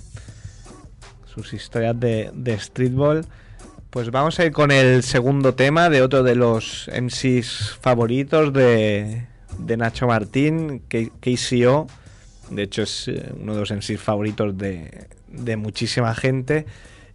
[1.34, 3.26] sus historias de, de streetball.
[3.92, 9.28] Pues vamos a ir con el segundo tema de otro de los MCs favoritos de,
[9.58, 11.88] de Nacho Martín, KCO.
[12.52, 15.08] De hecho, es eh, uno de los MCs favoritos de,
[15.58, 16.68] muchísima gente.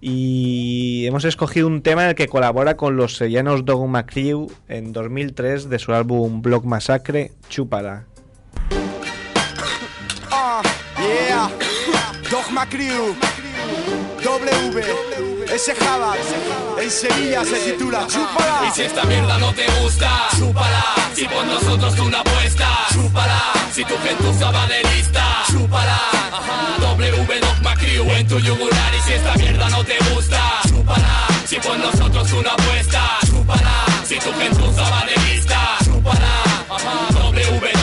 [0.03, 4.93] Y hemos escogido un tema en el que colabora con los sellanos Dogma Crew en
[4.93, 8.05] 2003 de su álbum Block Massacre, Chúpala.
[10.31, 10.61] Ah,
[10.99, 11.51] yeah.
[12.31, 13.17] Dogma Crew.
[14.23, 15.36] W.
[15.53, 16.15] Ese Java.
[16.79, 18.69] En Sevilla se titula Chúpala.
[18.69, 20.85] Y si esta mierda no te gusta, chúpala.
[21.15, 23.41] Si por nosotros no apuesta, chúpala.
[23.73, 25.99] Si tu gentuza va de lista, chúpala.
[26.81, 28.95] W Dogma Crew en tu yugular.
[28.95, 31.27] Y si esta mierda no te gusta, chúpala.
[31.47, 33.87] Si por nosotros no apuesta, chúpala.
[34.05, 36.43] Si tu gentuza va de lista, chúpala.
[37.13, 37.76] W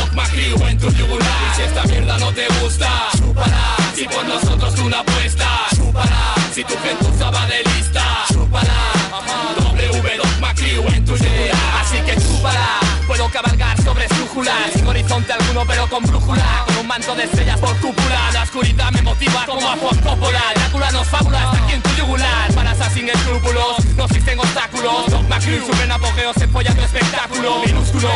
[0.46, 3.76] Y si esta mierda no te gusta, chúpala.
[3.96, 6.36] Si por nosotros tú no apuesta, chúpala.
[6.54, 8.92] Si tu gentuza va de lista, chúpala.
[9.12, 9.54] Ajá.
[9.58, 11.82] W Dogma Crew en tu yugular.
[11.82, 12.80] Así que chúpala.
[13.08, 17.76] Puedo cabalgar sobre esdrújulas Sin horizonte alguno pero con brújula un manto de estrellas por
[17.78, 20.42] cúpula La oscuridad me motiva como a Ford Coppola.
[20.56, 25.10] Drácula nos fábula está aquí en tu yugular Para sin escrúpulos No existen obstáculos.
[25.10, 27.64] Dogma Crew sube en apogeo Se folla tu espectáculo.
[27.66, 28.10] Minúsculo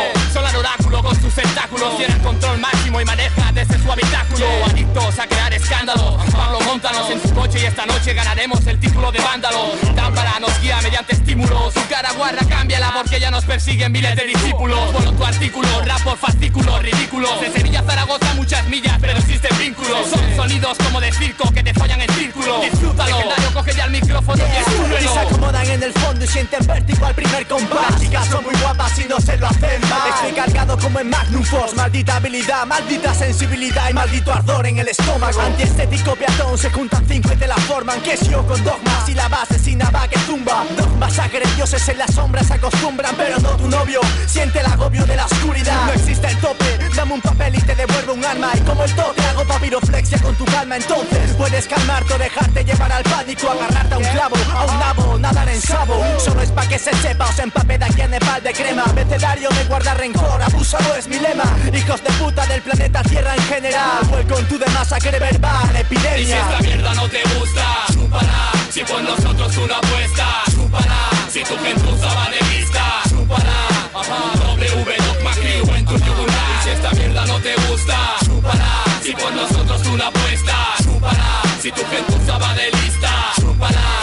[0.48, 1.96] el oráculo con sus tentáculos.
[1.96, 4.46] Tiene el control máximo y maneja desde su habitáculo.
[4.66, 9.10] Adictos a crear escándalo Pablo montanos en su coche y esta noche ganaremos el título
[9.10, 9.72] de vándalo.
[9.94, 11.74] Dámpara nos guía mediante estímulos.
[11.74, 14.92] Su cara guarra cámbiala porque ya nos persiguen miles de discípulos.
[14.92, 17.40] Bueno tu artículo, rap por fascículos ridículos.
[17.40, 21.62] De Sevilla a Zaragoza muchas millas pero existen vínculos Son sonidos como de circo que
[21.62, 22.60] te follan en círculo.
[22.60, 23.16] Disfrútalo.
[23.16, 27.06] Legendario coge ya el micrófono y Y se acomodan en el fondo y sienten vértigo
[27.06, 27.90] al primer compás.
[27.90, 30.08] Las chicas son muy guapas y no se lo hacen mal.
[30.14, 31.74] Estoy cargado como en Magnum Force.
[31.76, 35.40] Maldita habilidad, maldita sensibilidad y maldito ardor en el estómago.
[35.40, 38.00] Antiestético peatón, se juntan cinco y te la forman.
[38.00, 41.88] Que si yo con dogmas y la base sin nada que tumba Dogmas sacre, dioses
[41.88, 45.86] en las sombras se acostumbran Pero no tu novio, siente el agobio de la oscuridad.
[45.86, 48.24] No existe el tope, dame un papel y te devuelvo un
[48.54, 52.92] Y como el toque hago papiroflexia con tu calma Entonces puedes calmarte o dejarte llevar
[52.92, 56.66] al pánico Agarrarte a un clavo, a un nabo, nadar en sabo Solo es pa'
[56.66, 59.98] que se sepa o se empape de aquí en Nepal de crema Abecedario de guardar
[59.98, 64.58] rencor, abusado es mi lema Hijos de puta del planeta Tierra en general Welcome to
[64.58, 68.52] the masacre verbal, Y si epidemia esta mierda no te gusta, chúpala.
[68.70, 71.10] Si por nosotros tú no apuestas, chúpala.
[71.30, 73.58] Si tu gentuza va de lista, chúpala.
[74.56, 76.60] W Dogma Crew en tu yugular.
[76.60, 77.96] Y si esta mierda no te gusta,
[79.02, 81.42] Si por nosotros tú no apuestas, chúpala.
[81.60, 83.97] Si tu gentuza va de lista, chúpala.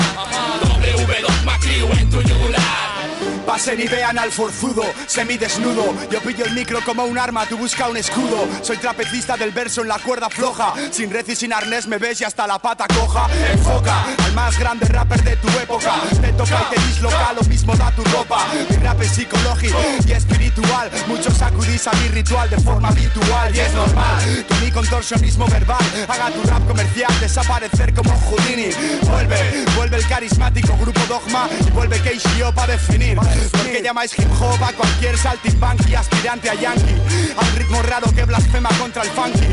[3.66, 5.96] Pasen y vean al forzudo, semidesnudo.
[6.12, 8.48] Yo pillo el micro como un arma, tú busca un escudo.
[8.62, 10.76] Soy trapecista del verso en la cuerda floja.
[10.92, 13.28] Sin red y sin arnés me ves y hasta la pata coja.
[13.52, 15.96] Enfoca al más grande rapper de tu época.
[16.22, 18.46] Te toca y te disloca, lo mismo da tu ropa.
[18.70, 20.92] Mi rap es psicológico y espiritual.
[21.08, 24.46] Muchos sacudís a mi ritual de forma habitual y es normal.
[24.48, 28.70] Que mi contorsionismo verbal haga tu rap comercial desaparecer como Houdini.
[29.10, 33.18] Vuelve, vuelve el carismático grupo Dogma y vuelve KCO para definir.
[33.58, 36.96] Porque llamáis hip hop a cualquier saltimbanqui aspirante a yankee.
[37.38, 39.48] Al ritmo raro que blasfema contra el funky.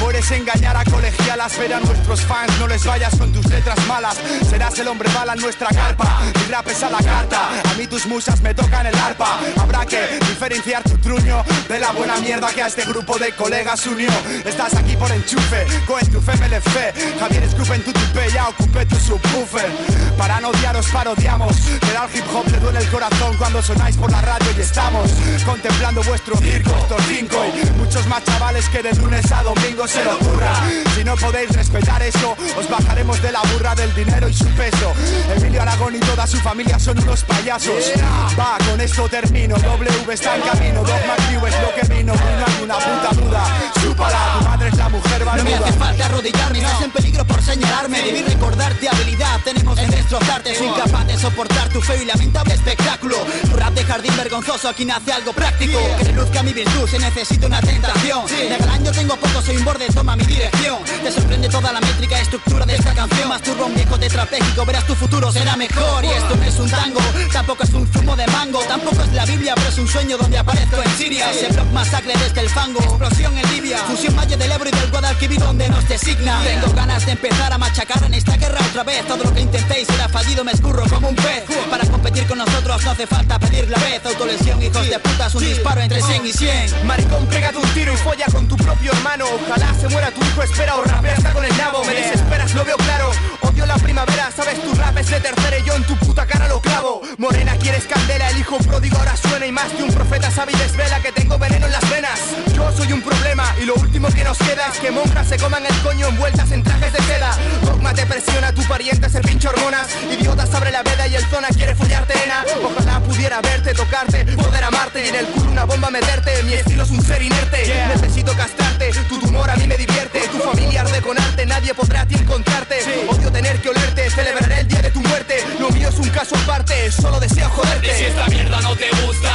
[0.00, 2.52] Puedes engañar a colegialas, ver a nuestros fans.
[2.58, 4.16] No les vayas con tus letras malas.
[4.48, 6.20] Serás el hombre bala en nuestra carpa.
[6.22, 7.48] Mi rap es a la carta.
[7.70, 9.38] A mí tus musas me tocan el arpa.
[9.60, 13.86] Habrá que diferenciar tu truño de la buena mierda que a este grupo de colegas
[13.86, 14.10] unió.
[14.44, 17.18] Estás aquí por enchufe, con tu MLF.
[17.18, 19.70] Javier escupe en tu tupe, ya ocupé tu subwoofer.
[20.16, 24.10] Para no odiaros parodiamos, pero al hip hop le duele el corazón cuando sonáis por
[24.10, 25.10] la radio y estamos
[25.44, 30.04] contemplando vuestro circo, estos cinco y muchos más chavales que de lunes a domingo se
[30.04, 30.54] lo ocurra.
[30.94, 34.92] Si no podéis respetar eso, os bajaremos de la burra del dinero y su peso.
[35.36, 37.92] Emilio Aragón y toda su familia son unos payasos.
[38.38, 39.56] Va, con esto termino.
[39.56, 40.82] W está en camino.
[40.82, 42.14] Dogma Crew es lo que vino.
[42.14, 43.44] No hay una puta duda.
[43.80, 45.68] Chúpala, tu madre es la mujer No me barbuda.
[45.68, 50.66] hace falta arrodillarme, estás en peligro por señalarme Debí recordarte habilidad, tenemos en destrozarte Soy
[50.66, 53.16] incapaz de soportar tu feo y lamentable espectáculo
[53.48, 55.78] Tu rap de jardín vergonzoso, aquí nace algo práctico.
[55.98, 58.26] Que luzca mi virtud, se necesita una tentación.
[58.26, 60.78] De galán yo tengo poco, soy un borde, toma mi dirección.
[61.02, 63.28] Te sorprende toda la métrica estructura de esta canción.
[63.28, 66.04] Masturba un viejo tetrapléjico, verás tu futuro será mejor.
[66.04, 67.00] Y esto no es un tango,
[67.32, 68.60] tampoco es un zumo de mango.
[68.60, 71.30] Tampoco es la Biblia, pero es un sueño donde aparezco en Siria.
[71.30, 73.78] Ese blog masacre desde el fango, explosión en Libia.
[73.78, 76.40] Fusión Valle del Ebro y del Guadalquivir donde nos designa.
[76.44, 79.06] Tengo ganas de empezar a machacar en esta guerra otra vez.
[79.06, 81.44] Todo lo que intentéis será fallido, me escurro como un pez.
[81.70, 85.44] Para competir con nosotros no hace falta pedir la vez Autolesión, hijos de putas, un
[85.44, 89.24] disparo entre 100 y 100 Maricón, pégate un tiro y folla con tu propio hermano.
[89.26, 91.84] Ojalá se muera tu hijo, espera o rapea hasta con el nabo.
[91.84, 93.10] Me desesperas, lo veo claro.
[93.42, 96.48] Odio la primavera, sabes tu rap es de tercera y yo en tu puta cara
[96.48, 97.02] lo clavo.
[97.18, 100.56] Morena, quieres candela, el hijo pródigo ahora suena Y más que un profeta sabe y
[100.56, 102.20] desvela que tengo veneno en las venas.
[102.54, 105.64] Yo soy un problema y lo último que nos queda Es que monjas se coman
[105.66, 107.36] el coño envueltas en trajes de seda.
[107.62, 109.88] Dogma te presiona, tu pariente es el pinche hormonas.
[110.12, 112.44] Idiotas abre la veda y el zona quiere follarte, nena.
[112.64, 116.42] Ojalá pudiera verte, tocarte, poder amarte Y en el culo una bomba meterte.
[116.44, 120.38] Mi estilo es un ser inerte Necesito castrarte, tu tumor a mí me divierte Tu
[120.38, 122.76] familia arde con arte, nadie podrá a ti encontrarte.
[123.08, 125.36] Odio tener que olerte, celebraré el día de tu muerte.
[125.58, 127.86] Lo mío es un caso aparte, solo deseo joderte.
[127.86, 129.25] Y si esta mierda no te gusta,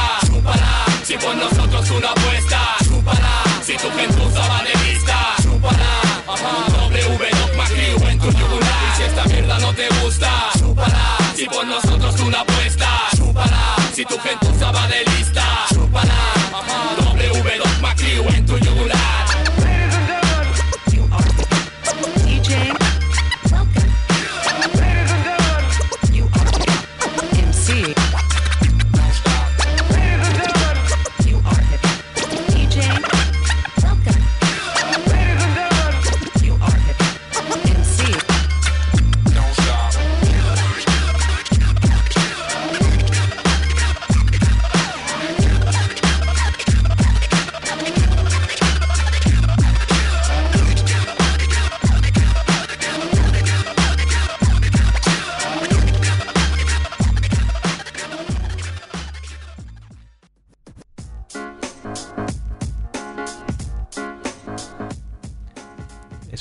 [14.12, 14.41] chúpala.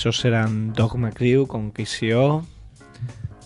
[0.01, 2.43] Esos eran Dogma Crew con KCO,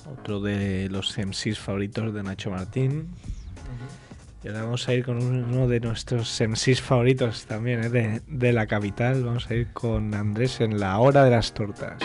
[0.10, 3.10] otro de los MCs favoritos de Nacho Martín.
[4.42, 7.90] Y ahora vamos a ir con uno de nuestros MCs favoritos también, ¿eh?
[7.90, 9.26] de, de la capital.
[9.26, 12.02] Vamos a ir con Andrés en la hora de las tortas.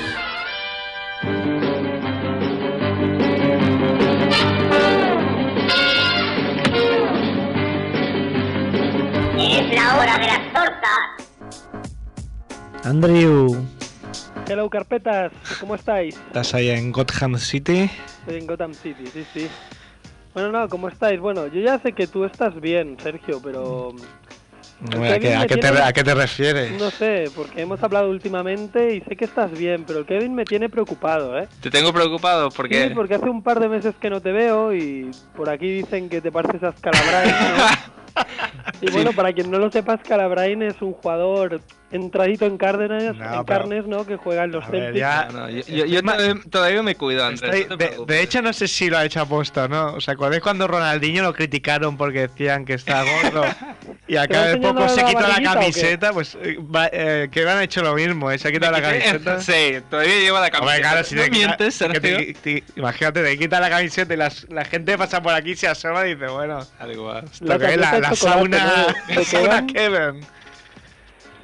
[9.39, 10.99] Es la hora de las tortas.
[12.83, 13.65] Andrew,
[14.51, 15.31] Hello, carpetas,
[15.61, 16.17] ¿cómo estáis?
[16.17, 17.89] estás ahí en Gotham City.
[18.19, 19.49] Estoy en Gotham City, sí, sí.
[20.35, 21.21] Bueno, no, ¿cómo estáis?
[21.21, 23.95] Bueno, yo ya sé que tú estás bien, Sergio, pero...
[24.81, 26.73] No, ¿A qué, a qué te, a qué te refieres?
[26.81, 30.45] No sé, porque hemos hablado últimamente y sé que estás bien, pero el Kevin me
[30.45, 31.47] tiene preocupado, ¿eh?
[31.61, 32.89] Te tengo preocupado porque...
[32.89, 36.09] Sí, porque hace un par de meses que no te veo y por aquí dicen
[36.09, 38.01] que te pareces a Scalabrine, ¿no?
[38.83, 41.61] Y bueno, para quien no lo sepa, Scalabrine es un jugador
[41.93, 44.07] entradito en Cárdenas, en pero- Carnes, ¿no?
[44.07, 44.97] Que juega en los Celtics.
[44.99, 47.43] ya- No, yo, yo- yo todavía, todavía me cuido, Andrés.
[47.55, 49.95] Estoy- no te de, de hecho, no sé si lo ha hecho aposta, ¿no?
[49.95, 53.45] O sea, cuando es cuando Ronaldinho lo criticaron porque decían que está gordo
[54.07, 56.91] y a ¿Te va cada vez enseñando poco se quitó la camiseta, pues eh, va-
[56.93, 58.39] eh, que han hecho lo mismo, ¿eh?
[58.39, 59.41] Se ha quitado la camiseta.
[59.41, 60.81] Sí, todavía lleva la Hombre, camiseta.
[60.91, 62.35] claro, si no te quita- mientes, que te- Sergio.
[62.43, 66.07] te- imagínate, te quita la camiseta y las- la gente pasa por aquí, se asoma
[66.07, 67.25] y dice, bueno, Al igual.
[67.33, 68.87] esto que es la, la de sauna,
[69.25, 70.21] sauna Kevin.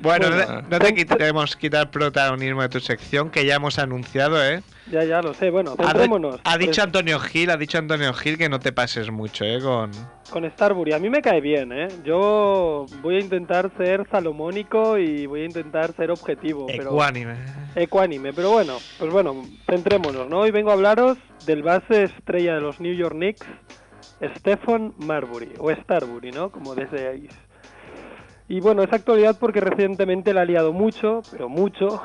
[0.00, 4.62] Bueno, Bueno, no, te queremos quitar protagonismo de tu sección, que ya hemos anunciado, ¿eh?
[4.90, 5.50] Ya, ya lo sé.
[5.50, 6.40] Bueno, centrémonos.
[6.44, 9.58] ha dicho Antonio Gil, ha dicho Antonio Gil que no te pases mucho, ¿eh?
[9.60, 9.90] Con...
[10.30, 11.88] Con Starbury, a mí me cae bien, ¿eh?
[12.04, 16.66] Yo voy a intentar ser salomónico y voy a intentar ser objetivo.
[16.66, 16.90] Pero...
[16.90, 17.34] Ecuánime.
[17.74, 20.40] Ecuánime, pero bueno, pues bueno, centrémonos, ¿no?
[20.40, 23.46] Hoy vengo a hablaros del base estrella de los New York Knicks,
[24.38, 26.50] Stephen Marbury, o Starbury, ¿no?
[26.50, 27.30] Como deseáis.
[28.48, 32.00] Y bueno, es actualidad porque recientemente la ha liado mucho, pero mucho.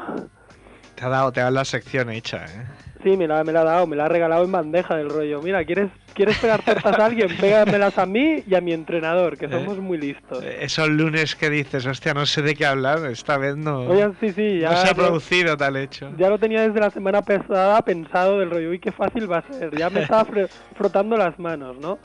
[0.96, 2.66] Te ha dado, te ha dado la sección hecha, ¿eh?
[3.04, 5.42] Sí, me la, me la ha dado, me la ha regalado en bandeja del rollo.
[5.42, 7.36] Mira, ¿quieres, ¿quieres pegar tortas a alguien?
[7.40, 10.44] Pégamelas a mí y a mi entrenador, que somos muy listos.
[10.44, 14.30] Esos lunes que dices, hostia, no sé de qué hablar, esta vez no, Oye, sí,
[14.32, 16.12] sí, ya, no se ha producido tal hecho.
[16.16, 19.52] ya lo tenía desde la semana pasada pensado del rollo, uy, qué fácil va a
[19.52, 19.76] ser.
[19.76, 20.28] Ya me estaba
[20.76, 21.98] frotando las manos, ¿no?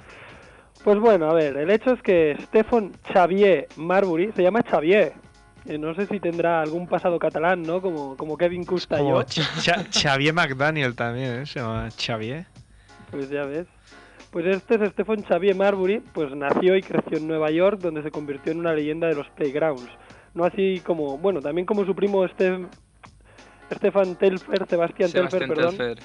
[0.87, 5.15] Pues bueno, a ver, el hecho es que Stephen Xavier Marbury, se llama Xavier,
[5.65, 7.81] eh, no sé si tendrá algún pasado catalán, ¿no?
[7.83, 9.27] Como, como Kevin Custa Como yo.
[9.27, 11.47] Ch- Ch- Xavier McDaniel también, ¿eh?
[11.47, 12.47] Se llama Xavier.
[13.11, 13.67] Pues ya ves.
[14.31, 18.13] Pues este es Stephen Xavier Marbury, pues nació y creció en Nueva York, donde se
[18.13, 19.91] convirtió en una leyenda de los playgrounds.
[20.35, 22.69] No así como, bueno, también como su primo Ste-
[23.75, 25.77] Stefan Telfer, Sebastián Telfer, perdón.
[25.77, 25.99] Telfer.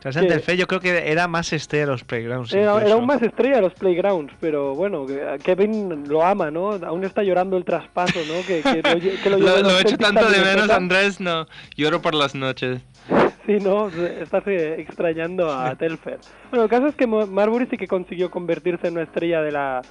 [0.00, 2.52] Sebastián Que- Telfair yo creo que era más estrella de los playgrounds.
[2.52, 5.06] Era, era aún más estrella de los playgrounds, pero bueno,
[5.42, 6.72] Kevin lo ama, ¿no?
[6.72, 8.34] Aún está llorando el traspaso, ¿no?
[8.46, 10.70] Que, que lo, que lo Lo, lo los echo Celtics tanto de menos.
[10.70, 11.46] Andrés, no.
[11.76, 12.80] Lloro por las noches.
[13.46, 16.18] Sí, no, estás eh, extrañando a Telfer.
[16.50, 19.82] Bueno, el caso es que Marbury sí que consiguió convertirse en una estrella de la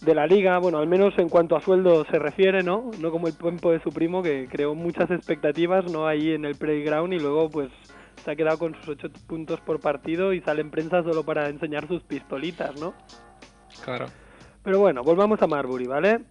[0.00, 2.90] de la liga, bueno, al menos en cuanto a sueldo se refiere, ¿no?
[2.98, 6.06] No como el tiempo de su primo que creó muchas expectativas, ¿no?
[6.08, 7.68] Ahí en el playground y luego pues
[8.26, 11.48] se ha quedado con sus ocho puntos por partido y sale en prensa solo para
[11.48, 12.92] enseñar sus pistolitas, ¿no?
[13.84, 14.06] Claro.
[14.64, 16.24] Pero bueno, volvamos a Marbury, ¿vale?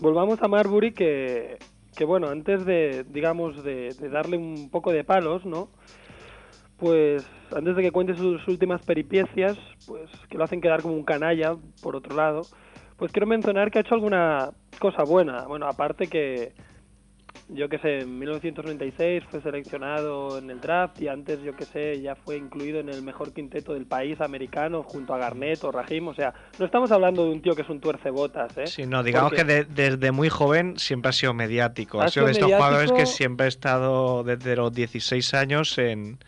[0.00, 1.58] Volvamos a Marbury que,
[1.94, 5.68] que bueno, antes de, digamos, de, de darle un poco de palos, ¿no?
[6.78, 11.04] Pues antes de que cuente sus últimas peripecias, pues que lo hacen quedar como un
[11.04, 12.46] canalla, por otro lado,
[12.96, 15.44] pues quiero mencionar que ha hecho alguna cosa buena.
[15.46, 16.54] Bueno, aparte que,
[17.48, 22.00] yo que sé, en 1996 fue seleccionado en el draft y antes, yo que sé,
[22.00, 26.08] ya fue incluido en el mejor quinteto del país americano junto a Garnett o Rahim.
[26.08, 28.66] O sea, no estamos hablando de un tío que es un tuercebotas, ¿eh?
[28.66, 32.00] Sí, no, digamos Porque- que de- desde muy joven siempre ha sido mediático.
[32.00, 36.18] Ha, sido de estos jugadores que siempre ha estado desde los 16 años en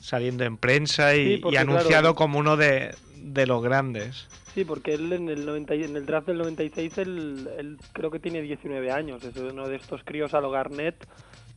[0.00, 4.28] saliendo en prensa y, Sí, y porque, anunciado claro, como uno de, de los grandes.
[4.58, 8.10] Sí, porque él en el, 90 y- en el draft del 96 él, él creo
[8.10, 9.22] que tiene 19 años.
[9.22, 10.96] Es uno de estos críos a lo Garnett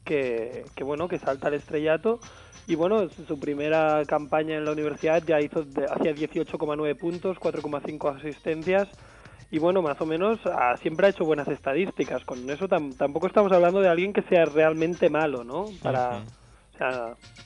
[0.06, 2.20] que, que bueno, que salta al estrellato.
[2.68, 8.88] Y bueno, su- primera campaña en la universidad ya hizo hacía 18,9 puntos, 4,5 asistencias.
[9.50, 12.24] Y bueno, más o menos ah, siempre ha hecho buenas estadísticas.
[12.24, 15.72] Con eso tam- tampoco estamos hablando de alguien que sea realmente malo, ¿no?
[15.82, 16.20] Para,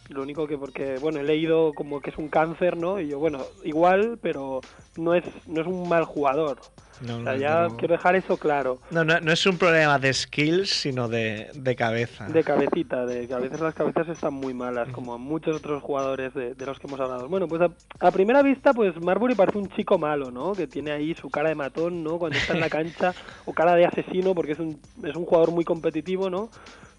[0.10, 3.00] lo único que porque, bueno, he leído como que es un cáncer, ¿no?
[3.00, 4.62] Y yo, bueno, igual, pero
[4.98, 6.60] no es, no es un mal jugador.
[7.02, 7.78] No, o sea, no, ya no.
[7.78, 8.80] quiero dejar eso claro.
[8.90, 12.28] No, no, no es un problema de skills, sino de, de cabeza.
[12.28, 16.34] De cabecita, de que a veces las cabezas están muy malas, como muchos otros jugadores
[16.34, 17.28] de, de los que hemos hablado.
[17.28, 17.70] Bueno, pues a,
[18.00, 20.54] a primera vista, pues Marbury parece un chico malo, ¿no?
[20.54, 22.18] Que tiene ahí su cara de matón, ¿no?
[22.18, 23.14] Cuando está en la cancha,
[23.46, 26.50] o cara de asesino, porque es un, es un jugador muy competitivo, ¿no?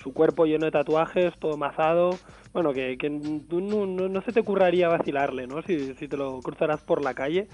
[0.06, 2.10] Su cuerpo lleno de tatuajes, todo mazado.
[2.52, 5.62] Bueno, que, que no, no, no se te ocurraría vacilarle, ¿no?
[5.62, 7.48] Si, si te lo cruzarás por la calle.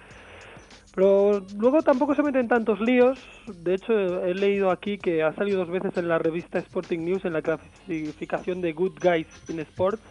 [0.95, 3.19] Pero luego tampoco se meten tantos líos.
[3.47, 7.25] De hecho, he leído aquí que ha salido dos veces en la revista Sporting News
[7.25, 10.03] en la clasificación de Good Guys in Sports.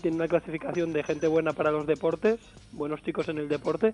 [0.00, 2.38] Tiene una clasificación de gente buena para los deportes,
[2.70, 3.92] buenos chicos en el deporte.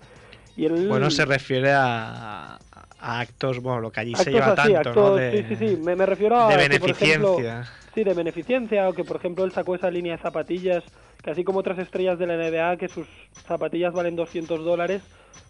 [0.58, 2.58] Y Bueno, se refiere a,
[3.00, 5.14] a actos, bueno, lo que allí se lleva así, tanto, actos- ¿no?
[5.14, 5.76] De, sí, sí, sí.
[5.76, 7.72] Me, me refiero a de que, por ejemplo, beneficencia.
[7.94, 10.82] sí, de beneficencia, o que por ejemplo él sacó esa línea de zapatillas,
[11.22, 13.06] que así como otras estrellas de la NBA, que sus
[13.46, 15.00] zapatillas valen 200 dólares,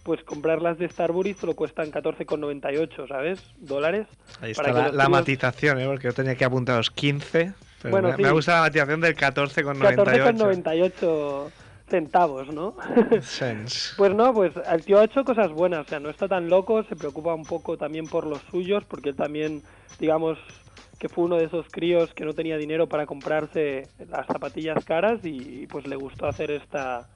[0.03, 3.41] pues comprarlas de Starbury solo cuestan 14,98, ¿sabes?
[3.57, 4.07] Dólares.
[4.43, 5.87] Ahí está la, la matización, ¿eh?
[5.87, 7.53] Porque yo tenía que apuntar los 15.
[7.81, 8.23] Pero Bueno, me, sí.
[8.23, 9.95] me gusta la matización del 14,98.
[9.97, 11.51] 14,98
[11.89, 12.74] centavos, ¿no?
[13.97, 16.82] Pues no, pues el tío ha hecho cosas buenas, o sea, no está tan loco,
[16.84, 19.62] se preocupa un poco también por los suyos, porque él también,
[19.99, 20.39] digamos,
[20.99, 25.20] que fue uno de esos críos que no tenía dinero para comprarse las zapatillas caras
[25.22, 27.07] y, pues le gustó hacer esta,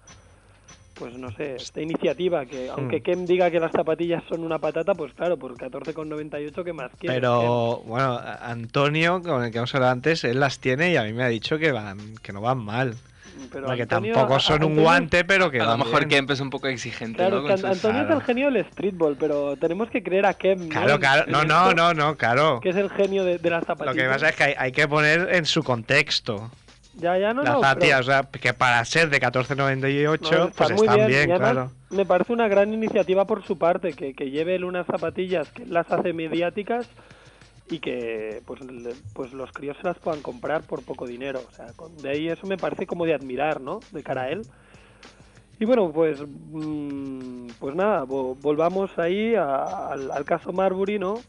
[0.94, 3.02] pues no sé, esta iniciativa, que aunque Hmm.
[3.02, 7.16] Kem diga que las zapatillas son una patata, pues claro, por 14,98, ¿qué más quieres?
[7.20, 11.12] Pero bueno, Antonio, con el que hemos hablado antes, él las tiene y a mí
[11.12, 12.94] me ha dicho que van, que no van mal.
[13.51, 16.07] Pero Antonio- tampoco a- son un Antonio- guante, pero que A lo mejor.
[16.09, 17.49] Kemp es un poco exigente, Claro, ¿no?
[17.49, 20.68] Con sus- Antonio es el genio del streetball, pero tenemos que creer a Kem, ¿no?
[20.68, 21.24] Claro, claro.
[21.28, 22.61] No, no, no, no, claro.
[22.61, 23.97] Que es el genio de, de las Lo zapatillas.
[24.05, 26.51] que pasa es que hay, hay que poner en su contexto.
[26.95, 30.51] Ya, ya, no, las no, zapatillas, pero- o sea, que para ser de 14,98, No,
[30.51, 31.70] pues muy están bien, y además claro.
[31.90, 35.64] Me parece una gran iniciativa por su parte, que, que lleve él unas zapatillas que
[35.66, 36.86] las hace mediáticas
[37.70, 38.60] y que pues,
[39.14, 41.40] pues los críos se las puedan comprar por poco dinero.
[41.46, 43.80] O sea, con- de ahí eso me parece como de admirar, ¿no?
[43.92, 44.42] De cara a él.
[45.58, 51.20] Y bueno, pues mm, pues nada, vo- volvamos ahí a- al, al caso Marbury, ¿no?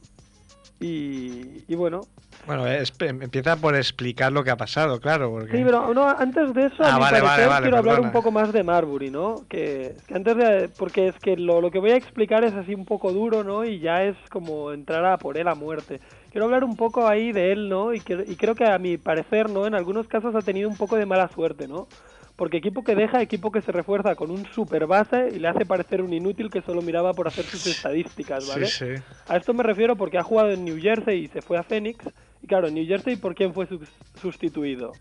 [0.80, 2.02] Y, y bueno,
[2.46, 5.56] Bueno, es- empieza por explicar lo que ha pasado, claro, porque...
[5.56, 8.00] Sí, pero no, antes de eso, Ah, a mi vale, parecer, vale, vale, quiero hablar
[8.02, 9.46] un poco más de Marbury, ¿no?
[9.48, 10.70] Que, que antes de...
[10.78, 13.64] Porque es que lo, lo que voy a explicar es así un poco duro, ¿no?
[13.64, 16.02] Y ya es como entrar a por él a muerte.
[16.34, 17.94] Quiero hablar un poco ahí de él, ¿no?
[17.94, 19.68] Y, que, y creo que a mi parecer, ¿no?
[19.68, 21.88] En algunos casos ha tenido un poco de mala suerte, ¿no?
[22.36, 25.64] Porque equipo que deja, equipo que se refuerza con un super base y le hace
[25.68, 28.66] parecer un inútil que solo miraba por hacer sus estadísticas, ¿vale?
[28.66, 29.04] Sí, sí.
[29.28, 32.04] A esto me refiero porque ha jugado en New Jersey y se fue a Phoenix.
[32.42, 33.88] Y claro, en New Jersey, ¿por quién fue sus-
[34.20, 34.94] sustituido?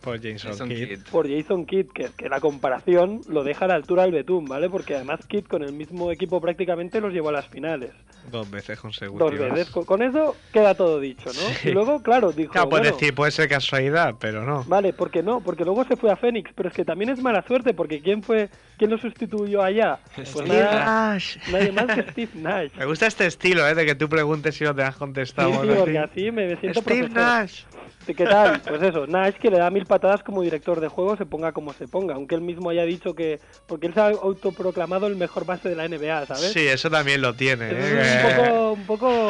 [0.00, 0.88] Por Jason, Jason Kidd.
[0.88, 1.00] Kidd.
[1.10, 4.70] por Jason Kidd, que, que la comparación lo deja a la altura del betún, ¿vale?
[4.70, 7.90] Porque además Kidd con el mismo equipo prácticamente los llevó a las finales.
[8.30, 9.38] Dos veces consecutivas.
[9.38, 9.70] Dos veces.
[9.70, 11.32] Con, con eso queda todo dicho, ¿no?
[11.32, 11.68] Sí.
[11.68, 14.64] Y luego, claro, dijo, Claro, puedes bueno, decir, puede ser casualidad, pero no.
[14.64, 15.40] Vale, ¿por qué no?
[15.40, 18.22] Porque luego se fue a Fénix, pero es que también es mala suerte, porque ¿quién
[18.22, 18.48] fue,
[18.78, 19.98] quién lo sustituyó allá?
[20.14, 21.36] Pues Steve nada, Nash.
[21.50, 22.70] nadie más que Steve Nash.
[22.78, 23.74] Me gusta este estilo, ¿eh?
[23.74, 25.50] De que tú preguntes si no te has contestado.
[25.62, 26.20] Sí, sí, porque así.
[26.20, 27.22] así me siento Steve profesor.
[27.22, 27.62] Nash.
[28.08, 28.60] ¿Y ¿Qué tal?
[28.66, 31.72] Pues eso, Nash que le da mil patadas como director de juego, se ponga como
[31.72, 33.40] se ponga, aunque él mismo haya dicho que...
[33.66, 36.52] Porque él se ha autoproclamado el mejor base de la NBA, ¿sabes?
[36.52, 37.70] Sí, eso también lo tiene.
[37.72, 38.00] ¿eh?
[38.00, 39.28] es un poco, un poco...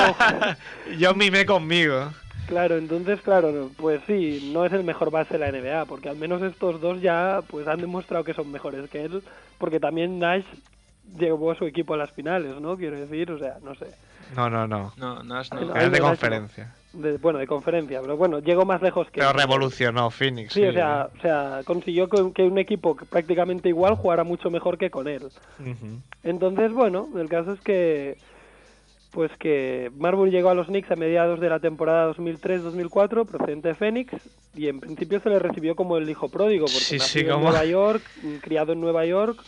[0.99, 2.12] Yo mimé conmigo.
[2.47, 6.11] Claro, entonces, claro, no, pues sí, no es el mejor base de la NBA, porque
[6.11, 9.23] al menos estos dos ya pues han demostrado que son mejores que él,
[9.57, 10.45] porque también Nash
[11.19, 12.77] llevó a su equipo a las finales, ¿no?
[12.77, 13.87] Quiero decir, o sea, no sé.
[14.37, 14.93] No, no, no.
[14.97, 15.91] No, Nash no.
[15.91, 16.74] de conferencia.
[16.92, 19.20] De- bueno, de conferencia, pero bueno, llegó más lejos que...
[19.20, 20.52] Pero revolucionó Phoenix.
[20.52, 24.90] Sí, o sea, o sea, consiguió que, un equipo prácticamente igual jugara mucho mejor que
[24.90, 25.22] con él.
[25.60, 26.00] Ujú.
[26.24, 28.16] Entonces, bueno, el caso es que
[29.12, 33.74] pues que Marbury llegó a los Knicks a mediados de la temporada 2003-2004 procedente de
[33.74, 34.12] Phoenix
[34.54, 37.32] y en principio se le recibió como el hijo pródigo porque Sí, nació sí, en
[37.32, 38.02] como- Nueva York,
[38.40, 39.42] criado en Nueva York.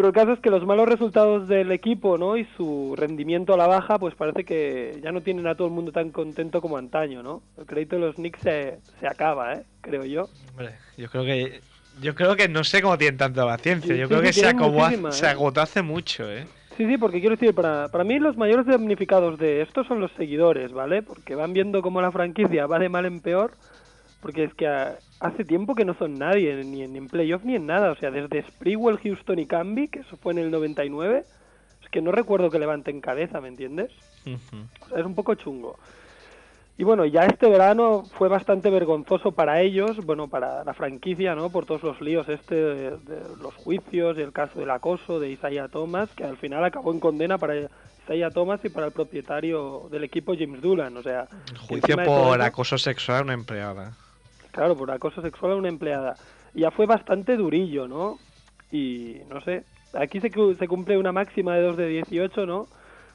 [0.00, 2.38] Pero el caso es que los malos resultados del equipo, ¿no?
[2.38, 5.74] Y su rendimiento a la baja, pues parece que ya no tienen a todo el
[5.74, 7.42] mundo tan contento como antaño, ¿no?
[7.58, 9.62] El crédito de los Knicks se, se acaba, ¿eh?
[9.82, 10.30] Creo yo.
[10.52, 11.60] Hombre, yo creo que.
[12.00, 13.94] Yo creo que no sé cómo tienen tanta paciencia.
[13.94, 15.28] Yo sí, creo sí, que se, acabó, se ¿eh?
[15.28, 16.46] agotó hace mucho, ¿eh?
[16.78, 20.10] Sí, sí, porque quiero decir, para, para mí los mayores damnificados de esto son los
[20.12, 21.02] seguidores, ¿vale?
[21.02, 23.52] Porque van viendo cómo la franquicia va de mal en peor,
[24.20, 27.44] porque es que ah, hace tiempo que no son nadie, ni en, ni en playoff
[27.44, 30.50] ni en nada, o sea, desde Sprewell, Houston y Camby, que eso fue en el
[30.50, 31.24] 99,
[31.82, 33.90] es que no recuerdo que levanten cabeza, ¿me entiendes?
[34.26, 35.78] O sea, es un poco chungo.
[36.76, 41.50] Y bueno, ya este verano fue bastante vergonzoso para ellos, bueno, para la franquicia, ¿no?
[41.50, 45.28] Por todos los líos este de, de los juicios y el caso del acoso de
[45.30, 47.68] Isaiah Thomas, que al final acabó en condena para
[48.04, 51.28] Isaiah Thomas y para el propietario del equipo James Dolan, o sea...
[51.68, 53.92] Juicio por acoso sexual a una empleada.
[54.52, 56.16] Claro, por acoso sexual a una empleada.
[56.54, 58.18] Ya fue bastante durillo, ¿no?
[58.72, 62.68] Y no sé, aquí se, se cumple una máxima de 2 de 18, ¿no?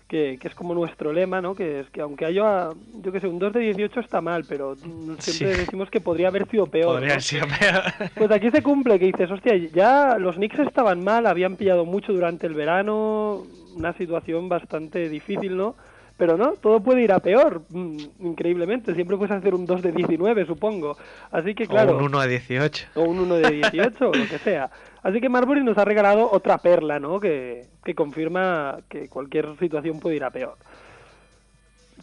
[0.08, 1.56] Que, que es como nuestro lema, ¿no?
[1.56, 2.70] Que es que aunque haya,
[3.02, 4.76] yo que sé, un 2 de 18 está mal, pero
[5.20, 5.62] siempre Sí.
[5.62, 6.94] decimos que podría haber sido peor.
[6.94, 7.14] Podría ¿no?
[7.14, 7.84] haber sido peor.
[8.16, 12.14] Pues aquí se cumple, que dices, hostia, ya los Knicks estaban mal, habían pillado mucho
[12.14, 15.76] durante el verano, una situación bastante difícil, ¿no?
[16.18, 18.96] Pero no, todo puede ir a peor, mm, increíblemente.
[18.96, 20.98] Siempre puedes hacer un 2 de 19, supongo.
[21.32, 21.94] Así que, claro.
[21.94, 22.88] O un 1 de 18.
[22.96, 24.70] O un 1 de 18, o lo que sea.
[25.04, 27.20] Así que Marbury nos ha regalado otra perla, ¿no?
[27.20, 30.58] Que, que confirma que cualquier situación puede ir a peor.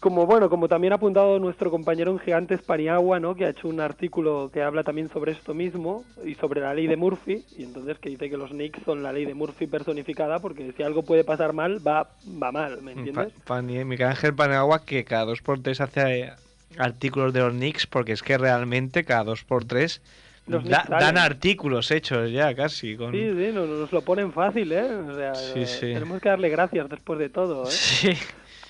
[0.02, 3.36] Como bueno, como también ha apuntado nuestro compañero en Gigantes Paniagua, ¿no?
[3.36, 6.88] Que ha hecho un artículo que habla también sobre esto mismo y sobre la ley
[6.88, 7.44] de Murphy.
[7.56, 10.82] Y entonces que dice que los Knicks son la ley de Murphy personificada porque si
[10.82, 12.08] algo puede pasar mal, va,
[12.42, 13.32] va mal, ¿me entiendes?
[13.44, 16.32] Pa- Pani- Miguel Ángel Paniagua que cada 2x3 hace eh,
[16.78, 20.00] artículos de los Knicks porque es que realmente cada 2x3
[20.48, 20.98] Los da- Knicks salen.
[21.14, 22.96] dan artículos hechos ya casi.
[22.96, 23.12] Con...
[23.12, 24.82] Sí, sí, nos, nos lo ponen fácil, ¿eh?
[24.82, 25.80] O sea, Sí, sí.
[25.94, 27.70] tenemos que darle gracias después de todo, ¿eh?
[27.70, 28.10] Sí.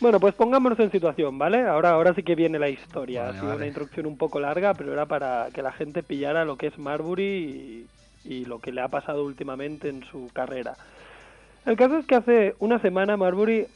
[0.03, 1.63] Bueno, pues pongámonos en situación, ¿vale?
[1.63, 3.23] Ahora, ahora sí que viene la historia.
[3.23, 3.57] Vale, ha sido vale.
[3.59, 6.77] una introducción un poco larga, pero era para que la gente pillara lo que es
[6.77, 7.87] Marbury y,
[8.25, 10.75] y lo que le ha pasado últimamente en su carrera.
[11.67, 13.69] El caso es que hace una semana Marbury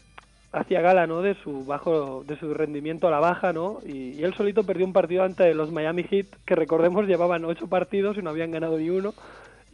[0.51, 1.23] hacía gala, ¿no?
[1.23, 3.79] De su bajo, de su rendimiento a la baja, ¿no?
[3.87, 7.69] Y, y él solito perdió un partido ante los Miami Heat, que recordemos llevaban ocho
[7.69, 9.15] partidos y no habían ganado ni uno.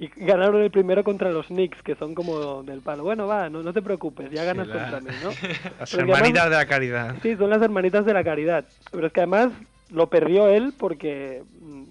[0.03, 3.05] Y ganaron el primero contra los Knicks, que son como del palo.
[3.05, 5.29] Bueno, va, no, no te preocupes, ya ganas la- contra mí, ¿no?
[5.79, 7.17] Las Pero que además- hermanitas de la caridad.
[7.23, 8.65] Sí, son las hermanitas de la caridad.
[8.91, 9.51] Pero es que además
[9.91, 11.83] lo perdió él porque mm,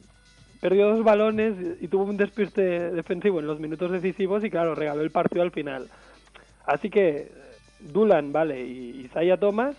[0.60, 2.62] perdió dos balones y tuvo un despiste
[2.92, 5.88] defensivo en los minutos decisivos y claro, regaló el partido al final.
[6.66, 7.32] Así que eh,
[7.80, 9.76] Dulan, vale, y Isaiah Thomas,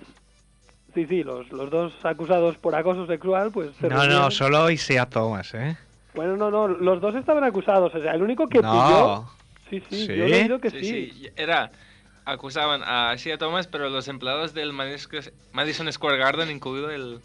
[0.94, 5.04] sí, sí, los, los dos acusados por acoso sexual, pues se No, no, solo Isaiah
[5.06, 5.76] Thomas, ¿eh?
[6.14, 7.94] Bueno, no, no, los dos estaban acusados.
[7.94, 8.70] O sea, el único que No.
[8.72, 9.42] pilló...
[9.70, 10.14] Sí, sí, ¿Sí?
[10.14, 11.10] yo he leído que Sí, sí.
[11.12, 11.70] sí, era
[12.24, 17.20] acusaban a Shia Thomas, pero los empleados del Madis- Madison Square Garden, incluido el,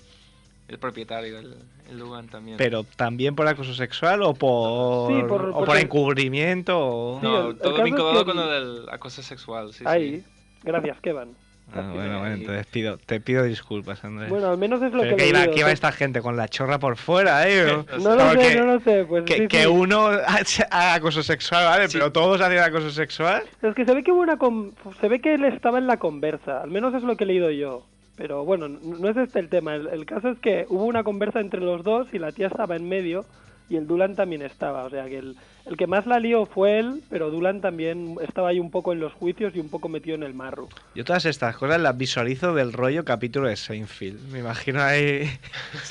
[0.69, 1.55] el propietario, el,
[1.89, 2.57] el Lugan también.
[2.57, 7.19] Pero también por acoso sexual o por, Sí, por- o por encubrimiento o...
[7.19, 9.83] Sí, no, el- el todo caso es vinculado que- con lo del acoso sexual, sí,
[9.85, 10.25] Ahí, sí.
[10.63, 11.35] gracias, Kevin.
[11.73, 14.29] Ah, bueno, bueno, entonces pido, te pido disculpas, Andrés.
[14.29, 16.47] Bueno, al menos es lo Pero que que iba, que iba esta gente con la
[16.47, 17.83] chorra por fuera, ¿eh?
[18.01, 19.03] No lo sé, no lo sé.
[19.05, 19.67] Pues que, sí, que sí.
[19.67, 20.07] uno
[20.71, 21.87] haga acoso sexual, ¿vale?
[21.91, 23.43] Pero todos hacen acoso sexual.
[23.61, 25.97] Es que se ve que hubo una con- se ve que él estaba en la
[25.97, 27.85] conversa, al menos es lo que he leído yo.
[28.15, 29.75] Pero bueno, no es este el tema.
[29.75, 32.75] El, el caso es que hubo una conversa entre los dos y la tía estaba
[32.75, 33.25] en medio
[33.69, 34.85] y el Dulan también estaba.
[34.85, 35.35] O sea que el,
[35.69, 38.99] el que más la lió fue él, pero Dulan también estaba ahí un poco en
[38.99, 40.69] los juicios y un poco metido en el marro.
[40.95, 44.31] Yo todas estas cosas las visualizo del rollo capítulo de Seinfeld.
[44.31, 45.29] Me imagino ahí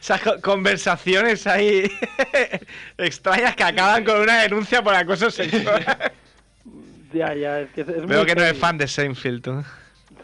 [0.00, 1.90] esas co- conversaciones ahí
[2.98, 5.84] extrañas que acaban con una denuncia por acoso sexual.
[7.10, 9.64] Ya, ya, es que es, Veo muy que no eres fan de Seinfeld, tú.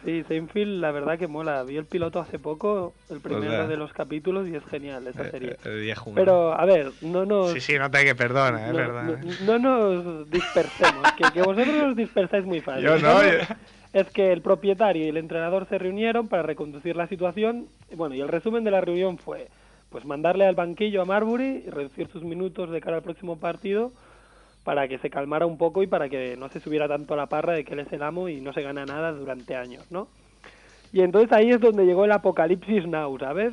[0.05, 1.63] Sí, Seinfeld, la verdad que mola.
[1.63, 5.27] Vi el piloto hace poco, el primero Pues, de los capítulos, y es genial esa
[5.27, 5.57] Eh, serie.
[5.65, 5.95] eh.
[6.15, 7.53] Pero, a ver, no nos...
[7.53, 9.05] Sí, sí, no te que perdona, es no, verdad.
[9.05, 12.85] no- no nos dispersemos, que, que vosotros os dispersáis muy fácil.
[12.85, 13.39] Yo El no, yo-
[13.95, 17.69] Es que el propietario y el entrenador se reunieron para reconducir la situación.
[17.95, 19.49] Bueno, y el resumen de la reunión fue
[19.89, 23.93] pues mandarle al banquillo a Marbury y reducir sus minutos de cara al próximo partido
[24.65, 27.27] para que se calmara un poco y para que no se subiera tanto a la
[27.27, 30.09] parra de que él es el amo y no se gana nada durante años, ¿no?
[30.93, 33.53] Y entonces ahí es donde llegó el apocalipsis now, ¿sabes?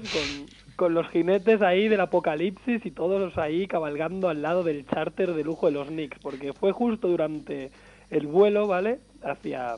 [0.76, 5.44] Con, los jinetes ahí del apocalipsis y todos ahí cabalgando al lado del charter de
[5.44, 7.70] lujo de los Knicks, porque fue justo durante
[8.10, 9.00] el vuelo, ¿vale?
[9.24, 9.76] Hacia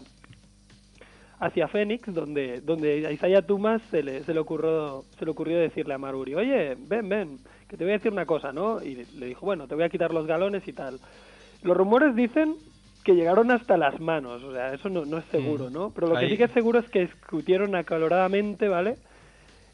[1.40, 5.60] hacia Phoenix, donde donde a Isaiah Tumas se le, se le ocurrió se le ocurrió
[5.60, 7.40] decirle a Maruri, oye, ven, ven,
[7.74, 8.84] que te voy a decir una cosa, ¿no?
[8.84, 11.00] Y le dijo, bueno, te voy a quitar los galones y tal.
[11.64, 12.54] Los rumores dicen
[13.04, 15.90] que llegaron hasta las manos, o sea, eso no, no es seguro, ¿no?
[15.90, 18.98] Pero lo que sí que es seguro es que discutieron acaloradamente, ¿vale?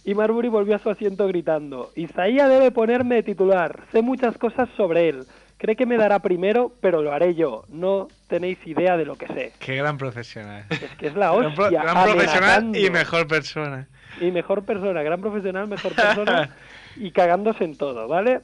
[0.05, 4.69] Y Marbury volvió a su asiento gritando, Isaías debe ponerme de titular, sé muchas cosas
[4.77, 5.25] sobre él,
[5.57, 9.27] cree que me dará primero, pero lo haré yo, no tenéis idea de lo que
[9.27, 9.51] sé.
[9.59, 10.63] Qué gran profesional.
[10.69, 13.87] Es que es la Gran pro- hostia, gran profesional y mejor persona.
[14.21, 16.49] Y mejor persona, gran profesional, mejor persona
[16.99, 18.41] y cagándose en todo, ¿vale?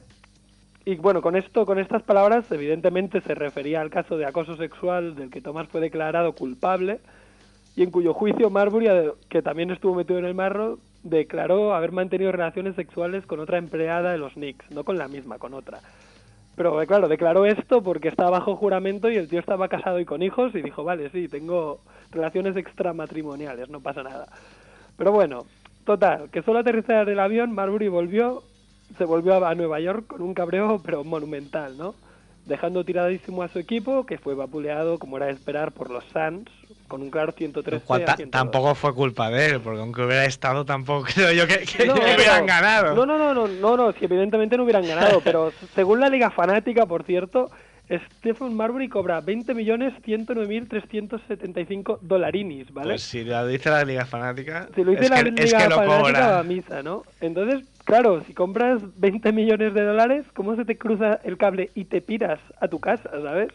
[0.84, 5.14] Y bueno, con esto, con estas palabras, evidentemente se refería al caso de acoso sexual
[5.14, 7.00] del que Tomás fue declarado culpable
[7.76, 8.88] y en cuyo juicio Marbury,
[9.28, 14.12] que también estuvo metido en el marro, declaró haber mantenido relaciones sexuales con otra empleada
[14.12, 15.80] de los Knicks, no con la misma, con otra.
[16.56, 20.06] Pero eh, claro, declaró esto porque estaba bajo juramento y el tío estaba casado y
[20.06, 21.80] con hijos y dijo, vale, sí, tengo
[22.10, 24.26] relaciones extramatrimoniales, no pasa nada.
[24.96, 25.44] Pero bueno,
[25.86, 28.42] total, que solo aterrizar del avión, Marbury volvió,
[28.98, 31.94] se volvió a Nueva York con un cabreo pero monumental, ¿no?
[32.44, 36.48] Dejando tiradísimo a su equipo, que fue vapuleado, como era de esperar, por los Suns,
[36.86, 38.30] con un claro 113 Cual a ta- 102.
[38.30, 41.94] tampoco fue culpa de él, porque aunque hubiera estado, tampoco creo yo que, que No,
[41.94, 42.94] hubieran pero- ganado.
[42.94, 46.30] No, no, no, no, no, no, si evidentemente no hubieran ganado, pero según la Liga
[46.30, 47.50] Fanática, por cierto,
[47.88, 52.90] Stephen Marbury cobra 20 millones 109.375 dolarinis, ¿vale?
[52.90, 55.54] Pues si lo dice la Liga Fanática, Si lo dice es, la que, Liga es
[55.54, 56.26] que lo Fanática cobra.
[56.28, 57.04] va a misa, ¿no?
[57.20, 61.84] Entonces, claro, si compras 20 millones de dólares, ¿cómo se te cruza el cable y
[61.84, 63.48] te piras a tu casa, ¿sabes?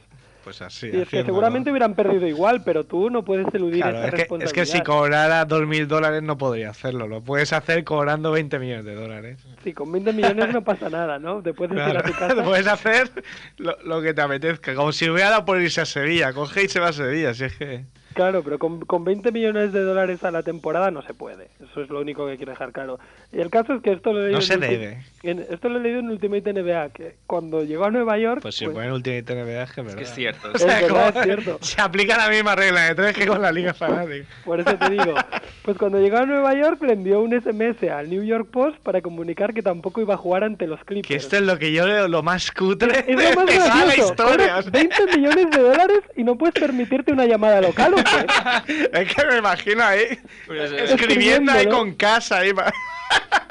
[0.44, 4.00] Pues así, y es que seguramente hubieran perdido igual, pero tú no puedes eludir Claro,
[4.00, 7.08] esa es que, es que si cobrara 2.000 dólares no podría hacerlo.
[7.08, 9.46] Lo puedes hacer cobrando 20 millones de dólares.
[9.64, 11.44] Sí, con 20 millones no pasa nada, ¿no?
[11.44, 12.44] Te puedes ir a Claro, tu casa.
[12.44, 13.12] puedes hacer
[13.58, 14.74] lo, lo que te apetezca.
[14.74, 16.34] Como si hubiera dado por irse a Sevilla.
[16.34, 17.34] Coge y se va a Sevilla.
[17.34, 17.86] Si es que...
[18.22, 21.48] Claro, pero con, con 20 millones de dólares a la temporada no se puede.
[21.64, 23.00] Eso es lo único que quiero dejar claro.
[23.34, 25.04] Y el caso es que esto lo he leído, No en se Ulti- debe.
[25.24, 28.42] en- esto lo he leído en Ultimate NBA, que cuando llegó a Nueva York...
[28.44, 30.02] Pues si pues, ponen Ultimate NBA es que es verdad.
[30.04, 30.50] es cierto.
[30.54, 31.58] O sea, Es verdad, es cierto.
[31.62, 34.28] Se aplica la misma regla de tres que con la Liga Fanática.
[34.46, 35.16] Por eso te digo,
[35.64, 39.02] pues cuando llegó a Nueva York le envió un SMS al New York Post para
[39.02, 41.08] comunicar que tampoco iba a jugar ante los Clippers.
[41.08, 43.68] Que esto es lo que yo leo lo más cutre Es lo más de toda
[43.68, 44.10] la gracioso.
[44.12, 44.48] historia.
[44.50, 48.11] Cobras 20 millones de dólares y no puedes permitirte una llamada local, ¿o qué?
[48.94, 52.72] Es que me imagino ahí Pues, eh, escribiendo ahí con casa ahí para,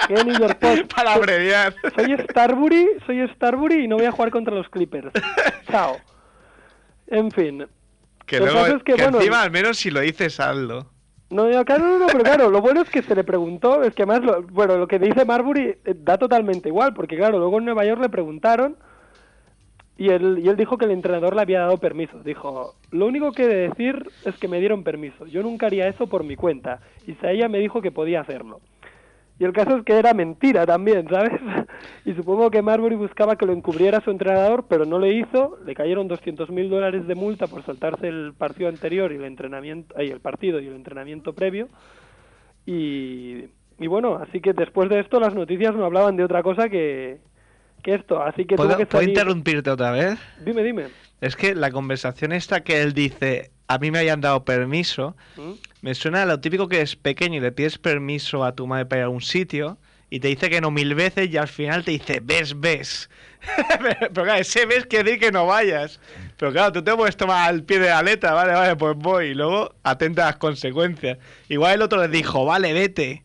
[0.09, 0.93] ¿Qué New York Post?
[0.95, 1.75] para abreviar.
[1.95, 5.13] Soy Starbury, soy Starbury y no voy a jugar contra los Clippers.
[5.71, 5.99] Chao.
[7.07, 7.67] En fin.
[8.27, 10.87] Que luego, es que, que bueno, encima al menos si lo dices hazlo.
[11.31, 13.95] No, no, claro, no, no, pero claro, lo bueno es que se le preguntó, es
[13.95, 17.59] que además, lo- bueno, lo que dice Marbury eh, da totalmente igual, porque claro, luego
[17.59, 18.77] en Nueva York le preguntaron
[20.01, 22.23] y él, y él dijo que el entrenador le había dado permiso.
[22.23, 25.89] Dijo, lo único que he de decir es que me dieron permiso, yo nunca haría
[25.89, 26.81] eso por mi cuenta.
[27.07, 28.63] Y ella me dijo que podía hacerlo.
[29.39, 31.33] Y el caso es que era mentira también, ¿sabes?
[32.07, 35.59] Y supongo que Marbury buscaba que lo encubriera su entrenador, pero no le hizo.
[35.67, 39.95] Le cayeron 200 mil dólares de multa por saltarse el partido anterior y el entrenamiento,
[39.97, 41.69] el partido y el entrenamiento previo.
[42.65, 43.45] Y,
[43.79, 47.19] y bueno, así que después de esto las noticias no hablaban de otra cosa que,
[47.81, 48.23] que esto.
[48.23, 50.19] Así que tuvo ¿Puedo, que puedo salir- interrumpirte otra vez?
[50.45, 50.87] Dime, dime.
[51.21, 55.53] Es que la conversación esta que él dice, a mí me hayan dado permiso, ¿Mm?
[55.83, 58.87] me suena a lo típico que es pequeño y le pides permiso a tu madre
[58.87, 59.79] para ir a un sitio
[60.09, 63.11] y te dice que no mil veces y al final te dice, ves, ves.
[64.01, 66.01] Pero claro, ese ves quiere decir que no vayas.
[66.37, 69.27] Pero claro, tú te puedes tomar el pie de la letra, vale, vale, pues voy.
[69.29, 71.19] Y luego atenta a las consecuencias.
[71.49, 73.23] Igual el otro le dijo, vale, vete.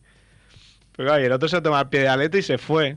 [0.96, 2.96] Pero claro, y el otro se tomó el pie de la letra y se fue.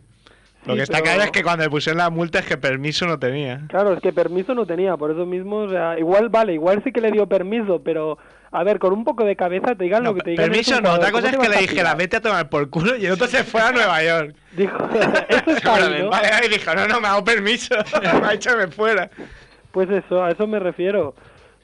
[0.65, 2.57] Lo Sí, que está pero- claro es que cuando le pusieron la multa es que
[2.57, 3.61] permiso no tenía.
[3.69, 6.91] Claro, es que permiso no tenía, por eso mismo, o sea, igual vale, igual sí
[6.91, 8.17] que le dio permiso, pero
[8.51, 10.49] a ver, con un poco de cabeza te digan lo que te digan.
[10.49, 11.97] Permiso no, jugador, otra cosa es ¿cómo que le vas a dijera, fiar?
[11.97, 14.35] vete a tomar por culo y el otro se fue a Nueva York.
[14.57, 14.77] Dijo,
[15.29, 16.09] eso está ahí, ¿no?
[16.09, 17.75] Vale, y dijo, no, no, me hago permiso.
[18.01, 19.09] me ha me fuera.
[19.71, 21.15] Pues eso, a eso me refiero.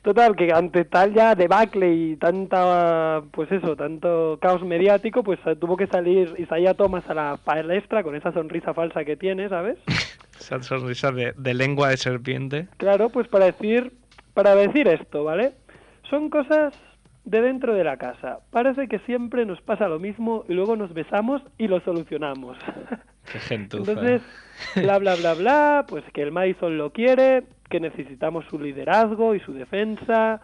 [0.05, 5.55] Total, que ante tal ya debacle y tanta, pues eso, tanto caos mediático, pues eh,
[5.55, 9.79] tuvo que salir Isaiah Thomas a la palestra con esa sonrisa falsa que tiene, ¿sabes?
[10.39, 12.67] Esa sonrisa de, de lengua de serpiente.
[12.77, 13.93] Claro, pues para decir,
[14.35, 15.53] para decir esto, ¿vale?
[16.07, 16.75] Son cosas
[17.25, 18.39] de dentro de la casa.
[18.51, 22.57] Parece que siempre nos pasa lo mismo y luego nos besamos y lo solucionamos.
[23.31, 23.91] Qué gentuza.
[23.91, 24.21] Entonces,
[24.75, 29.39] bla, bla, bla, bla, pues que el Madison lo quiere, que necesitamos su liderazgo y
[29.39, 30.39] su defensa.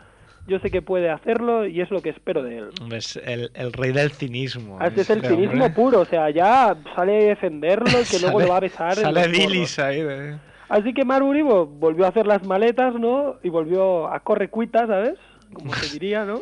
[0.48, 2.70] Yo sé que puede hacerlo y es lo que espero de él.
[2.92, 4.80] Es el, el rey del cinismo.
[4.82, 5.70] Este es el este cinismo hombre.
[5.70, 8.96] puro, o sea, ya sale a defenderlo y que luego Sale- lo va a besar.
[8.96, 10.02] Sale Dilis ahí.
[10.02, 10.38] de-
[10.68, 13.36] Así que Marbury vo- volvió a hacer las maletas, ¿no?
[13.44, 15.16] Y volvió a corre cuita, ¿sabes?
[15.54, 16.42] Como se diría, ¿no?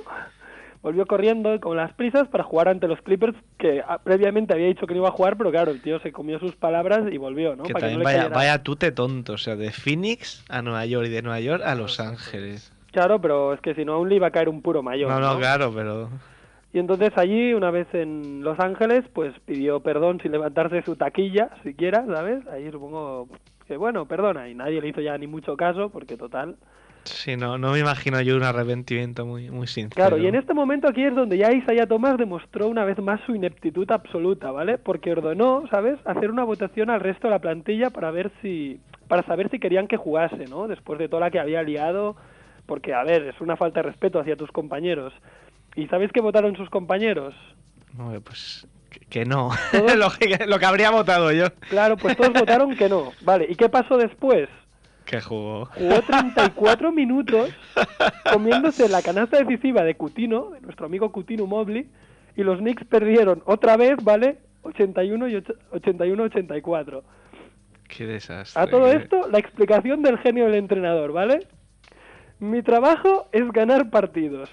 [0.81, 4.87] Volvió corriendo con las prisas para jugar ante los Clippers, que ah, previamente había dicho
[4.87, 7.55] que no iba a jugar, pero claro, el tío se comió sus palabras y volvió,
[7.57, 7.63] ¿no?
[7.63, 9.33] Que Para que también no vaya, vaya tute tonto.
[9.33, 12.71] O sea, de Phoenix a Nueva York y de Nueva York a Los Ángeles.
[12.91, 15.11] Claro, pero es que si no, aún le iba a caer un puro mayor.
[15.11, 16.09] No, no, claro, pero.
[16.71, 21.49] Y entonces allí, una vez en Los Ángeles, pues pidió perdón sin levantarse su taquilla,
[21.63, 22.47] siquiera, ¿sabes?
[22.47, 23.27] Ahí supongo
[23.67, 26.55] que, bueno, perdona, y nadie le hizo ya ni mucho caso, porque total...
[27.03, 29.95] Sí, no, no me imagino yo un arrepentimiento muy, muy sincero.
[29.95, 33.19] Claro, y en este momento aquí es donde ya Isaiah Thomas demostró una vez más
[33.25, 34.77] su ineptitud absoluta, ¿vale?
[34.77, 39.23] Porque ordenó, ¿sabes?, hacer una votación al resto de la plantilla para ver si para
[39.23, 40.67] saber si querían que jugase, ¿no?
[40.67, 42.15] Después de toda la que había liado,
[42.67, 45.13] porque a ver, es una falta de respeto hacia tus compañeros.
[45.75, 47.33] ¿Y sabéis qué votaron sus compañeros?
[47.97, 49.49] Hombre, pues que, que no.
[49.97, 51.47] lo, que, lo que habría votado yo.
[51.69, 53.11] Claro, pues todos votaron que no.
[53.21, 54.47] Vale, ¿y qué pasó después?
[55.09, 55.65] Que jugó.
[55.65, 57.49] Jugó 34 minutos
[58.31, 61.89] comiéndose la canasta decisiva de Cutino, de nuestro amigo Cutino Mobley,
[62.35, 64.37] y los Knicks perdieron otra vez, ¿vale?
[64.61, 67.01] 81 y och- 81-84.
[67.87, 68.61] Qué desastre.
[68.61, 71.39] A todo esto, la explicación del genio del entrenador, ¿vale?
[72.39, 74.49] Mi trabajo es ganar partidos.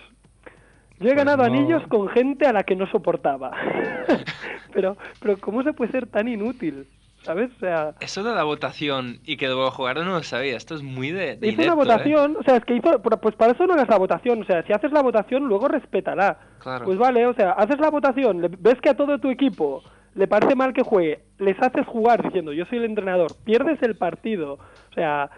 [0.98, 1.58] Yo he ganado Pues no.
[1.58, 3.50] anillos con gente a la que no soportaba.
[4.72, 6.86] pero, pero ¿cómo se puede ser tan inútil?
[7.26, 7.50] ¿Sabes?
[7.56, 10.56] O sea, Eso de la votación y que luego jugar no lo sabía.
[10.56, 11.74] Esto es muy de, de hizo una ¿eh?
[11.76, 14.62] votación, o sea, es que hizo, pues para eso no hagas la votación, o sea,
[14.64, 16.38] si haces la votación luego respétala.
[16.60, 16.84] Claro.
[16.86, 19.82] Pues vale, o sea, haces la votación, le- ves que a todo tu equipo
[20.14, 23.96] le parece mal que juegue, les haces jugar diciendo yo soy el entrenador, pierdes el
[23.96, 25.28] partido, o sea,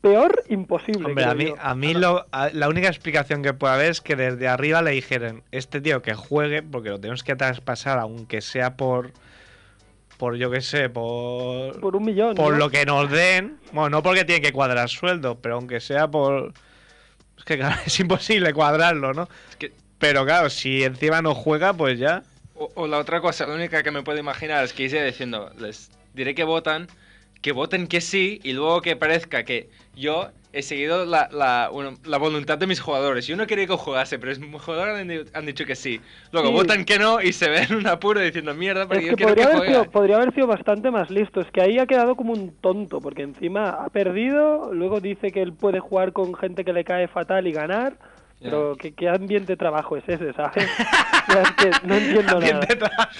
[0.00, 1.06] peor imposible.
[1.06, 1.54] Hombre, a mí, yo.
[1.60, 4.90] a mí lo, a- la única explicación que puede haber es que desde arriba le
[4.92, 9.12] dijeran, este tío que juegue, porque lo tenemos que traspasar, aunque sea por,
[10.16, 12.34] por yo qué sé, por, Por un millón.
[12.34, 12.58] por ¿no?
[12.58, 16.52] lo que nos den, bueno, no porque tiene que cuadrar sueldo, pero aunque sea por...
[17.38, 19.28] Es que claro, es imposible cuadrarlo, ¿no?
[19.98, 22.22] Pero claro, si encima no juega, pues ya...
[22.54, 25.50] O, o la otra cosa, la única que me puedo imaginar es que Isaiah diciendo,
[25.58, 26.88] les diré que votan,
[27.44, 31.98] que voten que sí, y luego que parezca que yo he seguido la, la, bueno,
[32.04, 33.26] la voluntad de mis jugadores.
[33.26, 36.00] Yo no quería que jugase, pero mis jugadores han, han dicho que sí.
[36.32, 36.54] Luego Sí.
[36.54, 39.24] votan que no y se ven en un apuro diciendo mierda, porque Es yo que
[39.24, 41.42] quiero podría que haber, sido, podría haber sido bastante más listo.
[41.42, 45.42] Es que ahí ha quedado como un tonto, porque encima ha perdido, luego dice que
[45.42, 47.98] él puede jugar con gente que le cae fatal y ganar.
[48.40, 50.66] Pero ¿qué, qué ambiente de trabajo es ese, ¿sabes?
[51.28, 53.10] Es que no entiendo nada.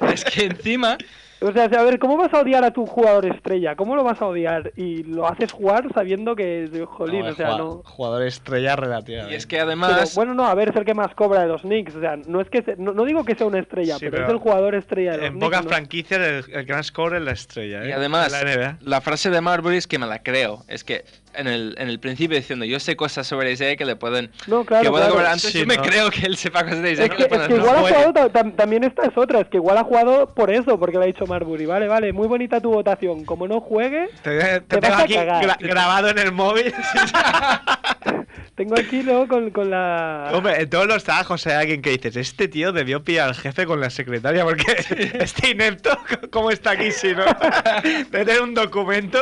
[0.12, 0.96] Es que encima...
[1.40, 3.76] O sea, a ver, ¿cómo vas a odiar a tu jugador estrella?
[3.76, 4.72] ¿Cómo lo vas a odiar?
[4.76, 7.82] Y lo haces jugar sabiendo que, jolín, No, o sea, no...
[7.84, 9.34] Jugador estrella relativamente.
[9.34, 10.14] Y es que Pero, además...
[10.14, 11.96] bueno, no, a ver, es el que más cobra de los Knicks.
[11.96, 14.12] O sea, no es que se- no, no digo que sea una estrella, Sí, pero,
[14.12, 15.44] pero es el jugador estrella de los En Knicks.
[15.46, 15.68] pocas ¿no?
[15.70, 17.88] franquicias el, el que más cobra es la estrella, ¿eh?
[17.90, 18.34] Y además,
[18.80, 20.62] la frase de Marbury es que me la creo.
[20.68, 21.04] Es que
[21.36, 24.30] en el, en el principio diciendo, yo sé cosas sobre Isaiah que le pueden...
[24.46, 25.28] No, claro, que pueden claro.
[25.28, 25.42] antes.
[25.52, 25.82] Sí, yo me ¿no?
[25.82, 27.76] creo que él sepa cosas de Isaiah Es que, que, le es pueden que igual
[27.76, 27.94] ha hacer.
[27.96, 30.98] jugado, ta- tam- también esta es otra, es que igual ha jugado por eso, porque
[30.98, 34.60] le ha dicho Marbury, vale, vale, muy bonita tu votación, como no juegue, Te, te
[34.60, 35.44] Te tengo vas a aquí cagar.
[35.44, 36.72] gra- grabado en el móvil.
[38.54, 40.30] tengo aquí luego con, con la...
[40.32, 43.66] Hombre, en todos los trabajos hay alguien que dices, este tío debió pillar al jefe
[43.66, 44.64] con la secretaria porque
[45.18, 45.90] este inepto,
[46.30, 47.24] ¿cómo está aquí si no?
[48.10, 49.18] Tener un documento.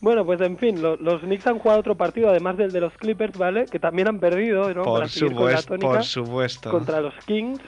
[0.00, 2.92] Bueno, pues en fin, lo- los Knicks han jugado otro partido, además del de los
[2.94, 3.66] Clippers, ¿vale?
[3.66, 4.84] Que también han perdido, ¿no?
[4.84, 6.70] Por Para seguir con la supuesto, tónica, por supuesto.
[6.70, 7.60] Contra los Kings.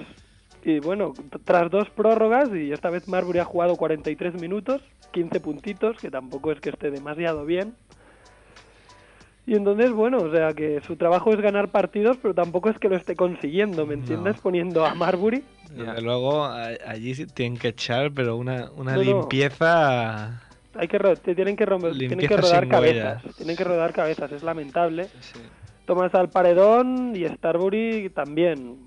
[0.65, 1.13] Y bueno,
[1.45, 4.81] tras dos prórrogas, y esta vez Marbury ha jugado 43 minutos,
[5.11, 7.75] 15 puntitos, que tampoco es que esté demasiado bien.
[9.45, 12.89] Y entonces, bueno, o sea, que su trabajo es ganar partidos, pero tampoco es que
[12.89, 14.37] lo esté consiguiendo, ¿me entiendes?
[14.41, 15.43] Poniendo a Marbury.
[15.69, 19.29] Desde luego, allí tienen que echar, pero una, una No, no.
[20.75, 23.37] Hay que ro- te tienen que romper, tienen que rodar cabezas, huellas.
[23.37, 25.09] tienen que rodar cabezas, es lamentable.
[25.87, 28.79] Tomas al paredón y Starbury también.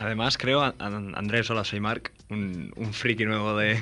[0.00, 3.74] Además, creo, a- a- Andrés, hola, soy Mark, un, un friki nuevo de...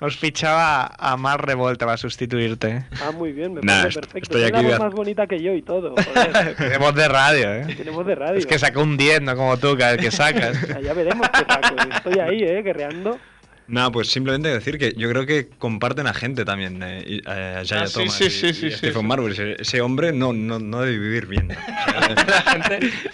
[0.00, 2.84] Nos fichaba a más revolta para sustituirte.
[3.02, 4.18] Ah, muy bien, me Nah, parece est- perfecto.
[4.38, 5.94] estoy Tiene aquí la voz más bonita que yo y todo.
[6.58, 7.74] Tenemos de radio, ¿eh?
[7.76, 8.36] Tenemos de radio.
[8.38, 10.60] Es que sacó un 10, no como tú, cada vez que sacas.
[10.68, 11.76] Ya, ya veremos qué saco.
[11.96, 12.62] Estoy ahí, ¿eh?
[12.62, 13.18] Guerreando.
[13.66, 17.22] Nada, pues simplemente decir que yo creo que comparten a gente también, eh, y- eh,
[17.26, 19.06] a Jaya Ah, sí, Thomas sí, y, sí, sí, y sí, Stephen sí.
[19.06, 19.32] Marbury.
[19.32, 21.48] Ese, ese hombre no, no, no debe vivir bien.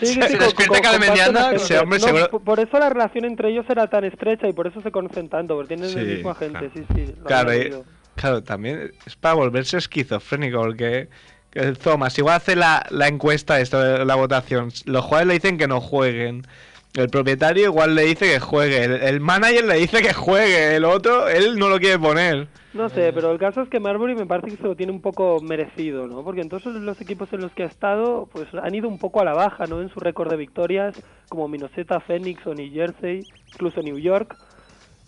[0.00, 2.00] Sí, sí, sí, co- co- comparten agente.
[2.00, 4.90] No, p- Por eso la relación entre ellos era tan estrecha y por eso se
[4.90, 7.14] conocen tanto, porque tienen el Sí, mismo agente, sí, sí.
[7.18, 7.72] lo Claro, y-
[8.16, 11.08] claro, también es para volverse esquizofrénico, porque
[11.50, 14.72] que el Thomas igual hace la, la encuesta, esto, de la votación.
[14.84, 16.46] Los jugadores le dicen que no jueguen.
[16.94, 18.82] El propietario igual le dice que juegue.
[19.08, 20.74] El, manager le dice que juegue.
[20.74, 22.48] El otro, él no lo quiere poner.
[22.74, 25.00] No sé, pero el caso es que Marbury me parece que se lo tiene un
[25.00, 26.24] poco merecido, ¿no?
[26.24, 29.24] Porque entonces los equipos en los que ha estado, pues han ido un poco a
[29.24, 29.80] la baja, ¿no?
[29.80, 34.36] En su récord de victorias, como Minnesota, Phoenix o New Jersey, incluso New York.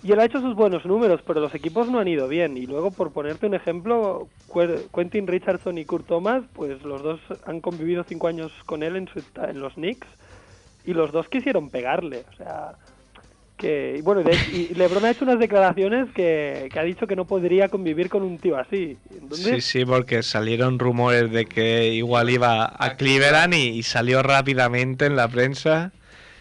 [0.05, 2.57] Y él ha hecho sus buenos números, pero los equipos no han ido bien.
[2.57, 4.29] Y luego, por ponerte un ejemplo,
[4.95, 9.09] Quentin Richardson y Kurt Thomas, pues los dos han convivido cinco años con él en,
[9.09, 10.07] su, en los Knicks
[10.85, 12.25] y los dos quisieron pegarle.
[12.33, 12.73] O sea,
[13.57, 17.17] que y bueno, de- y LeBron ha hecho unas declaraciones que, que ha dicho que
[17.17, 18.99] no podría convivir con un tío así.
[19.11, 24.23] Entonces, Sí, sí, porque salieron rumores de que igual iba a Cleveland y, y salió
[24.23, 25.93] rápidamente en la prensa.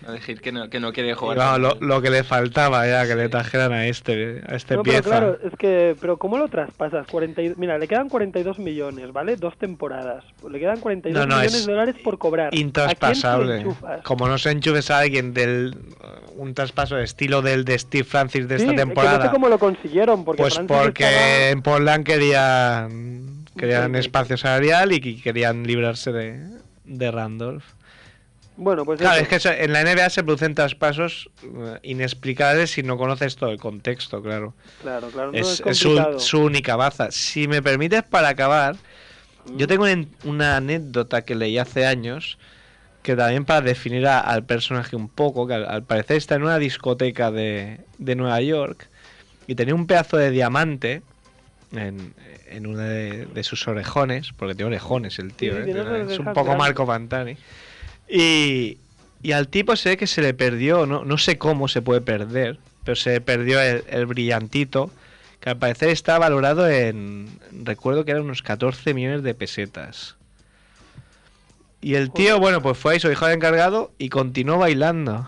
[0.07, 1.37] A decir que no, que no quiere jugar.
[1.37, 4.83] con lo, lo que le faltaba ya, que le trajeran a este, a este no,
[4.83, 5.09] pero pieza.
[5.09, 7.05] claro, es que, pero ¿cómo lo traspasas?
[7.07, 9.35] 40 y- mira, le quedan 42 millones, ¿vale?
[9.35, 10.23] Dos temporadas.
[10.49, 12.47] Le quedan 42 No, no, millones es de dólares por cobrar.
[12.47, 13.65] ¿A quién se lo Intraspasable.
[14.03, 15.75] Como no se enchufes a alguien del
[16.37, 19.17] un traspaso de estilo del de Steve Francis de Sí, esta que temporada.
[19.19, 24.37] no sé cómo lo consiguieron, porque pues Francis porque estaba- en Portland querían querían espacio
[24.37, 26.39] salarial y que querían librarse de,
[26.85, 27.63] de Randolph.
[28.57, 29.23] Bueno, pues Claro, eso.
[29.23, 33.49] es que eso- en la NBA se producen traspasos eh, inexplicables si no conoces todo
[33.51, 34.53] el contexto, claro.
[34.81, 35.77] Claro, claro, no, es, es es
[36.17, 37.11] su, única baza.
[37.11, 38.75] Si me permites, para acabar,
[39.45, 39.57] Mm.
[39.57, 42.37] yo tengo una, una anécdota que leí hace años
[43.01, 46.43] que también para definir a- al personaje un poco, que al, al parecer está en
[46.43, 48.87] una discoteca de, de Nueva York
[49.47, 51.01] y tenía un pedazo de diamante
[51.71, 52.13] en,
[52.47, 56.05] en uno de, de sus orejones, porque tiene orejones el tío, Sí, ¿eh?
[56.11, 56.55] es un poco.
[56.55, 57.35] Marco Pantani.
[58.11, 58.77] Y,
[59.23, 62.01] y al tipo se ve que se le perdió, no, no sé cómo se puede
[62.01, 64.91] perder, pero se le perdió el, el brillantito,
[65.39, 67.29] que al parecer está valorado en,
[67.63, 70.17] recuerdo que eran unos 14 millones de pesetas.
[71.81, 75.27] Y el tío, bueno, pues fue ahí, su hijo de encargado y continuó bailando.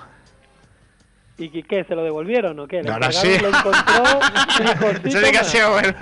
[1.39, 2.80] ¿Y qué, se lo devolvieron o qué?
[2.80, 3.39] El Ahora sí.
[3.41, 4.03] lo encontró
[5.03, 5.95] Eso sí que ha sido bueno.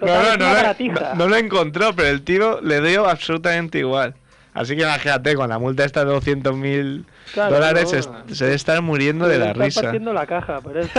[0.00, 0.54] No, no, no,
[0.90, 4.16] no- no lo encontró, pero el tío le dio absolutamente igual.
[4.54, 8.24] Así que imagínate, con la multa esta de 200 mil Claro, dólares no.
[8.28, 9.82] se, se debe estar muriendo de la Está risa.
[9.82, 10.90] partiendo la caja, por eso.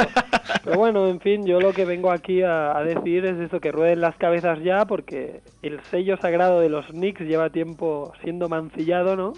[0.63, 3.71] Pero bueno, en fin, yo lo que vengo aquí a, a decir es eso, que
[3.71, 9.15] rueden las cabezas ya, porque el sello sagrado de los Knicks lleva tiempo siendo mancillado,
[9.15, 9.33] ¿no?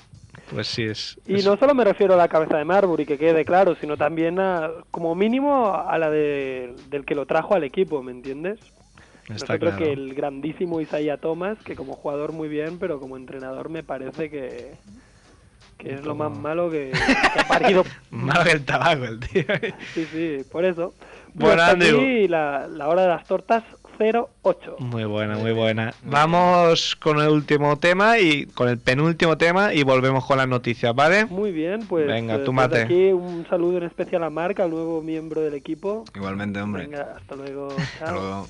[0.52, 1.20] Pues sí, es...
[1.28, 3.98] Y es- no solo me refiero a la cabeza de Marbury, que quede claro, sino
[3.98, 8.60] también a, como mínimo a la de, del que lo trajo al equipo, ¿me entiendes?
[9.30, 9.78] Está Yo creo claro.
[9.86, 14.30] que el grandísimo Isaiah Thomas, que como jugador muy bien, pero como entrenador me parece
[14.30, 14.74] que,
[15.78, 17.84] que es lo más malo que, que ha parido.
[18.10, 19.44] Malo que el tabaco, el tío.
[19.94, 20.94] Sí, sí, por eso.
[21.34, 23.64] Bueno, aquí la, la hora de las tortas
[24.00, 24.76] 08.
[24.80, 25.94] Muy buena, muy buena.
[26.04, 30.94] Vamos con el último tema y con el penúltimo tema y volvemos con las noticias,
[30.96, 31.26] ¿vale?
[31.26, 32.82] Muy bien, pues Venga, eh, tú desde mate.
[32.84, 36.06] aquí un saludo en especial a Marc, al nuevo miembro del equipo.
[36.16, 36.84] Igualmente, hombre.
[36.84, 37.70] Venga, hasta luego.
[37.78, 38.48] Hasta chao.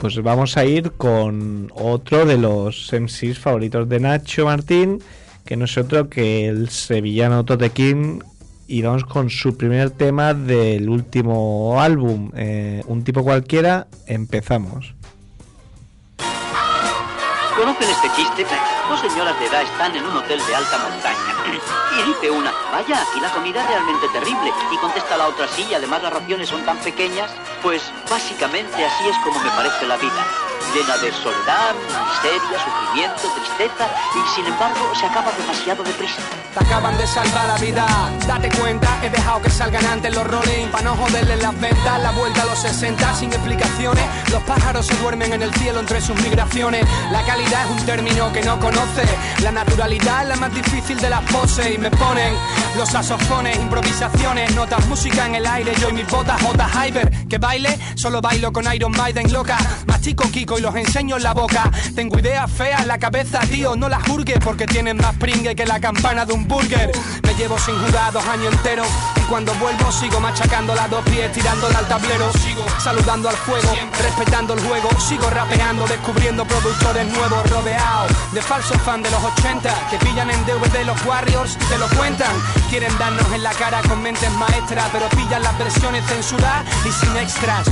[0.00, 5.02] Pues vamos a ir con otro de los MCs favoritos de Nacho Martín,
[5.44, 8.20] que no es otro que el sevillano Tote King.
[8.68, 13.86] Y vamos con su primer tema del último álbum, eh, Un tipo cualquiera.
[14.06, 14.94] Empezamos.
[17.56, 18.75] ¿Conocen este chiste?
[18.88, 21.16] Dos señoras de edad están en un hotel de alta montaña.
[21.96, 24.52] Y dice una, vaya, aquí la comida es realmente terrible.
[24.70, 27.30] Y contesta la otra, sí, además las raciones son tan pequeñas.
[27.62, 30.26] Pues básicamente así es como me parece la vida.
[30.74, 31.74] Llena de soledad,
[32.06, 36.20] miseria, sufrimiento, tristeza y sin embargo se acaba demasiado deprisa.
[36.52, 37.86] Te acaban de salvar la vida,
[38.26, 40.68] date cuenta, he dejado que salgan antes los rolling.
[40.68, 44.94] Para no joderle las ventas, la vuelta a los 60 sin explicaciones, los pájaros se
[44.96, 49.04] duermen en el cielo entre sus migraciones, la calidad es un término que no conoce,
[49.42, 51.74] la naturalidad es la más difícil de las poses.
[51.74, 52.34] Y me ponen
[52.76, 56.68] los saxofones, improvisaciones, notas, música en el aire, yo y mis botas, J.
[56.68, 61.24] Hyper, que baile, solo bailo con Iron Maiden loca, mastico Kiko y los enseño en
[61.24, 65.14] la boca, tengo ideas feas en la cabeza, tío, no las jurgues porque tienen más
[65.16, 66.92] pringue que la campana de un burger,
[67.24, 68.86] me llevo sin jugar dos años enteros
[69.16, 73.68] y cuando vuelvo sigo machacando las dos pies, tirándola al tablero, sigo saludando al fuego,
[74.00, 79.74] respetando el juego, sigo rapeando, descubriendo productores nuevos, rodeados de falsos fans de los 80
[79.90, 82.34] que pillan en DVD los Warriors y te lo cuentan,
[82.70, 87.16] quieren darnos en la cara con mentes maestras, pero pillan las versiones censuradas y sin
[87.16, 87.66] extras.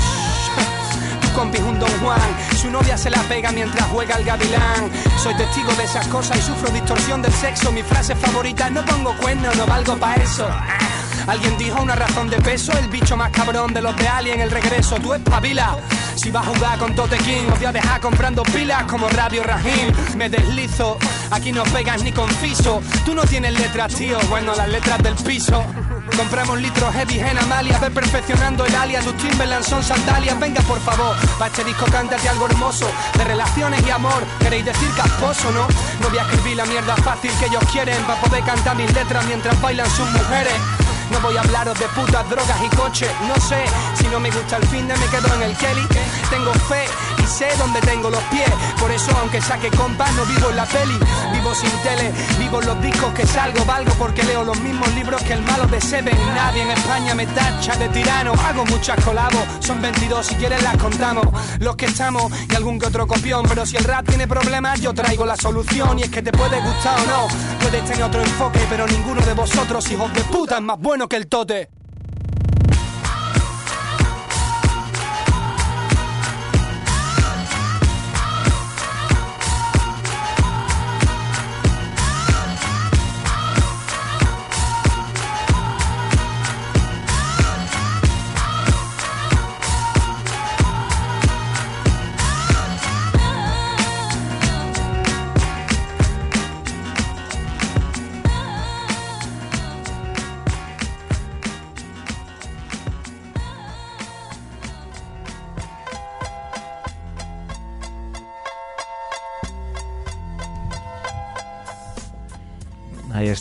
[1.35, 2.21] Compi es un Don Juan,
[2.57, 4.91] su novia se la pega mientras juega al gavilán.
[5.23, 7.73] Soy testigo de esas cosas y sufro distorsión del sexo.
[7.73, 10.49] Mi frase favorita, no pongo cuernos, no valgo pa' eso.
[11.27, 14.51] Alguien dijo una razón de peso, el bicho más cabrón de los de Alien, el
[14.51, 15.77] regreso, tú espabila.
[16.17, 19.43] Si vas a jugar con Tote King, os voy a dejar comprando pilas como Radio
[19.43, 19.93] Rahim.
[20.17, 20.99] Me deslizo,
[21.31, 22.83] aquí no pegas ni con fiso.
[23.05, 25.65] Tú no tienes letras, tío, bueno, las letras del piso.
[26.17, 29.05] Compramos litros heavy en Amalia, ve perfeccionando el alias.
[29.05, 31.17] Tus Timberland son sandalias, venga por favor.
[31.39, 32.87] Pa' este disco cántate algo hermoso,
[33.17, 34.23] de relaciones y amor.
[34.41, 35.67] Queréis decir casposo, ¿no?
[36.01, 39.25] No voy a escribir la mierda fácil que ellos quieren, pa' poder cantar mis letras
[39.25, 40.84] mientras bailan sus mujeres.
[41.11, 43.11] No voy a hablaros de putas, drogas y coches.
[43.29, 43.65] No sé,
[43.95, 45.87] si no me gusta el fin de me quedo en el Kelly.
[46.31, 46.87] Tengo fe
[47.25, 48.51] y sé dónde tengo los pies.
[48.79, 50.99] Por eso, aunque saque compas, no vivo en la peli.
[51.33, 53.65] Vivo sin tele, vivo en los discos que salgo.
[53.65, 56.17] Valgo porque leo los mismos libros que el malo de Seven.
[56.35, 58.33] Nadie en España me tacha de tirano.
[58.47, 61.27] Hago muchas colabos, son 22, si quieres las contamos.
[61.61, 63.45] Los que estamos y algún que otro copión.
[63.49, 65.99] Pero si el rap tiene problemas, yo traigo la solución.
[65.99, 67.29] Y es que te puede gustar o no.
[67.61, 71.17] Puedes tener otro enfoque, pero ninguno de vosotros, hijos de puta, es más bueno que
[71.17, 71.71] el tote.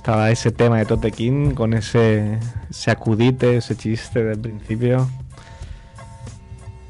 [0.03, 2.37] Estaba ese tema de Tote King con ese,
[2.69, 5.07] ese acudite, ese chiste del principio.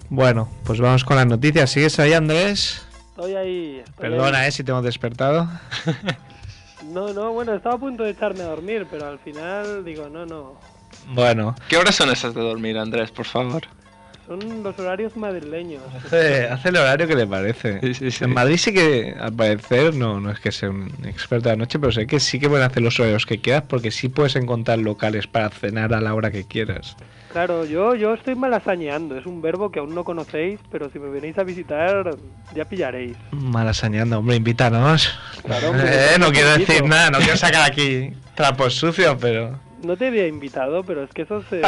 [0.10, 1.70] Bueno, pues vamos con las noticias.
[1.70, 2.84] ¿Sigues ahí, Andrés?
[3.10, 3.84] Estoy ahí.
[3.86, 4.48] estoy Perdona, ahí.
[4.48, 5.48] eh, si te hemos despertado.
[6.92, 10.26] No, no, bueno, estaba a punto de echarme a dormir, pero al final digo, no,
[10.26, 10.60] no.
[11.14, 13.64] Bueno, ¿Qué horas son esas de dormir, Andrés, por favor?
[14.28, 15.82] Son los horarios madrileños.
[16.06, 17.80] hace, hace el horario que le parece.
[18.22, 21.60] En Madrid sí que, al parecer, no, no es que sea un experto de la
[21.60, 24.36] noche, pero sé que sí que pueden hacer los horarios que quieras porque sí puedes
[24.38, 26.96] encontrar locales para cenar a la hora que quieras.
[27.34, 31.10] Claro, yo, yo estoy malasañeando, es un verbo que aún no conocéis, pero si me
[31.10, 32.16] venís a visitar
[32.56, 33.18] ya pillaréis.
[33.32, 35.20] Malasañando, hombre, invítanos.
[35.44, 36.72] Claro, hombre, Eh, no quiero invito.
[36.72, 39.60] decir nada, no quiero sacar aquí trapos sucios, pero...
[39.84, 41.62] No te había invitado, pero es que eso se,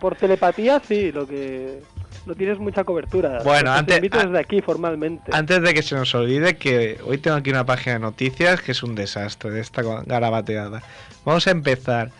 [0.00, 1.78] por telepatía sí, lo que
[2.26, 3.40] no tienes mucha cobertura.
[3.44, 5.30] Bueno, Entonces, antes- te invito desde aquí formalmente.
[5.34, 8.72] Antes de que se nos olvide que hoy tengo aquí una página de noticias que
[8.72, 10.82] es un desastre de esta garabateada.
[11.24, 12.10] Vamos a empezar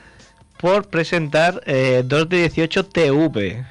[0.58, 3.64] por presentar eh, 2 de 18 TV,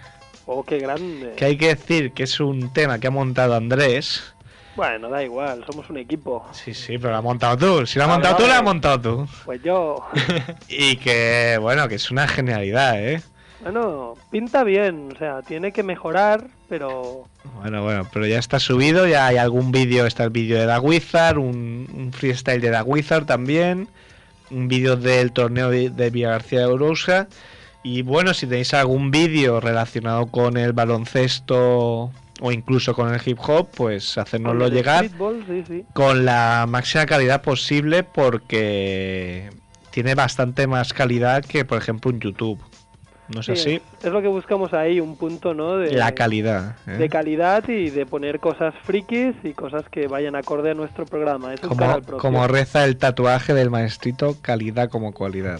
[0.45, 1.33] Oh, qué grande.
[1.37, 4.33] que hay que decir que es un tema que ha montado Andrés.
[4.75, 6.45] Bueno, da igual, somos un equipo.
[6.53, 7.85] Sí, sí, pero lo has montado tú.
[7.85, 8.57] Si lo has Vale, montado tú, lo vale.
[8.59, 9.27] has montado tú.
[9.45, 10.05] Pues yo,
[10.69, 13.21] Y que, bueno, que es una genialidad, ¿eh?
[13.63, 17.25] Bueno, pinta bien, o sea, tiene que mejorar, pero
[17.61, 20.79] Bueno, bueno, pero ya está subido, ya hay algún vídeo, está el vídeo de Da
[20.79, 23.87] Wizard, un, un freestyle de Da Wizard también,
[24.49, 27.27] un vídeo del torneo de, de Villa García de Ourosa.
[27.83, 33.39] Y bueno, si tenéis algún vídeo relacionado con el baloncesto o incluso con el hip
[33.47, 35.85] hop, pues hacérnoslo llegar streetball, sí, sí.
[35.93, 39.49] con la máxima calidad posible porque
[39.91, 42.59] tiene bastante más calidad que, por ejemplo, un YouTube.
[43.33, 43.81] ¿No es Sí, así?
[44.03, 45.77] Es, lo que buscamos ahí, un punto, ¿no?
[45.77, 46.75] De, La calidad.
[46.87, 46.91] ¿eh?
[46.91, 51.53] de calidad y de poner cosas frikis y cosas que vayan acorde a nuestro programa.
[51.53, 55.59] Es Como, como reza el tatuaje del maestrito, calidad como cualidad.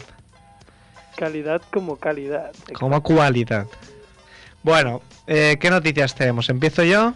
[1.16, 2.52] Calidad como calidad.
[2.74, 3.68] Como cualidad.
[4.64, 6.50] Bueno, eh, ¿qué noticias tenemos?
[6.50, 7.14] ¿Empiezo yo?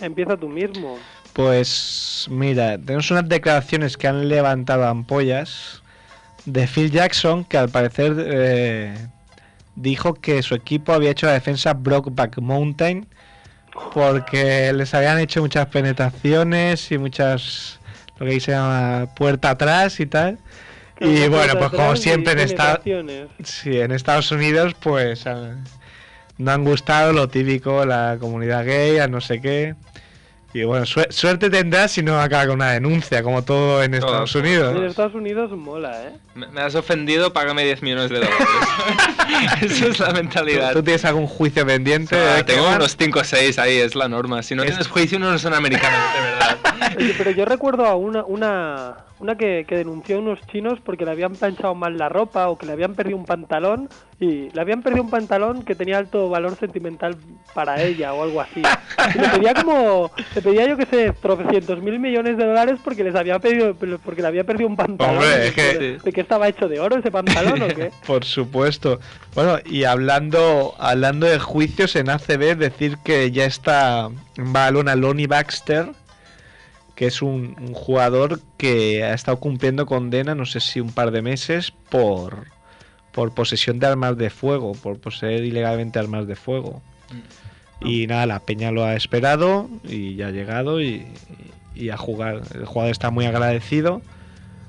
[0.00, 0.98] Empieza tú mismo.
[1.32, 5.82] Pues mira, tenemos unas declaraciones que han levantado ampollas
[6.44, 8.94] de Phil Jackson, que al parecer eh,
[9.76, 13.06] dijo que su equipo había hecho la defensa Brockback Mountain
[13.94, 17.78] porque les habían hecho muchas penetraciones y muchas,
[18.18, 20.38] lo que ahí se llama puerta atrás y tal.
[21.00, 22.72] Y bueno, pues como siempre en, esta-
[23.44, 25.64] sí, en Estados Unidos, pues han-
[26.36, 29.74] no han gustado lo típico, la comunidad gay, a no sé qué.
[30.52, 34.34] Y bueno, suer- suerte tendrás si no acaba con una denuncia, como todo en Estados
[34.34, 34.90] En Unidos.
[34.90, 36.12] Estados Unidos mola, ¿eh?
[36.34, 38.36] Me, me has ofendido, págame 10 millones de dólares.
[39.62, 40.72] Esa es la mentalidad.
[40.72, 42.16] ¿Tú tienes algún juicio pendiente?
[42.46, 44.42] Tengo unos 5 o 6 ahí, es la norma.
[44.42, 47.14] Si no tienes juicio, no son americanos, de verdad.
[47.18, 51.10] Pero yo recuerdo a una, una, una que, que denunció a unos chinos porque le
[51.12, 53.88] habían planchado mal la ropa o que le habían perdido un pantalón
[54.18, 57.16] y le habían perdido un pantalón que tenía alto valor sentimental
[57.54, 58.62] para ella o algo así.
[59.14, 63.04] Y le pedía como, le pedía yo que sé, tropecientos mil millones de dólares porque
[63.04, 63.74] les había pedido,
[64.04, 65.16] porque le había perdido un pantalón.
[65.16, 67.90] Hombre, es que- ¿De, de qué estaba hecho de oro ese pantalón o qué?
[68.06, 69.00] Por supuesto.
[69.34, 75.26] Bueno, y hablando hablando de juicios en ACB, decir que ya está en Badalona Lonnie
[75.28, 75.90] Baxter,
[77.00, 81.12] que es un, un jugador que ha estado cumpliendo condena, no sé si un par
[81.12, 82.48] de meses, por,
[83.10, 86.82] por posesión de armas de fuego, por poseer ilegalmente armas de fuego.
[87.80, 91.06] Y nada, la Peña lo ha esperado y ya ha llegado y,
[91.74, 92.42] y a jugar.
[92.52, 94.02] El jugador está muy agradecido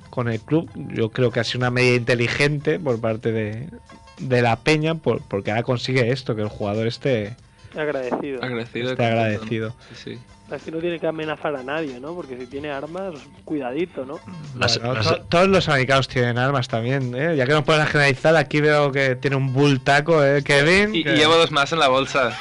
[0.10, 0.72] con el club.
[0.74, 3.68] Yo creo que ha sido una medida inteligente por parte de,
[4.20, 7.36] de la Peña por, porque ahora consigue esto, que el jugador esté,
[7.76, 8.44] Agradecido.
[8.44, 8.92] Agradecido.
[8.92, 9.76] esté agradecido.
[9.94, 10.20] Sí, sí.
[10.52, 12.14] Así no tiene que amenazar a nadie, ¿no?
[12.14, 13.14] Porque si tiene armas,
[13.46, 14.20] cuidadito, ¿no?
[14.54, 17.36] Bueno, to- todos los americanos tienen armas también, ¿eh?
[17.38, 20.94] Ya que no pueden generalizar, aquí veo que tiene un bultaco, ¿eh, Kevin?
[20.94, 22.38] Y, y Que- llevo dos más en la bolsa.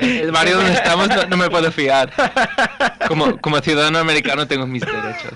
[0.00, 2.10] El barrio donde estamos no, no me puedo fiar.
[3.06, 5.30] Como, como ciudadano americano tengo mis derechos.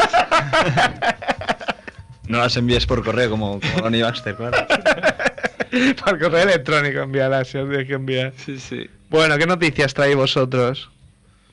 [2.28, 4.66] No las envíes por correo como, como Ronnie Baxter, claro.
[6.04, 8.32] Por correo electrónico enviarás, si os tienes que enviar.
[8.44, 8.88] Sí, sí.
[9.10, 10.90] Bueno, ¿qué noticias traéis vosotros?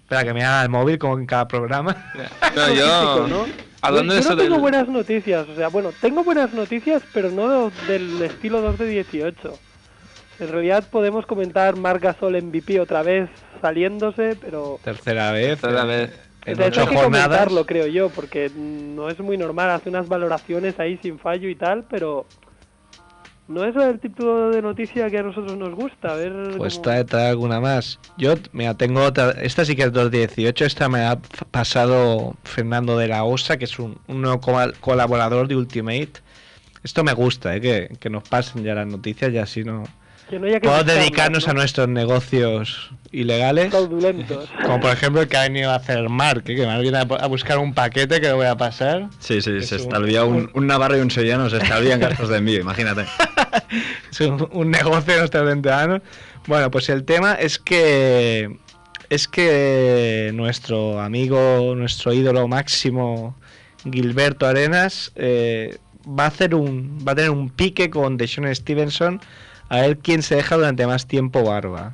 [0.03, 1.95] Espera, que me haga el móvil como en cada programa.
[2.55, 3.27] No, yo...
[3.27, 3.45] ¿no?
[3.81, 7.69] Hablando yo, no tengo del- buenas noticias, o sea, bueno, tengo buenas noticias, pero no
[7.87, 9.59] del estilo 2 de 18.
[10.39, 13.29] En realidad podemos comentar Marc Gasol MVP otra vez
[13.61, 15.59] saliéndose, pero Tercera vez.
[15.59, 16.19] Tercera eh, vez.
[16.45, 17.25] En de hecho ocho hay que jornadas.
[17.27, 21.55] comentarlo, creo yo, porque no es muy normal, hace unas valoraciones ahí sin fallo y
[21.55, 22.25] tal, pero
[23.47, 26.83] no es el tipo de noticia que a nosotros nos gusta, a ver Pues cómo-
[26.83, 27.99] trae, trae alguna más.
[28.17, 29.31] Yo, mira, tengo otra.
[29.31, 30.65] Esta sí que es 218.
[30.65, 31.17] Esta me ha
[31.51, 36.11] pasado Fernando de la Osa, que es un, un nuevo col- colaborador de Ultimate.
[36.83, 37.61] Esto me gusta, ¿eh?
[37.61, 39.83] que, que nos pasen ya las noticias y así no.
[40.29, 41.51] Que no haya que Podemos dedicarnos ¿no?
[41.51, 43.73] a nuestros negocios ilegales.
[43.73, 46.55] Como por ejemplo el que ha venido a hacer Mark, ¿eh?
[46.55, 49.07] que me viene a, a buscar un paquete que le voy a pasar.
[49.19, 52.37] Sí, sí, se un- estalvía un, un navarro y un sevillano, se estalvían gastos de
[52.37, 53.05] envío, imagínate.
[54.11, 56.01] es un, un negocio de nuestros ventanos.
[56.47, 58.57] Bueno, pues el tema es que
[59.09, 63.35] es que nuestro amigo, nuestro ídolo máximo,
[63.83, 65.77] Gilberto Arenas, eh,
[66.07, 69.21] va a hacer un, va a tener un pique con Deshaun Stevenson
[69.69, 71.93] a ver quién se deja durante más tiempo barba.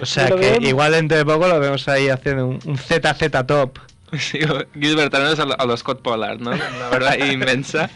[0.00, 3.78] O sea que igual dentro de poco lo vemos ahí haciendo un, un ZZ top.
[4.16, 4.38] Sí,
[4.72, 6.52] Gilbert Arenas a, lo- a los Scott Pollard, ¿no?
[6.52, 7.90] La verdad inmensa.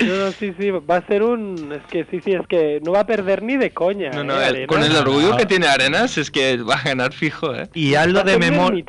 [0.00, 1.70] No, no, sí, sí, va a ser un...
[1.72, 4.10] Es que sí, sí, es que no va a perder ni de coña.
[4.10, 4.66] No, ¿eh, no, el- Arenas?
[4.66, 7.68] con el orgullo que tiene Arenas es que va a ganar fijo, ¿eh?
[7.72, 8.84] Y hazlo de memoria.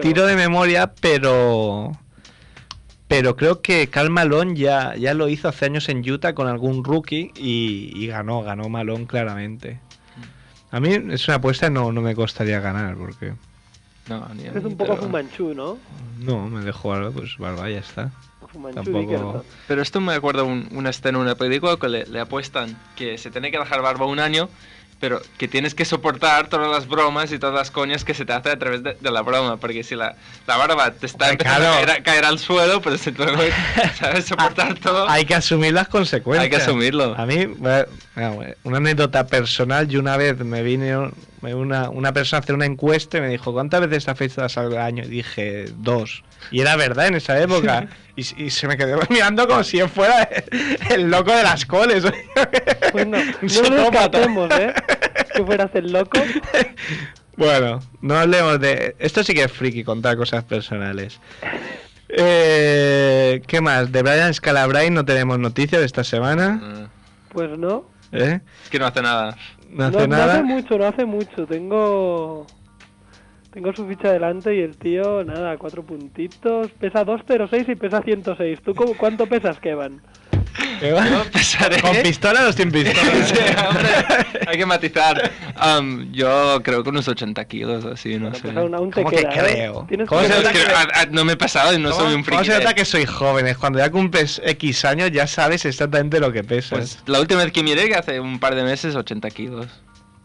[0.00, 1.92] Tiro de memoria, pero.
[3.08, 6.82] Pero creo que Cal Malone ya, ya lo hizo hace años en Utah con algún
[6.84, 9.78] rookie y, y ganó, ganó Malone claramente.
[10.70, 13.34] A mí es una apuesta no, no me costaría ganar porque
[14.08, 15.78] No, ni a Es un poco pero- Fumanchu, ¿no?
[16.18, 18.10] no me dejo algo, pues barba, ya está.
[18.52, 19.44] Fumanchu Tampoco-.
[19.68, 23.18] Pero esto me acuerda un, una escena en una película que le, le apuestan que
[23.18, 24.48] se tiene que dejar barba un año,
[25.04, 28.32] pero que tienes que soportar todas las bromas y todas las coñas que se te
[28.32, 30.16] hace a través de, de la broma, porque si la,
[30.46, 33.42] la barba te está empezando a, caer, a caer al suelo, pero si luego
[33.98, 36.44] sabes soportar todo, Hay que asumir las consecuencias.
[36.44, 37.14] Hay que asumirlo.
[37.18, 37.46] A mí,
[38.64, 41.10] una anécdota personal, yo una vez me vine
[41.42, 44.56] me- una, una persona a hacer una encuesta y me dijo, ¿cuántas veces te afeitas
[44.56, 45.04] al año?
[45.04, 46.22] Y dije, dos.
[46.50, 47.88] Y era verdad en esa época.
[48.16, 50.28] Y, y se me quedó mirando como si yo fuera
[50.90, 52.04] el loco de las coles.
[52.92, 54.18] Pues no, no psicópata.
[54.20, 54.72] descartemos, ¿eh?
[55.34, 56.20] Que fueras el loco.
[57.36, 58.94] Bueno, no hablemos de...
[59.00, 61.18] Esto sí que es friki, contar cosas personales.
[62.08, 63.90] Eh, ¿Qué más?
[63.90, 66.88] De Brian Scalabrine no tenemos noticias de esta semana.
[67.30, 67.86] Pues no.
[68.12, 68.38] ¿Eh?
[68.62, 69.36] es que no hace nada.
[69.68, 70.34] No hace no, no nada.
[70.34, 71.46] hace mucho, no hace mucho.
[71.46, 72.46] Tengo...
[73.54, 76.68] Tengo su ficha delante y el tío, nada, cuatro puntitos.
[76.72, 78.58] Pesa 206 y pesa 106.
[78.64, 80.00] ¿Tú cómo- cuánto pesas, Kevin?
[81.80, 83.00] ¿Con pistola o sin pistola?
[83.24, 83.34] Sí,
[83.68, 83.88] hombre,
[84.48, 85.30] hay que matizar.
[85.78, 88.48] Um, yo creo que unos 80 kilos, así, no sé.
[88.48, 89.86] te ¿Cómo que queda, creo?
[89.88, 91.78] Tienes ¿Cómo que- se Es nota que, que- a- a- no me he pasado y
[91.78, 92.52] no ¿Cómo- soy un cómo friki.
[92.52, 93.56] se nota que soy jóvenes?
[93.56, 96.70] Cuando ya cumples X años ya sabes exactamente lo que pesas.
[96.70, 99.66] Pues la última vez que miré, que hace un par de meses, 80 kilos.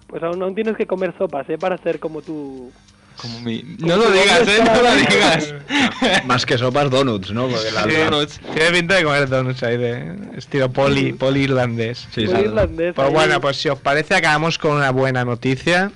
[0.07, 1.57] Pues aún, aún tienes que comer sopas, ¿eh?
[1.59, 2.71] Para ser como tú.
[3.21, 3.63] Como mi...
[3.79, 5.53] No lo digas, eh, no lo digas.
[6.25, 7.47] Más que sopas, donuts, ¿no?
[7.47, 12.07] Porque la- Sí, Tiene pinta de comer donuts ahí de estilo poli, poli irlandés.
[12.15, 13.13] Sí, Poli irlandés, Pues ahí.
[13.13, 15.91] bueno, pues si os parece acabamos con una buena noticia.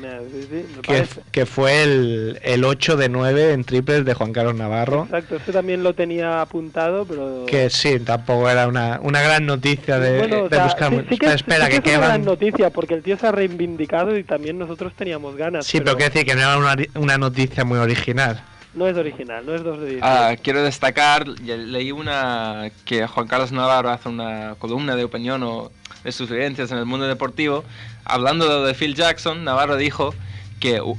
[0.00, 4.14] Nah, sí, sí, me Que, que fue el, el 8 de 9 en triples de
[4.14, 5.04] Juan Carlos Navarro.
[5.04, 7.46] Exacto, este también lo tenía apuntado, pero.
[7.46, 10.90] Que sí, tampoco era una, una gran noticia de, Bueno, o de sea, buscar.
[10.92, 13.32] sí, sí que, espera, que, que es una gran noticia, porque el tío se ha
[13.32, 15.66] reivindicado y también nosotros teníamos ganas.
[15.66, 18.42] Sí, pero quiero decir que no era una, una noticia muy original.
[18.74, 20.00] No es original, no es 2 de 10.
[20.02, 25.72] Ah, quiero destacar, leí una que Juan Carlos Navarro hace una columna de opinión o
[26.08, 27.64] de sus vivencias en el mundo deportivo.
[28.04, 30.14] Hablando de Phil Jackson, Navarro dijo
[30.60, 30.96] que uh,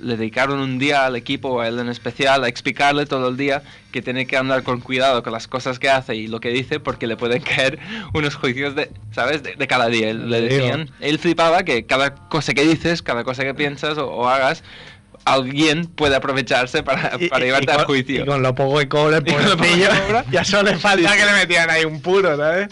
[0.00, 3.62] le dedicaron un día al equipo, a él en especial, a explicarle todo el día
[3.92, 6.80] que tiene que andar con cuidado con las cosas que hace y lo que dice
[6.80, 7.78] porque le pueden caer
[8.14, 9.42] unos juicios de, ¿sabes?
[9.42, 10.12] De, de cada día.
[10.14, 14.28] Le decían, él flipaba que cada cosa que dices, cada cosa que piensas o, o
[14.28, 14.64] hagas,
[15.24, 18.22] alguien puede aprovecharse para, para y- llevarte y al con- juicio.
[18.24, 19.88] Y con lo poco que cobra el con pobrecillo,
[20.32, 22.68] ya solo le falta Sí, que le metieran ahí un puro, ¿sabes?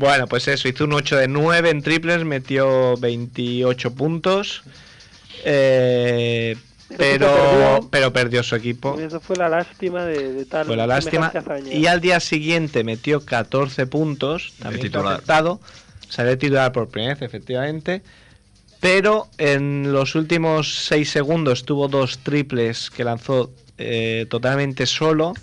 [0.00, 4.62] Bueno, pues eso, hizo un 8 de 9 en triples, metió 28 puntos.
[5.44, 6.56] eh,
[6.88, 7.88] Pero pero, perdió.
[7.90, 8.98] pero perdió su equipo.
[8.98, 10.66] Eso fue la lástima de, de tal.
[10.66, 11.30] Fue la lástima.
[11.70, 15.22] Y al día siguiente metió 14 puntos, también titular.
[16.08, 18.02] Salió titular por primera vez, efectivamente.
[18.80, 25.34] Pero en los últimos 6 segundos tuvo dos triples que lanzó eh, totalmente solo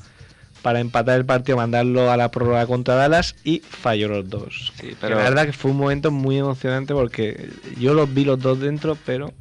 [0.68, 4.74] para empatar el partido, mandarlo a la prórroga contra Dallas y falló los dos.
[4.76, 8.26] Sí, Que pero- La verdad que fue un momento muy emocionante porque yo los vi
[8.26, 9.32] los dos dentro, pero.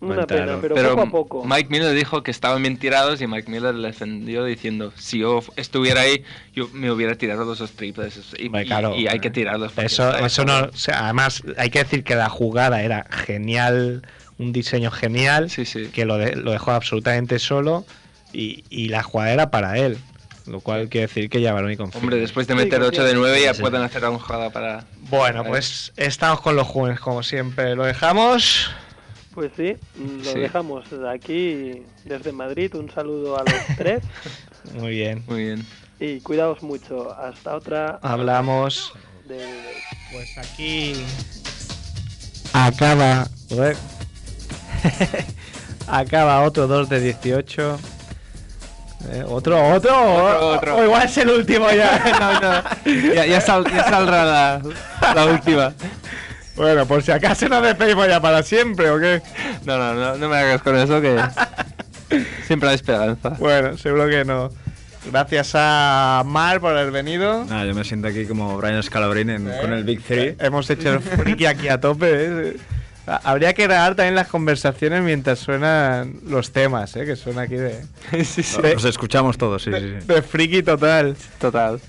[0.00, 0.60] Una entraron.
[0.60, 1.44] pena, pero, poco a poco.
[1.46, 5.40] Mike Miller dijo que estaban bien tirados y Mike Miller le defendió diciendo, si yo
[5.54, 8.18] estuviera ahí, yo me hubiera tirado los dos triples.
[8.36, 8.96] Y, Hombre, y- claro.
[8.96, 9.70] y hay que tirarlos.
[9.70, 10.70] porque Eso, eso no, solo.
[10.74, 14.02] o sea, además hay que decir que la jugada era genial,
[14.36, 15.48] un diseño genial,
[15.92, 17.86] que lo, de- lo dejó absolutamente solo
[18.32, 19.96] y, y la jugada era para él,
[20.46, 22.00] lo cual quiere decir que ya y confía.
[22.00, 24.84] Hombre, después de meter 8 de 9 ya pueden hacer una jugada para...
[25.08, 28.70] Bueno, para- pues estamos con los jóvenes como siempre, lo dejamos.
[29.34, 30.38] Pues sí, lo Sí.
[30.38, 32.74] dejamos aquí desde Madrid.
[32.76, 34.02] Un saludo a los tres
[34.74, 35.24] Muy bien.
[35.26, 35.66] Muy bien.
[35.98, 37.12] y cuidaos mucho.
[37.18, 37.98] Hasta otra.
[38.02, 38.92] Hablamos.
[39.26, 39.44] De...
[40.12, 40.94] Pues aquí
[42.52, 43.26] acaba.
[45.86, 47.78] Acaba otro 2 de 18.
[49.10, 50.76] Eh, otro, otro, Otro, otro.
[50.76, 52.00] O igual es el último ya.
[52.20, 53.14] No, no.
[53.14, 54.62] Ya, ya sal- ya saldrá la,
[55.14, 55.72] la última.
[56.56, 59.20] Bueno, por si acaso nos despedimos ya para siempre, ¿o qué?
[59.64, 61.18] No, no, no, no me hagas con eso que
[62.46, 63.30] siempre hay esperanza.
[63.38, 64.50] Bueno, seguro que no.
[65.10, 67.44] Gracias a Mar por haber venido.
[67.46, 70.36] Yo me siento aquí como Brian Scalabrine Eh, con el Big Three.
[70.38, 72.06] Hemos hecho el friki aquí a tope.
[72.10, 72.56] ¿eh?
[73.06, 77.04] Ha- Habría que grabar también las conversaciones mientras suenan los temas, ¿eh?
[77.04, 80.06] que suena aquí de, de, Los escuchamos todos, sí, sí, sí.
[80.06, 81.16] de friki total.
[81.38, 81.80] Total.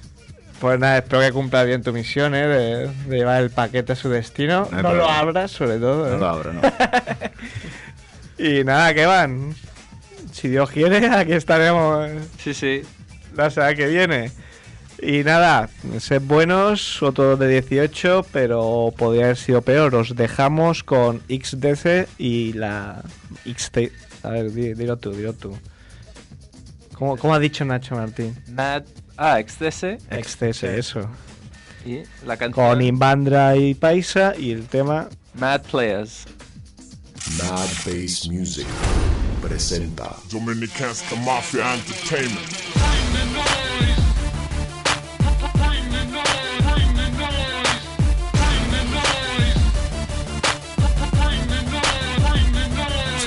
[0.59, 2.47] Pues nada, espero que cumpla bien tu misión, ¿eh?
[2.47, 4.67] de, de llevar el paquete a su destino.
[4.71, 6.07] No hay No, lo abras, sobre todo.
[6.09, 6.19] No ¿eh?
[6.19, 6.61] lo abro, no.
[8.37, 9.53] y nada, que van.
[10.31, 12.09] Si Dios quiere, aquí estaremos
[12.43, 12.81] Sí, sí.
[13.35, 14.31] la semana que viene.
[15.05, 15.69] Y nada,
[15.99, 19.93] sed buenos, otro de 18, pero podría haber sido peor.
[19.93, 23.03] Os dejamos con XDC y la
[23.45, 23.77] XT.
[24.23, 25.55] A ver, di- dilo tú, dilo tú.
[26.93, 28.35] ¿Cómo, cómo ha dicho Nacho Martín?
[28.47, 28.83] Mad...
[29.17, 29.99] Ah, XTS.
[30.09, 31.07] XDC, eso.
[31.85, 32.53] Y la canción...
[32.69, 36.25] Con Invandra y Paisa y el tema Mad Players.
[37.37, 38.65] Mad Bass Music
[39.41, 40.91] presenta Dominican
[41.23, 43.64] Mafia Entertainment.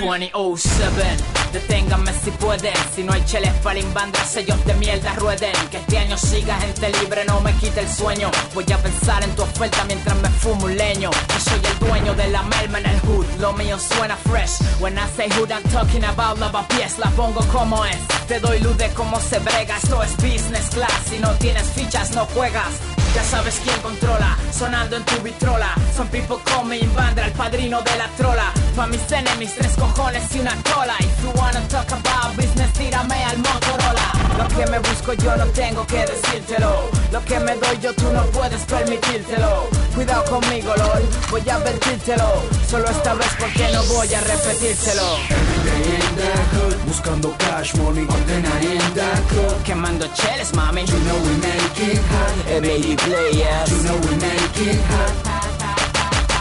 [0.09, 2.75] 2007 Deténganme si pueden.
[2.95, 5.55] Si no hay cheles para Invandra Sellos de mierda rueden.
[5.71, 8.31] Que este año siga gente libre No me quite el sueño.
[8.55, 11.11] Voy a pensar en tu oferta Mientras me fumo un leño.
[11.37, 13.27] Y soy el dueño de la melma en el hood.
[13.41, 14.59] Lo mío suena fresh.
[14.81, 17.97] When I say hood I'm talking about lavapiés La pongo como es.
[18.27, 19.77] Te doy luz de cómo se brega.
[19.77, 20.93] Esto es business class.
[21.09, 22.75] Si no tienes fichas no juegas.
[23.15, 25.75] Ya sabes quién controla, sonando en tu vitrola.
[25.97, 28.53] Son people call me Invandra, el padrino de la trola.
[28.75, 30.97] Pa' mis enemies, tres cojones y una cola.
[31.01, 34.09] If you wanna talk about business, tírame al Motorola.
[34.39, 36.91] Lo que me busco yo no tengo que decírtelo.
[37.13, 39.69] Lo que me doy yo tú no puedes permitírtelo.
[39.95, 42.43] Cuidado conmigo, LOL, voy a advertírtelo.
[42.69, 45.19] Solo esta vez porque no voy a repetírselo.
[46.87, 50.83] Buscando cash money, ordena in the club Quemando cheles, mami.
[50.87, 53.71] You know we make it hot M80 players.
[53.71, 55.13] You know we make hot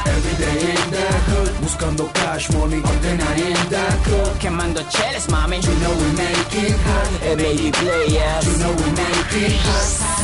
[0.08, 5.58] Every day in the hood Buscando cash money, ordena in the club Quemando cheles, mami.
[5.64, 8.46] You know we make it hot M80 players.
[8.48, 10.18] You know we make it hot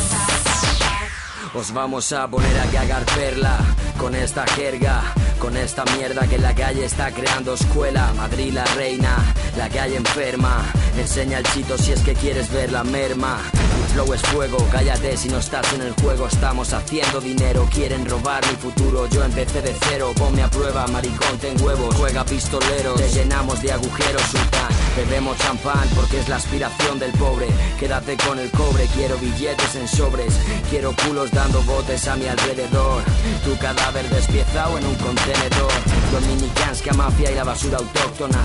[1.55, 3.59] Os vamos a poner a cagar perla
[3.97, 5.03] con esta jerga,
[5.43, 8.13] con esta mierda que la calle está creando escuela.
[8.15, 9.17] Madrid la reina,
[9.57, 10.63] la calle enferma.
[10.97, 13.41] Enseña el chito si es que quieres ver la merma.
[13.51, 16.27] Mi flow es fuego, cállate si no estás en el juego.
[16.27, 19.09] Estamos haciendo dinero, quieren robar mi futuro.
[19.09, 21.93] Yo empecé de cero, ponme a prueba, maricón, ten huevos.
[21.95, 24.69] Juega pistolero, te llenamos de agujeros, sultán.
[24.95, 27.47] Bebemos champán porque es la aspiración del pobre.
[27.79, 30.33] Quédate con el cobre, quiero billetes en sobres.
[30.69, 33.03] Quiero culos dando botes a mi alrededor.
[33.43, 34.95] Tu cadáver despiezado en un
[35.33, 35.71] contenedor.
[36.11, 38.39] Dominicansca mafia y la basura autóctona.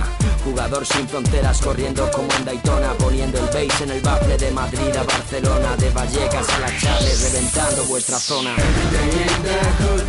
[0.45, 2.93] Jugador sin fronteras corriendo como en Daytona.
[2.99, 5.77] Poniendo el bass en el bafle de Madrid a Barcelona.
[5.77, 8.55] De Vallecas a la Chale, reventando vuestra zona.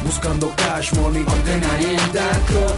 [0.03, 1.25] Buscando cash money,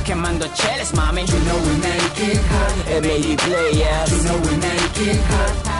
[0.05, 1.21] Quemando cheles, mami.
[1.21, 4.11] You know we make it hot M80 players.
[4.11, 5.70] You know we make it hot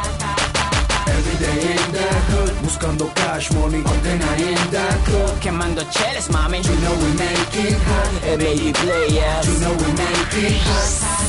[1.51, 6.63] in the hood Buscando cash money, in the club Quemando cheles, mami.
[6.63, 9.47] You know we make it hot M80 players.
[9.47, 11.20] You know we make it hot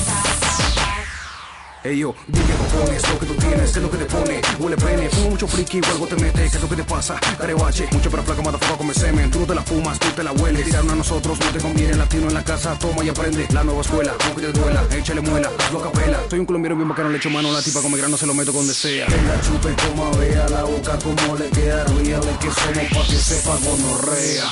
[1.85, 4.41] Ey yo, dime cojones, lo que tú tienes, es lo que te pone.
[4.61, 7.19] Huele pene, fumo mucho friki o algo te mete ¿Qué es lo que te pasa?
[7.37, 9.29] Carebache, mucho para flaca, madafaca come semen.
[9.33, 10.65] Tú no te la fumas, tú te la hueles.
[10.65, 13.49] Tiraron a nosotros, no te conviene Latino en la casa, toma y aprende.
[13.51, 16.21] La nueva escuela, aunque te duela Échale muela, hazlo a capela.
[16.31, 18.35] Soy un colombiano bien bacano, le echo mano a la tipa Come grano, se lo
[18.35, 22.51] meto donde sea Que la chupe como vea la boca como le queda Real, que
[22.51, 24.45] somos pa' que sepa gonorrea.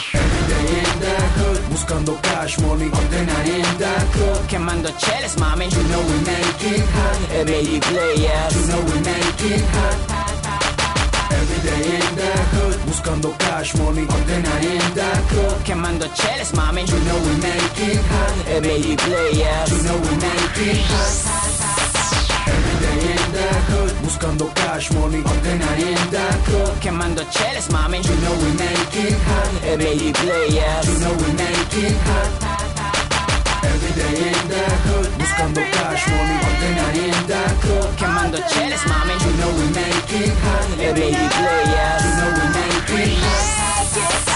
[1.71, 5.67] Buscando cash money, in the club Quemando cheles, mami.
[5.71, 8.53] You know we make it hot M80 players.
[8.57, 9.97] You know we make it hot
[11.33, 16.83] Every day in the hood Buscando cash money, ordena in the club Quemando cheles, mami.
[16.89, 19.69] You know we make it hot M80 players.
[19.73, 21.15] You know we make it hot
[22.51, 27.99] Every day in the hood Buscando cash money, ordena in the club Quemando cheles, mami.
[28.09, 30.85] You know we make it hot M80 players.
[30.89, 32.60] You know we make it hot
[33.63, 39.15] Every day in the hood Buscando cash money, ordena in the club Quemando cheles, mami.
[39.25, 42.03] You know we make it hot M80 players.
[42.05, 44.30] You know we make it hot